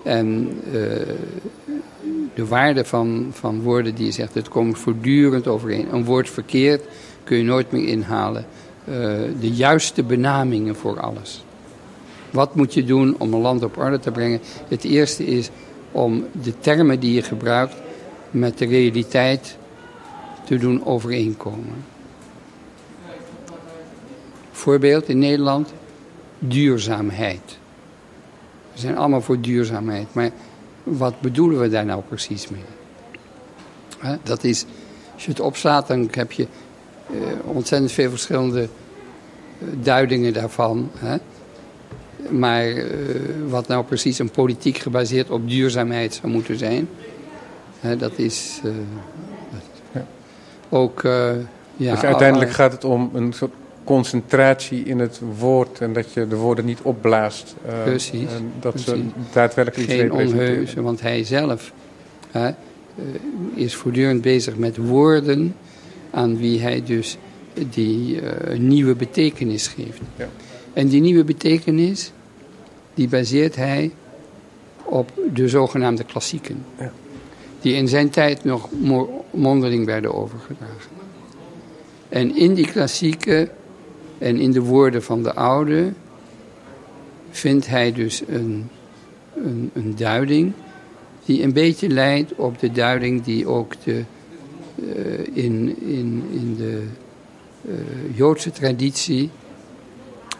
En 0.02 0.58
uh, 0.66 0.72
de 2.34 2.46
waarde 2.46 2.84
van, 2.84 3.28
van 3.32 3.62
woorden 3.62 3.94
die 3.94 4.06
je 4.06 4.12
zegt, 4.12 4.34
het 4.34 4.48
komt 4.48 4.78
voortdurend 4.78 5.46
overeen. 5.46 5.94
Een 5.94 6.04
woord 6.04 6.30
verkeerd 6.30 6.84
kun 7.24 7.36
je 7.36 7.44
nooit 7.44 7.72
meer 7.72 7.88
inhalen. 7.88 8.46
Uh, 8.88 8.94
de 9.40 9.50
juiste 9.50 10.02
benamingen 10.02 10.76
voor 10.76 11.00
alles. 11.00 11.44
Wat 12.30 12.54
moet 12.54 12.74
je 12.74 12.84
doen 12.84 13.14
om 13.18 13.34
een 13.34 13.40
land 13.40 13.62
op 13.62 13.78
orde 13.78 13.98
te 13.98 14.10
brengen? 14.10 14.40
Het 14.68 14.84
eerste 14.84 15.26
is 15.26 15.50
om 15.92 16.24
de 16.42 16.58
termen 16.58 17.00
die 17.00 17.14
je 17.14 17.22
gebruikt 17.22 17.74
met 18.30 18.58
de 18.58 18.66
realiteit 18.66 19.56
te 20.44 20.58
doen 20.58 20.84
overeenkomen. 20.84 21.84
Voorbeeld 24.52 25.08
in 25.08 25.18
Nederland, 25.18 25.72
duurzaamheid. 26.38 27.58
We 28.72 28.80
zijn 28.80 28.96
allemaal 28.96 29.20
voor 29.20 29.40
duurzaamheid, 29.40 30.14
maar 30.14 30.30
wat 30.82 31.20
bedoelen 31.20 31.60
we 31.60 31.68
daar 31.68 31.84
nou 31.84 32.02
precies 32.08 32.48
mee? 32.48 32.62
Dat 34.22 34.44
is, 34.44 34.64
als 35.14 35.24
je 35.24 35.30
het 35.30 35.40
opslaat, 35.40 35.86
dan 35.86 36.08
heb 36.10 36.32
je 36.32 36.46
uh, 37.10 37.20
ontzettend 37.44 37.92
veel 37.92 38.10
verschillende 38.10 38.62
uh, 38.62 39.68
duidingen 39.82 40.32
daarvan. 40.32 40.90
Maar 42.30 42.68
uh, 42.68 42.86
wat 43.48 43.68
nou 43.68 43.84
precies 43.84 44.18
een 44.18 44.30
politiek 44.30 44.78
gebaseerd 44.78 45.30
op 45.30 45.48
duurzaamheid 45.48 46.14
zou 46.14 46.32
moeten 46.32 46.58
zijn, 46.58 46.88
dat 47.98 48.18
is. 48.18 48.60
Ook. 50.74 51.02
Uh, 51.02 51.30
ja, 51.76 51.94
dus 51.94 52.02
uiteindelijk 52.02 52.50
gaat 52.50 52.72
het 52.72 52.84
om 52.84 53.10
een 53.14 53.32
soort 53.32 53.52
concentratie 53.84 54.84
in 54.84 54.98
het 54.98 55.20
woord 55.38 55.80
en 55.80 55.92
dat 55.92 56.12
je 56.12 56.28
de 56.28 56.36
woorden 56.36 56.64
niet 56.64 56.80
opblaast. 56.82 57.54
precies. 57.84 58.32
En 58.32 58.52
dat 58.60 58.72
precies. 58.72 58.92
ze 58.92 59.02
daadwerkelijk 59.32 59.90
Geen 59.90 60.12
onheuzen, 60.12 60.82
want 60.82 61.00
hij 61.00 61.24
zelf 61.24 61.72
is 63.54 63.74
voortdurend 63.74 64.22
bezig 64.22 64.56
met 64.56 64.76
woorden 64.76 65.54
aan 66.10 66.36
wie 66.36 66.60
hij 66.60 66.82
dus 66.84 67.18
die 67.70 68.20
nieuwe 68.58 68.94
betekenis 68.94 69.66
geeft. 69.66 70.00
Ja. 70.16 70.28
En 70.72 70.88
die 70.88 71.00
nieuwe 71.00 71.24
betekenis, 71.24 72.12
die 72.94 73.08
baseert 73.08 73.56
hij 73.56 73.90
op 74.84 75.12
de 75.34 75.48
zogenaamde 75.48 76.04
klassieken. 76.04 76.64
Ja. 76.78 76.92
Die 77.64 77.74
in 77.74 77.88
zijn 77.88 78.10
tijd 78.10 78.44
nog 78.44 78.68
mondeling 79.30 79.86
werden 79.86 80.14
overgedragen. 80.14 80.90
En 82.08 82.36
in 82.36 82.54
die 82.54 82.66
klassieken 82.66 83.48
en 84.18 84.36
in 84.36 84.52
de 84.52 84.60
woorden 84.60 85.02
van 85.02 85.22
de 85.22 85.34
oude 85.34 85.92
vindt 87.30 87.66
hij 87.66 87.92
dus 87.92 88.22
een, 88.28 88.68
een, 89.34 89.70
een 89.74 89.96
duiding 89.96 90.52
die 91.24 91.42
een 91.42 91.52
beetje 91.52 91.88
leidt 91.88 92.34
op 92.34 92.58
de 92.58 92.72
duiding 92.72 93.22
die 93.22 93.46
ook 93.46 93.72
de, 93.84 94.04
uh, 94.74 95.18
in, 95.32 95.76
in, 95.80 96.24
in 96.32 96.54
de 96.56 96.82
uh, 97.62 97.74
Joodse 98.14 98.50
traditie 98.50 99.30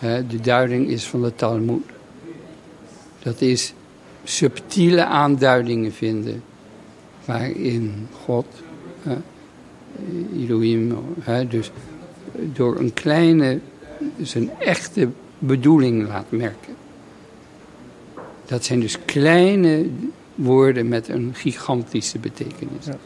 de 0.01 0.41
duiding 0.43 0.89
is 0.89 1.05
van 1.05 1.23
de 1.23 1.35
Talmud. 1.35 1.83
Dat 3.23 3.41
is 3.41 3.75
subtiele 4.25 5.05
aanduidingen 5.05 5.93
vinden 5.93 6.43
waarin 7.25 8.09
God, 8.25 8.47
Elohim, 10.37 10.97
dus 11.49 11.71
door 12.53 12.79
een 12.79 12.93
kleine, 12.93 13.59
zijn 14.23 14.51
echte 14.59 15.09
bedoeling 15.39 16.09
laat 16.09 16.31
merken. 16.31 16.75
Dat 18.47 18.65
zijn 18.65 18.81
dus 18.81 18.99
kleine 19.05 19.87
woorden 20.35 20.89
met 20.89 21.09
een 21.09 21.31
gigantische 21.35 22.19
betekenis. 22.19 22.87
Ja. 22.87 22.97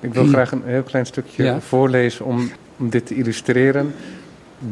Ik 0.00 0.14
wil 0.14 0.26
graag 0.26 0.52
een 0.52 0.62
heel 0.64 0.82
klein 0.82 1.06
stukje 1.06 1.44
ja. 1.44 1.60
voorlezen 1.60 2.24
om, 2.24 2.50
om 2.76 2.90
dit 2.90 3.06
te 3.06 3.14
illustreren. 3.14 3.94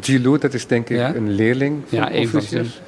Jilu, 0.01 0.39
dat 0.39 0.55
is 0.55 0.66
denk 0.66 0.89
ik 0.89 0.97
ja? 0.97 1.14
een 1.14 1.30
leerling 1.30 1.82
van 1.87 1.99
ja, 1.99 2.11
Confucius. 2.11 2.80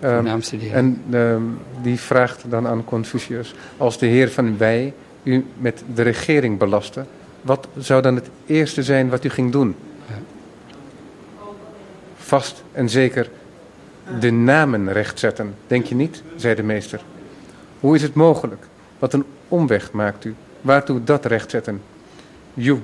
Ehm, 0.00 0.40
en 0.72 1.02
ehm, 1.10 1.42
die 1.82 1.98
vraagt 1.98 2.44
dan 2.48 2.66
aan 2.66 2.84
Confucius: 2.84 3.54
Als 3.76 3.98
de 3.98 4.06
heer 4.06 4.30
van 4.30 4.58
wij 4.58 4.92
u 5.22 5.44
met 5.56 5.82
de 5.94 6.02
regering 6.02 6.58
belastte, 6.58 7.04
wat 7.40 7.68
zou 7.78 8.02
dan 8.02 8.14
het 8.14 8.28
eerste 8.46 8.82
zijn 8.82 9.08
wat 9.08 9.24
u 9.24 9.28
ging 9.28 9.52
doen? 9.52 9.74
Vast 12.16 12.62
en 12.72 12.88
zeker 12.88 13.30
de 14.20 14.30
namen 14.30 14.92
rechtzetten, 14.92 15.54
denk 15.66 15.86
je 15.86 15.94
niet? 15.94 16.22
zei 16.36 16.54
de 16.54 16.62
meester. 16.62 17.00
Hoe 17.80 17.94
is 17.94 18.02
het 18.02 18.14
mogelijk? 18.14 18.66
Wat 18.98 19.12
een 19.12 19.24
omweg 19.48 19.92
maakt 19.92 20.24
u. 20.24 20.34
Waartoe 20.60 21.04
dat 21.04 21.24
rechtzetten? 21.24 21.82
Joe, 22.54 22.78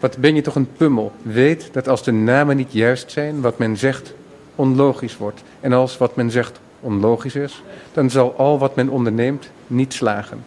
wat 0.00 0.16
ben 0.16 0.34
je 0.34 0.40
toch 0.40 0.54
een 0.54 0.72
pummel? 0.72 1.12
Weet 1.22 1.68
dat 1.72 1.88
als 1.88 2.04
de 2.04 2.12
namen 2.12 2.56
niet 2.56 2.72
juist 2.72 3.10
zijn, 3.10 3.40
wat 3.40 3.58
men 3.58 3.76
zegt 3.76 4.14
onlogisch 4.54 5.16
wordt. 5.16 5.42
En 5.60 5.72
als 5.72 5.98
wat 5.98 6.16
men 6.16 6.30
zegt 6.30 6.60
onlogisch 6.80 7.34
is, 7.34 7.62
dan 7.92 8.10
zal 8.10 8.34
al 8.36 8.58
wat 8.58 8.76
men 8.76 8.88
onderneemt 8.88 9.50
niet 9.66 9.92
slagen. 9.92 10.44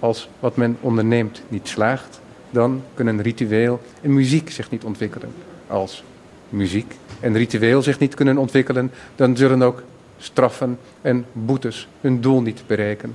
Als 0.00 0.28
wat 0.40 0.56
men 0.56 0.76
onderneemt 0.80 1.42
niet 1.48 1.68
slaagt, 1.68 2.20
dan 2.50 2.82
kunnen 2.94 3.22
ritueel 3.22 3.80
en 4.02 4.14
muziek 4.14 4.50
zich 4.50 4.70
niet 4.70 4.84
ontwikkelen. 4.84 5.32
Als 5.66 6.04
muziek 6.48 6.94
en 7.20 7.36
ritueel 7.36 7.82
zich 7.82 7.98
niet 7.98 8.14
kunnen 8.14 8.38
ontwikkelen, 8.38 8.90
dan 9.16 9.36
zullen 9.36 9.62
ook 9.62 9.82
straffen 10.18 10.78
en 11.00 11.24
boetes 11.32 11.88
hun 12.00 12.20
doel 12.20 12.42
niet 12.42 12.62
bereiken. 12.66 13.14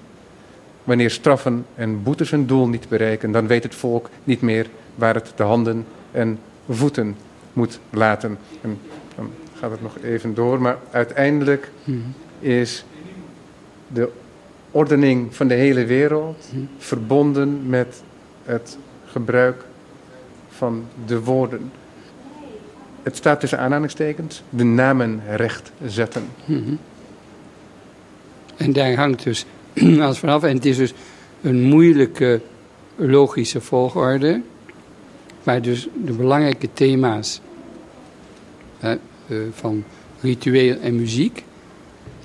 Wanneer 0.84 1.12
straffen 1.12 1.66
en 1.76 2.04
boetes 2.04 2.32
hun 2.32 2.46
doel 2.46 2.68
niet 2.68 2.90
bereiken, 2.90 3.32
dan 3.32 3.48
weet 3.48 3.64
het 3.64 3.76
volk 3.76 4.10
niet 4.24 4.42
meer 4.42 4.68
waar 4.96 5.14
het 5.14 5.32
de 5.36 5.44
handen 5.44 5.86
en 6.12 6.40
voeten 6.70 7.16
moet 7.54 7.80
laten. 7.90 8.38
En 8.62 8.80
dan 9.16 9.30
gaat 9.60 9.72
het 9.72 9.82
nog 9.82 9.98
even 10.04 10.34
door, 10.34 10.62
maar 10.62 10.78
uiteindelijk 10.92 11.72
Mhm. 11.84 12.00
is 12.40 12.86
de 13.88 14.10
ordening 14.76 15.36
van 15.36 15.48
de 15.48 15.54
hele 15.54 15.86
wereld 15.86 16.46
verbonden 16.78 17.70
met 17.70 18.04
het 18.44 18.78
gebruik 19.06 19.64
van 20.50 20.86
de 21.06 21.20
woorden. 21.20 21.72
Het 23.04 23.16
staat 23.16 23.40
tussen 23.40 23.60
aanhalingstekens, 23.60 24.44
de 24.50 24.64
namen 24.64 25.22
recht 25.36 25.72
zetten. 25.86 26.24
Mhm. 26.46 26.76
En 28.58 28.74
daar 28.74 28.96
hangt 28.96 29.24
dus 29.24 29.46
alles 30.02 30.18
vanaf. 30.18 30.44
En 30.44 30.56
het 30.56 30.66
is 30.66 30.78
dus 30.78 30.94
een 31.42 31.62
moeilijke 31.62 32.42
logische 32.96 33.62
volgorde. 33.62 34.42
Waar 35.44 35.62
dus 35.62 35.88
de 36.06 36.14
belangrijke 36.14 36.70
thema's 36.74 37.42
eh, 38.80 38.92
van 39.52 39.84
ritueel 40.22 40.80
en 40.80 40.96
muziek. 40.96 41.44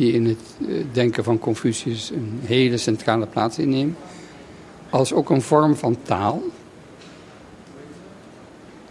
Die 0.00 0.12
in 0.12 0.26
het 0.26 0.40
eh, 0.68 0.74
denken 0.92 1.24
van 1.24 1.38
Confucius 1.38 2.10
een 2.10 2.40
hele 2.44 2.76
centrale 2.76 3.26
plaats 3.26 3.58
innemen. 3.58 3.96
Als 4.90 5.12
ook 5.12 5.30
een 5.30 5.42
vorm 5.42 5.76
van 5.76 5.96
taal. 6.02 6.42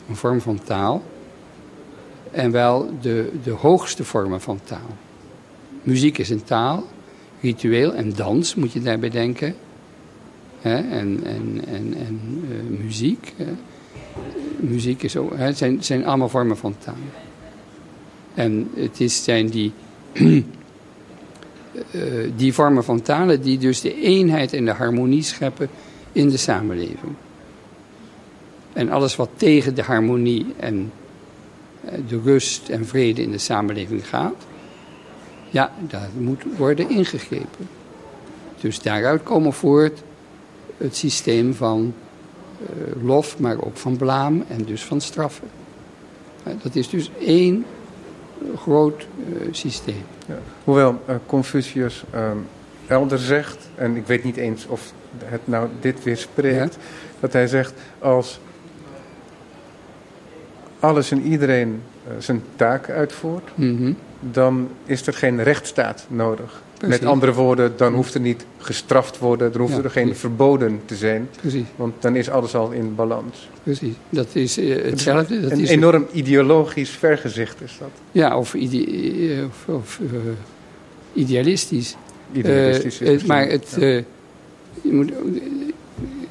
Een 0.09 0.15
vorm 0.15 0.41
van 0.41 0.59
taal. 0.63 1.03
En 2.31 2.51
wel 2.51 2.89
de, 3.01 3.31
de 3.43 3.51
hoogste 3.51 4.03
vormen 4.03 4.41
van 4.41 4.59
taal. 4.63 4.97
Muziek 5.83 6.17
is 6.17 6.29
een 6.29 6.43
taal, 6.43 6.87
ritueel 7.41 7.93
en 7.93 8.15
dans 8.15 8.55
moet 8.55 8.71
je 8.71 8.81
daarbij 8.81 9.09
denken. 9.09 9.55
En, 10.61 10.91
en, 10.91 11.23
en, 11.23 11.63
en 11.67 12.43
eh, 12.49 12.83
muziek. 12.83 13.33
Muziek 14.59 15.03
is 15.03 15.17
ook, 15.17 15.33
zijn, 15.53 15.83
zijn 15.83 16.05
allemaal 16.05 16.29
vormen 16.29 16.57
van 16.57 16.75
taal. 16.77 16.95
En 18.33 18.69
het 18.75 18.99
is, 18.99 19.23
zijn 19.23 19.47
die, 19.47 19.71
eh, 21.91 22.01
die 22.35 22.53
vormen 22.53 22.83
van 22.83 23.01
talen 23.01 23.41
die 23.41 23.57
dus 23.57 23.81
de 23.81 24.01
eenheid 24.01 24.53
en 24.53 24.65
de 24.65 24.71
harmonie 24.71 25.23
scheppen 25.23 25.69
in 26.11 26.29
de 26.29 26.37
samenleving. 26.37 27.13
En 28.73 28.89
alles 28.89 29.15
wat 29.15 29.29
tegen 29.35 29.75
de 29.75 29.83
harmonie 29.83 30.53
en 30.57 30.91
eh, 31.81 31.93
de 32.07 32.19
rust 32.23 32.69
en 32.69 32.85
vrede 32.85 33.21
in 33.21 33.31
de 33.31 33.37
samenleving 33.37 34.07
gaat, 34.07 34.45
ja, 35.49 35.73
daar 35.79 36.09
moet 36.17 36.43
worden 36.57 36.89
ingegrepen. 36.89 37.69
Dus 38.61 38.81
daaruit 38.81 39.23
komen 39.23 39.53
voort 39.53 40.03
het 40.77 40.95
systeem 40.95 41.53
van 41.53 41.93
eh, 42.59 43.03
lof, 43.03 43.39
maar 43.39 43.61
ook 43.61 43.77
van 43.77 43.97
blaam 43.97 44.45
en 44.47 44.63
dus 44.65 44.83
van 44.83 45.01
straffen. 45.01 45.47
Dat 46.61 46.75
is 46.75 46.89
dus 46.89 47.11
één 47.19 47.65
groot 48.55 49.07
eh, 49.27 49.47
systeem. 49.51 50.03
Ja. 50.25 50.37
Hoewel 50.63 51.01
eh, 51.05 51.15
Confucius 51.25 52.03
ehm, 52.11 52.37
elder 52.87 53.17
zegt, 53.19 53.69
en 53.75 53.95
ik 53.95 54.07
weet 54.07 54.23
niet 54.23 54.37
eens 54.37 54.65
of 54.67 54.91
het 55.23 55.41
nou 55.43 55.67
dit 55.81 56.03
weerspreekt, 56.03 56.77
dat 57.19 57.33
hij 57.33 57.47
zegt 57.47 57.73
als 57.99 58.39
alles 60.79 61.11
en 61.11 61.21
iedereen 61.21 61.81
eh, 62.07 62.13
zijn 62.19 62.43
taak 62.55 62.89
uitvoert, 62.89 63.49
Mhm. 63.55 63.93
dan 64.19 64.69
is 64.85 65.07
er 65.07 65.13
geen 65.13 65.43
rechtsstaat 65.43 66.05
nodig. 66.09 66.61
Precies. 66.79 66.99
Met 66.99 67.09
andere 67.09 67.33
woorden, 67.33 67.73
dan 67.77 67.93
hoeft 67.93 68.13
er 68.13 68.19
niet 68.19 68.45
gestraft 68.57 69.17
worden, 69.17 69.51
dan 69.51 69.61
hoeft 69.61 69.75
Ja, 69.75 69.83
er 69.83 69.89
geen 69.89 70.03
precies. 70.03 70.21
verboden 70.21 70.79
te 70.85 70.95
zijn, 70.95 71.29
Precies, 71.41 71.63
want 71.75 71.93
dan 72.01 72.15
is 72.15 72.29
alles 72.29 72.55
al 72.55 72.71
in 72.71 72.95
balans. 72.95 73.49
precies. 73.63 73.93
Dat 74.09 74.27
is 74.33 74.57
eh, 74.57 74.83
hetzelfde. 74.83 75.41
Dat 75.41 75.51
Een 75.51 75.59
is 75.59 75.69
enorm 75.69 76.07
ideologisch 76.11 76.89
vergezicht 76.89 77.61
is 77.61 77.75
dat. 77.79 77.89
Ja, 78.11 78.37
of, 78.37 78.53
ide- 78.53 79.35
eh, 79.35 79.45
of, 79.45 79.75
of, 79.75 79.99
eh, 80.13 80.17
idealistisch. 81.13 81.95
Idealistisch 82.33 82.99
is 83.01 83.09
het- 83.11 83.27
maar 83.27 83.47
het, 83.47 83.75
ja. 83.79 83.85
je 83.87 84.03
moet, 84.91 85.11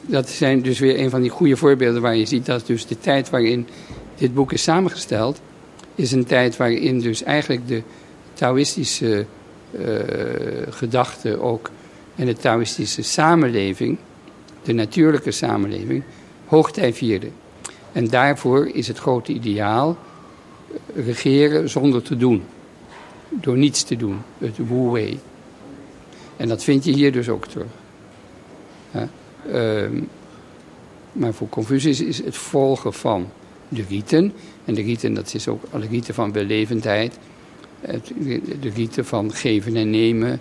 dat 0.06 0.28
zijn 0.28 0.62
dus 0.62 0.78
weer 0.78 0.98
een 0.98 1.10
van 1.10 1.20
die 1.20 1.30
goede 1.30 1.56
voorbeelden 1.56 2.02
waar 2.02 2.16
je 2.16 2.26
ziet 2.26 2.46
dat 2.46 2.66
dus 2.66 2.86
de 2.86 2.98
tijd 2.98 3.30
waarin 3.30 3.66
dit 4.16 4.34
boek 4.34 4.52
is 4.52 4.62
samengesteld, 4.62 5.40
is 5.94 6.12
een 6.12 6.24
tijd 6.24 6.56
waarin 6.56 7.00
dus 7.00 7.22
eigenlijk 7.22 7.68
de 7.68 7.82
Taoïstische 8.34 9.26
gedachte 10.70 11.40
ook 11.40 11.70
en 12.16 12.26
de 12.26 12.34
Taoïstische 12.34 13.02
samenleving, 13.02 13.98
de 14.62 14.72
natuurlijke 14.72 15.30
samenleving, 15.30 16.02
hoogtij 16.46 16.94
vierde. 16.94 17.28
En 17.92 18.08
daarvoor 18.08 18.66
is 18.66 18.88
het 18.88 18.98
grote 18.98 19.32
ideaal 19.32 19.98
eh, 20.94 21.04
regeren 21.06 21.68
zonder 21.68 22.02
te 22.02 22.16
doen. 22.16 22.42
Door 23.28 23.56
niets 23.56 23.82
te 23.82 23.96
doen, 23.96 24.18
het 24.38 24.56
wu-wei. 24.56 25.20
En 26.36 26.48
dat 26.48 26.64
vind 26.64 26.84
je 26.84 26.92
hier 26.92 27.12
dus 27.12 27.28
ook 27.28 27.46
terug. 27.46 27.66
Ehm, 29.52 30.00
maar 31.12 31.34
voor 31.34 31.48
Confucius 31.48 32.00
is 32.00 32.24
het 32.24 32.36
volgen 32.36 32.92
van 32.92 33.30
de 33.68 33.84
riten. 33.88 34.32
En 34.64 34.74
de 34.74 34.82
riten, 34.82 35.14
dat 35.14 35.34
is 35.34 35.48
ook 35.48 35.62
alle 35.70 35.86
riten 35.86 36.14
van 36.14 36.32
belevendheid. 36.32 37.18
Het, 37.80 38.12
de 38.60 38.70
riten 38.74 39.04
van 39.04 39.32
geven 39.32 39.76
en 39.76 39.90
nemen. 39.90 40.40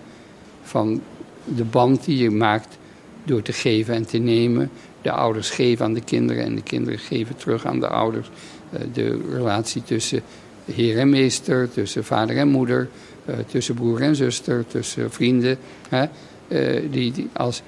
Van 0.62 1.00
de 1.44 1.64
band 1.64 2.04
die 2.04 2.18
je 2.18 2.30
maakt 2.30 2.78
door 3.24 3.42
te 3.42 3.52
geven 3.52 3.94
en 3.94 4.06
te 4.06 4.18
nemen. 4.18 4.70
De 5.02 5.10
ouders 5.10 5.50
geven 5.50 5.84
aan 5.84 5.94
de 5.94 6.04
kinderen 6.04 6.44
en 6.44 6.54
de 6.54 6.62
kinderen 6.62 6.98
geven 6.98 7.36
terug 7.36 7.66
aan 7.66 7.80
de 7.80 7.88
ouders. 7.88 8.30
Eh, 8.70 8.80
de 8.92 9.20
relatie 9.32 9.82
tussen 9.82 10.22
heer 10.64 10.98
en 10.98 11.10
meester, 11.10 11.70
tussen 11.70 12.04
vader 12.04 12.36
en 12.36 12.48
moeder, 12.48 12.88
eh, 13.24 13.34
tussen 13.46 13.74
broer 13.74 14.00
en 14.00 14.16
zuster, 14.16 14.66
tussen 14.66 15.10
vrienden. 15.10 15.58
Hè, 15.88 16.06
eh, 16.48 16.82
die, 16.90 17.12
die, 17.12 17.28
als 17.32 17.62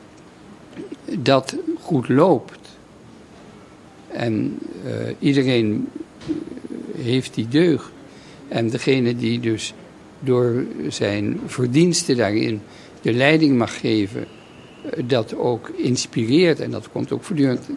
dat 1.18 1.56
goed 1.80 2.08
loopt 2.08 2.58
en 4.08 4.58
iedereen 5.18 5.88
heeft 6.96 7.34
die 7.34 7.48
deugd. 7.48 7.90
En 8.50 8.68
degene 8.68 9.16
die 9.16 9.40
dus 9.40 9.74
door 10.20 10.64
zijn 10.88 11.40
verdiensten 11.46 12.16
daarin 12.16 12.60
de 13.00 13.12
leiding 13.12 13.58
mag 13.58 13.80
geven, 13.80 14.24
eh, 14.82 15.02
dat 15.06 15.34
ook 15.34 15.68
inspireert 15.68 16.60
en 16.60 16.70
dat 16.70 16.90
komt 16.90 17.12
ook 17.12 17.24
voortdurend. 17.24 17.68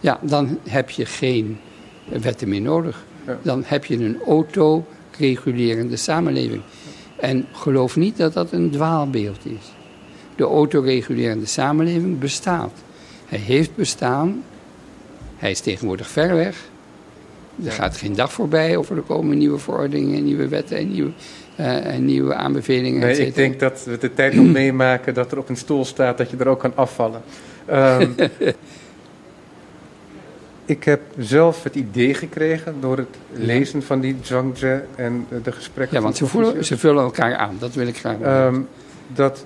Ja, 0.00 0.20
dan 0.22 0.58
heb 0.68 0.90
je 0.90 1.06
geen 1.06 1.58
wetten 2.08 2.48
meer 2.48 2.60
nodig. 2.60 3.04
Dan 3.42 3.62
heb 3.66 3.84
je 3.84 3.96
een 3.96 4.20
autoregulerende 4.26 5.96
samenleving. 5.96 6.62
En 7.16 7.46
geloof 7.52 7.96
niet 7.96 8.16
dat 8.16 8.32
dat 8.32 8.52
een 8.52 8.70
dwaalbeeld 8.70 9.46
is. 9.46 9.72
De 10.36 10.44
autoregulerende 10.44 11.46
samenleving 11.46 12.18
bestaat. 12.18 12.72
Hij 13.26 13.38
heeft 13.38 13.74
bestaan. 13.74 14.44
Hij 15.36 15.50
is 15.50 15.60
tegenwoordig 15.60 16.08
ver 16.08 16.34
weg. 16.34 16.69
Er 17.64 17.72
gaat 17.72 17.96
geen 17.96 18.14
dag 18.14 18.32
voorbij 18.32 18.76
of 18.76 18.90
er 18.90 19.00
komen 19.00 19.38
nieuwe 19.38 19.58
verordeningen, 19.58 20.24
nieuwe 20.24 20.48
wetten 20.48 20.76
en 20.76 20.90
nieuwe, 20.90 21.10
eh, 21.56 21.94
en 21.94 22.04
nieuwe 22.04 22.34
aanbevelingen. 22.34 23.00
Nee, 23.00 23.26
ik 23.26 23.34
denk 23.34 23.60
dat 23.60 23.84
we 23.84 23.98
de 23.98 24.14
tijd 24.14 24.34
nog 24.34 24.46
meemaken 24.46 25.14
dat 25.14 25.32
er 25.32 25.38
op 25.38 25.48
een 25.48 25.56
stoel 25.56 25.84
staat 25.84 26.18
dat 26.18 26.30
je 26.30 26.36
er 26.36 26.48
ook 26.48 26.60
kan 26.60 26.72
afvallen. 26.74 27.22
Ehm, 27.66 28.10
Ik 30.70 30.84
heb 30.84 31.00
zelf 31.18 31.62
het 31.62 31.74
idee 31.74 32.14
gekregen 32.14 32.74
door 32.80 32.96
het 32.96 33.16
lezen 33.32 33.82
van 33.82 34.00
die 34.00 34.16
Zhuangzi 34.22 34.80
en 34.96 35.26
de 35.42 35.52
gesprekken. 35.52 35.96
Ja, 35.96 36.02
want 36.02 36.16
ze, 36.16 36.26
voelen, 36.26 36.64
ze 36.64 36.78
vullen 36.78 37.02
elkaar 37.02 37.36
aan. 37.36 37.56
Dat 37.58 37.74
wil 37.74 37.86
ik 37.86 37.96
graag 37.96 38.46
um, 38.46 38.68
dat, 39.06 39.44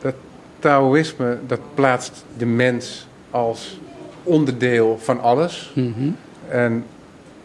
dat 0.00 0.14
Taoïsme, 0.58 1.38
dat 1.46 1.60
plaatst 1.74 2.24
de 2.36 2.46
mens 2.46 3.06
als 3.30 3.80
onderdeel 4.22 4.98
van 4.98 5.20
alles. 5.20 5.72
Mhm. 5.74 6.10
En 6.50 6.84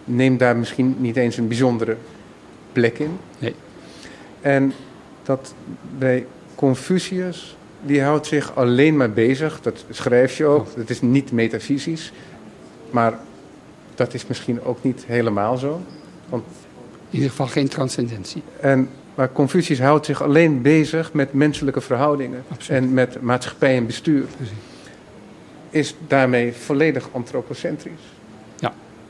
neemt 0.04 0.40
daar 0.40 0.58
misschien 0.58 0.96
niet 1.00 1.16
eens 1.16 1.38
een 1.38 1.48
bijzondere 1.48 1.98
plek 2.72 3.00
in. 3.00 3.18
Nee. 3.40 3.56
En 4.42 4.74
dat 5.24 5.54
bij 5.98 6.26
Confucius, 6.56 7.58
die 7.82 8.02
houdt 8.02 8.28
zich 8.28 8.56
alleen 8.56 8.98
maar 8.98 9.12
bezig, 9.12 9.62
dat 9.62 9.86
schrijf 9.90 10.38
je 10.38 10.46
ook, 10.46 10.68
dat 10.76 10.90
is 10.90 11.02
niet 11.02 11.32
metafysisch, 11.32 12.12
maar 12.90 13.20
dat 13.96 14.14
is 14.14 14.28
misschien 14.28 14.64
ook 14.64 14.84
niet 14.84 15.04
helemaal 15.08 15.58
zo. 15.58 15.82
Want 16.30 16.44
in 17.10 17.16
ieder 17.16 17.30
geval 17.30 17.48
geen 17.48 17.68
transcendentie. 17.68 18.44
En, 18.60 18.90
maar 19.16 19.32
Confucius 19.32 19.80
houdt 19.80 20.06
zich 20.06 20.24
alleen 20.24 20.62
bezig 20.62 21.14
met 21.14 21.34
menselijke 21.34 21.82
verhoudingen 21.82 22.44
en 22.70 22.94
met 22.94 23.22
maatschappij 23.22 23.78
en 23.78 23.86
bestuur. 23.86 24.26
Precies. 24.36 24.56
Is 25.70 25.96
daarmee 26.08 26.54
volledig 26.54 27.10
antropocentrisch. 27.12 28.15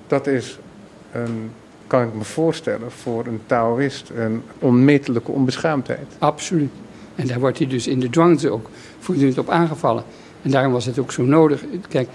Dat 0.07 0.27
is 0.27 0.59
een 1.11 1.51
kan 1.87 2.03
ik 2.03 2.13
me 2.13 2.23
voorstellen, 2.23 2.91
voor 2.91 3.25
een 3.25 3.41
Taoïst 3.45 4.11
een 4.15 4.43
onmetelijke 4.59 5.31
onbeschaamdheid. 5.31 6.07
Absoluut. 6.17 6.71
En 7.15 7.27
daar 7.27 7.39
wordt 7.39 7.57
hij 7.57 7.67
dus 7.67 7.87
in 7.87 7.99
de 7.99 8.09
dwangte 8.09 8.49
ook 8.49 8.69
voortdurend 8.99 9.37
op 9.37 9.49
aangevallen. 9.49 10.03
En 10.41 10.51
daarom 10.51 10.71
was 10.71 10.85
het 10.85 10.99
ook 10.99 11.11
zo 11.11 11.23
nodig. 11.23 11.63
Kijk, 11.89 12.09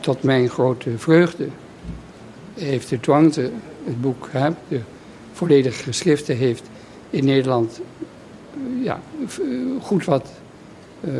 tot 0.00 0.22
mijn 0.22 0.48
grote 0.48 0.98
vreugde 0.98 1.48
heeft 2.54 2.88
de 2.88 3.00
dwangte, 3.00 3.50
het 3.84 4.00
boek, 4.00 4.28
hè, 4.30 4.50
de 4.68 4.80
volledige 5.32 5.82
geschriften, 5.82 6.36
heeft 6.36 6.62
in 7.10 7.24
Nederland 7.24 7.80
ja, 8.82 9.00
goed 9.80 10.04
wat 10.04 10.30
uh, 11.00 11.12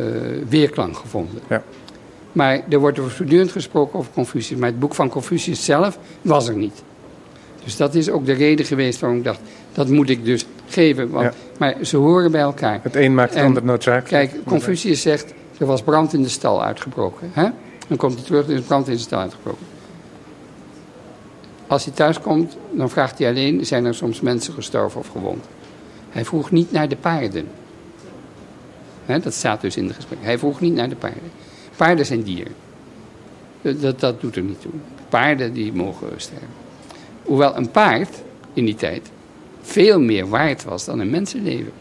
weerklank 0.49 0.97
gevonden. 0.97 1.41
Ja. 1.49 1.63
Maar 2.35 2.61
er 2.69 2.79
wordt 2.79 2.99
voortdurend 2.99 3.51
gesproken 3.51 3.99
over 3.99 4.11
Confucius. 4.13 4.59
Maar 4.59 4.69
het 4.69 4.79
boek 4.79 4.95
van 4.95 5.09
Confucius 5.09 5.65
zelf 5.65 5.99
was 6.21 6.47
er 6.47 6.55
niet. 6.55 6.83
Dus 7.63 7.77
dat 7.77 7.95
is 7.95 8.09
ook 8.09 8.25
de 8.25 8.33
reden 8.33 8.65
geweest 8.65 8.99
waarom 8.99 9.17
ik 9.17 9.23
dacht, 9.23 9.39
dat 9.73 9.87
moet 9.87 10.09
ik 10.09 10.25
dus 10.25 10.45
geven. 10.67 11.09
Want, 11.09 11.33
Maar 11.57 11.75
ze 11.81 11.97
horen 11.97 12.31
bij 12.31 12.41
elkaar. 12.41 12.79
Het 12.83 12.95
een 12.95 13.13
maakt 13.13 13.33
het 13.33 13.43
ander 13.43 13.63
noodzakelijk. 13.63 14.31
Kijk, 14.31 14.43
Confucius 14.45 15.01
zegt, 15.01 15.33
er 15.57 15.65
was 15.65 15.81
brand 15.81 16.13
in 16.13 16.21
de 16.21 16.29
stal 16.29 16.63
uitgebroken. 16.63 17.29
Hè? 17.33 17.49
Dan 17.87 17.97
komt 17.97 18.13
hij 18.13 18.23
terug, 18.23 18.47
er 18.47 18.53
is 18.53 18.61
brand 18.61 18.87
in 18.87 18.93
de 18.93 18.99
stal 18.99 19.19
uitgebroken. 19.19 19.65
Als 21.67 21.85
hij 21.85 21.93
thuis 21.93 22.19
komt, 22.19 22.57
dan 22.71 22.89
vraagt 22.89 23.17
hij 23.17 23.29
alleen, 23.29 23.65
zijn 23.65 23.85
er 23.85 23.95
soms 23.95 24.21
mensen 24.21 24.53
gestorven 24.53 24.99
of 24.99 25.07
gewond? 25.07 25.45
Hij 26.09 26.25
vroeg 26.25 26.51
niet 26.51 26.71
naar 26.71 26.87
de 26.87 26.95
paarden. 26.95 27.47
Hè, 29.05 29.19
dat 29.19 29.33
staat 29.33 29.61
dus 29.61 29.77
in 29.77 29.87
de 29.87 29.93
gesprek. 29.93 30.17
Hij 30.21 30.37
vroeg 30.37 30.59
niet 30.59 30.73
naar 30.73 30.89
de 30.89 30.95
paarden. 30.95 31.31
Paarden 31.75 32.05
zijn 32.05 32.23
dieren. 32.23 32.53
Dat, 33.61 33.99
dat 33.99 34.21
doet 34.21 34.35
er 34.35 34.41
niet 34.41 34.61
toe. 34.61 34.71
Paarden 35.09 35.53
die 35.53 35.73
mogen 35.73 36.07
sterven. 36.15 36.47
Hoewel 37.23 37.57
een 37.57 37.71
paard 37.71 38.21
in 38.53 38.65
die 38.65 38.75
tijd 38.75 39.09
veel 39.61 39.99
meer 39.99 40.27
waard 40.27 40.63
was 40.63 40.85
dan 40.85 40.99
een 40.99 41.09
mensenleven. 41.09 41.71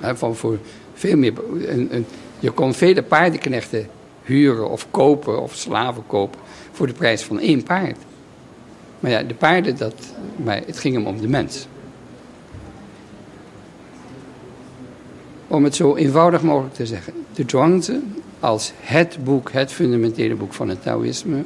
Van 0.00 0.36
voor 0.36 0.58
veel 0.94 1.16
meer, 1.16 1.32
een, 1.68 2.06
je 2.38 2.50
kon 2.50 2.74
vele 2.74 3.02
paardenknechten 3.02 3.88
huren 4.22 4.70
of 4.70 4.90
kopen 4.90 5.42
of 5.42 5.54
slaven 5.54 6.06
kopen 6.06 6.40
voor 6.72 6.86
de 6.86 6.92
prijs 6.92 7.22
van 7.22 7.40
één 7.40 7.62
paard. 7.62 7.98
Maar 9.00 9.10
ja, 9.10 9.22
de 9.22 9.34
paarden, 9.34 9.76
dat, 9.76 9.94
maar 10.36 10.62
het 10.66 10.78
ging 10.78 10.94
hem 10.94 11.06
om 11.06 11.20
de 11.20 11.28
mens. 11.28 11.66
Om 15.52 15.64
het 15.64 15.74
zo 15.74 15.96
eenvoudig 15.96 16.42
mogelijk 16.42 16.74
te 16.74 16.86
zeggen. 16.86 17.12
De 17.34 17.44
Zhuangzi 17.46 18.00
als 18.40 18.72
het 18.80 19.18
boek, 19.24 19.52
het 19.52 19.72
fundamentele 19.72 20.34
boek 20.34 20.54
van 20.54 20.68
het 20.68 20.82
Taoïsme, 20.82 21.42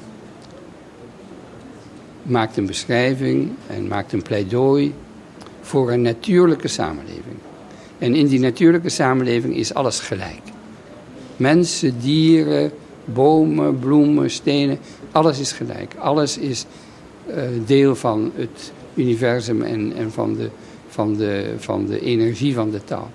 maakt 2.23 2.57
een 2.57 2.67
beschrijving 2.67 3.51
en 3.67 3.87
maakt 3.87 4.13
een 4.13 4.23
pleidooi 4.23 4.95
voor 5.61 5.91
een 5.91 6.03
natuurlijke 6.03 6.69
samenleving. 6.69 7.37
En 7.99 8.15
in 8.15 8.27
die 8.27 8.41
natuurlijke 8.41 8.89
samenleving 8.89 9.57
is 9.57 9.75
alles 9.75 10.01
gelijk. 10.01 10.43
Mensen, 11.37 11.95
dieren, 12.01 12.71
bomen, 13.05 13.79
bloemen, 13.79 14.31
stenen, 14.31 14.79
alles 15.11 15.39
is 15.39 15.53
gelijk. 15.53 15.95
Alles 15.99 16.39
is 16.39 16.67
uh, 17.29 17.35
deel 17.65 17.97
van 17.97 18.33
het 18.35 18.73
universum 18.95 19.63
en, 19.63 19.93
en 19.97 20.13
van, 20.13 20.35
de, 20.35 20.49
van, 20.89 21.17
de, 21.17 21.55
van 21.59 21.87
de 21.87 22.01
energie 22.01 22.55
van 22.55 22.71
de 22.71 22.85
taal. 22.85 23.11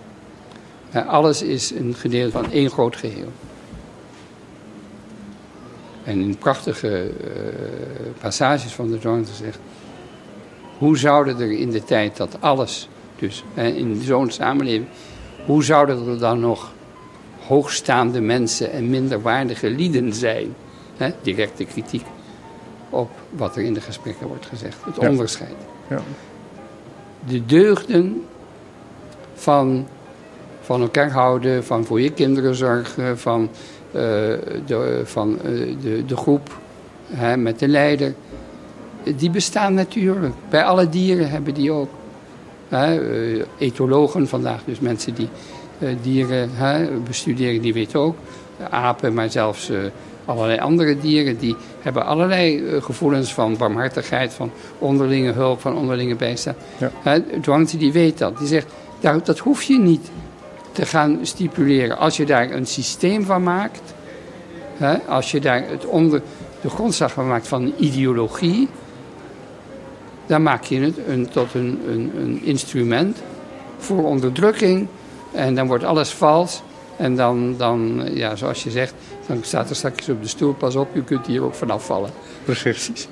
Alles 1.07 1.41
is 1.41 1.71
een 1.71 1.95
gedeelte 1.97 2.31
van 2.31 2.51
één 2.51 2.69
groot 2.69 2.95
geheel. 2.95 3.31
En 6.03 6.21
in 6.21 6.37
prachtige 6.37 7.11
uh, 7.23 7.27
passages 8.21 8.73
van 8.73 8.91
de 8.91 8.97
Zwangen 8.99 9.25
zegt... 9.25 9.59
hoe 10.77 10.97
zouden 10.97 11.39
er 11.39 11.51
in 11.51 11.69
de 11.69 11.83
tijd 11.83 12.17
dat 12.17 12.37
alles, 12.39 12.89
dus 13.19 13.43
in 13.55 14.01
zo'n 14.03 14.31
samenleving... 14.31 14.87
hoe 15.45 15.63
zouden 15.63 16.07
er 16.07 16.19
dan 16.19 16.39
nog 16.39 16.71
hoogstaande 17.47 18.21
mensen 18.21 18.71
en 18.71 18.89
minderwaardige 18.89 19.69
lieden 19.69 20.13
zijn? 20.13 20.55
Directe 21.21 21.65
kritiek 21.65 22.05
op 22.89 23.09
wat 23.29 23.55
er 23.55 23.63
in 23.63 23.73
de 23.73 23.81
gesprekken 23.81 24.27
wordt 24.27 24.45
gezegd. 24.45 24.77
Het 24.85 24.95
Ja. 25.01 25.09
onderscheid. 25.09 25.55
Ja. 25.89 26.01
De 27.27 27.45
deugden 27.45 28.25
van, 29.33 29.87
van 30.61 30.81
elkaar 30.81 31.11
houden, 31.11 31.63
van 31.63 31.85
voor 31.85 32.01
je 32.01 32.11
kinderen 32.11 32.55
zorgen, 32.55 33.17
van, 33.19 33.49
eh, 33.91 34.01
de, 34.65 35.01
van 35.03 35.37
eh, 35.43 35.51
de, 35.81 36.05
de 36.05 36.17
groep 36.17 36.57
hè, 37.07 37.37
met 37.37 37.59
de 37.59 37.67
leider. 37.67 38.13
Die 39.15 39.29
bestaan 39.29 39.73
natuurlijk. 39.73 40.33
Bij 40.49 40.63
alle 40.63 40.89
dieren 40.89 41.29
hebben 41.29 41.53
die 41.53 41.71
ook. 41.71 41.89
Hè, 42.69 43.11
eh, 43.11 43.43
etologen 43.57 44.27
vandaag, 44.27 44.61
dus 44.65 44.79
mensen 44.79 45.13
die 45.13 45.29
dieren 46.01 46.49
hè, 46.53 46.89
bestuderen, 47.07 47.61
die 47.61 47.73
weten 47.73 47.99
ook. 47.99 48.15
Apen, 48.69 49.13
maar 49.13 49.29
zelfs 49.29 49.71
allerlei 50.25 50.59
andere 50.59 50.97
dieren, 50.99 51.37
die 51.37 51.55
hebben 51.79 52.05
allerlei 52.05 52.63
gevoelens 52.81 53.33
van 53.33 53.57
barmhartigheid, 53.57 54.33
van 54.33 54.51
onderlinge 54.77 55.31
hulp, 55.31 55.61
van 55.61 55.75
onderlinge 55.77 56.15
bijstand. 56.15 56.57
Ja. 57.03 57.19
Die 57.77 57.91
weet 57.91 58.17
dat. 58.17 58.37
Die 58.37 58.47
zegt, 58.47 58.67
dat 59.23 59.39
hoef 59.39 59.61
je 59.61 59.79
niet 59.79 60.11
te 60.71 60.85
gaan 60.85 61.19
stipuleren. 61.21 61.97
Als 61.97 62.17
je 62.17 62.25
daar 62.25 62.51
een 62.51 62.67
systeem 62.67 63.25
van 63.25 63.43
maakt, 63.43 63.93
hè, 64.77 64.97
als 64.97 65.31
je 65.31 65.39
daar 65.39 65.67
het 65.67 65.85
onder, 65.85 66.21
de 66.61 66.69
grondslag 66.69 67.11
van 67.11 67.27
maakt 67.27 67.47
van 67.47 67.61
een 67.61 67.73
ideologie, 67.77 68.67
dan 70.25 70.43
maak 70.43 70.63
je 70.63 70.79
het 70.79 70.97
een, 71.07 71.29
tot 71.29 71.53
een, 71.53 71.81
een, 71.87 72.41
instrument 72.43 73.17
voor 73.77 74.03
onderdrukking. 74.03 74.87
En 75.31 75.55
dan 75.55 75.67
wordt 75.67 75.83
alles 75.83 76.09
vals. 76.09 76.61
En 76.97 77.15
dan, 77.15 77.55
dan, 77.57 78.09
ja, 78.13 78.35
zoals 78.35 78.63
je 78.63 78.71
zegt, 78.71 78.93
dan 79.27 79.39
staat 79.41 79.69
er 79.69 79.75
straks 79.75 80.09
op 80.09 80.21
de 80.21 80.27
stoel, 80.27 80.53
pas 80.53 80.75
op, 80.75 80.95
u 80.95 81.03
kunt 81.03 81.25
hier 81.25 81.43
ook 81.43 81.55
vanaf 81.55 81.85
vallen. 81.85 82.09
Precies. 82.43 83.07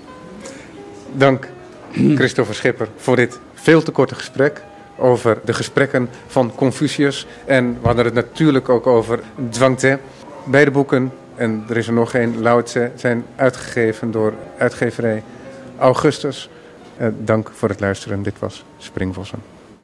Dank, 1.14 1.48
Christopher 1.92 2.56
Schipper, 2.56 2.88
voor 2.96 3.16
dit 3.16 3.40
veel 3.54 3.82
te 3.82 3.92
korte 3.92 4.16
gesprek 4.16 4.62
over 5.00 5.38
de 5.46 5.54
gesprekken 5.54 6.10
van 6.28 6.56
Confucius. 6.56 7.28
En 7.46 7.78
we 7.82 7.88
hadden 7.88 8.06
het 8.06 8.14
natuurlijk 8.14 8.70
ook 8.70 8.88
over 8.88 9.20
Zhuangzi. 9.50 9.98
Beide 10.44 10.72
boeken, 10.72 11.12
en 11.36 11.66
er 11.70 11.78
is 11.78 11.88
er 11.88 11.94
nog 11.94 12.14
één, 12.14 12.42
Lao 12.42 12.64
Tse, 12.64 12.92
zijn 12.96 13.26
uitgegeven 13.36 14.12
door 14.12 14.34
uitgeverij 14.58 15.24
Augustus. 15.78 16.50
Eh, 16.98 17.08
dank 17.18 17.52
voor 17.54 17.70
het 17.70 17.80
luisteren. 17.80 18.24
Dit 18.24 18.40
was 18.40 18.64
Springvossen. 18.78 19.59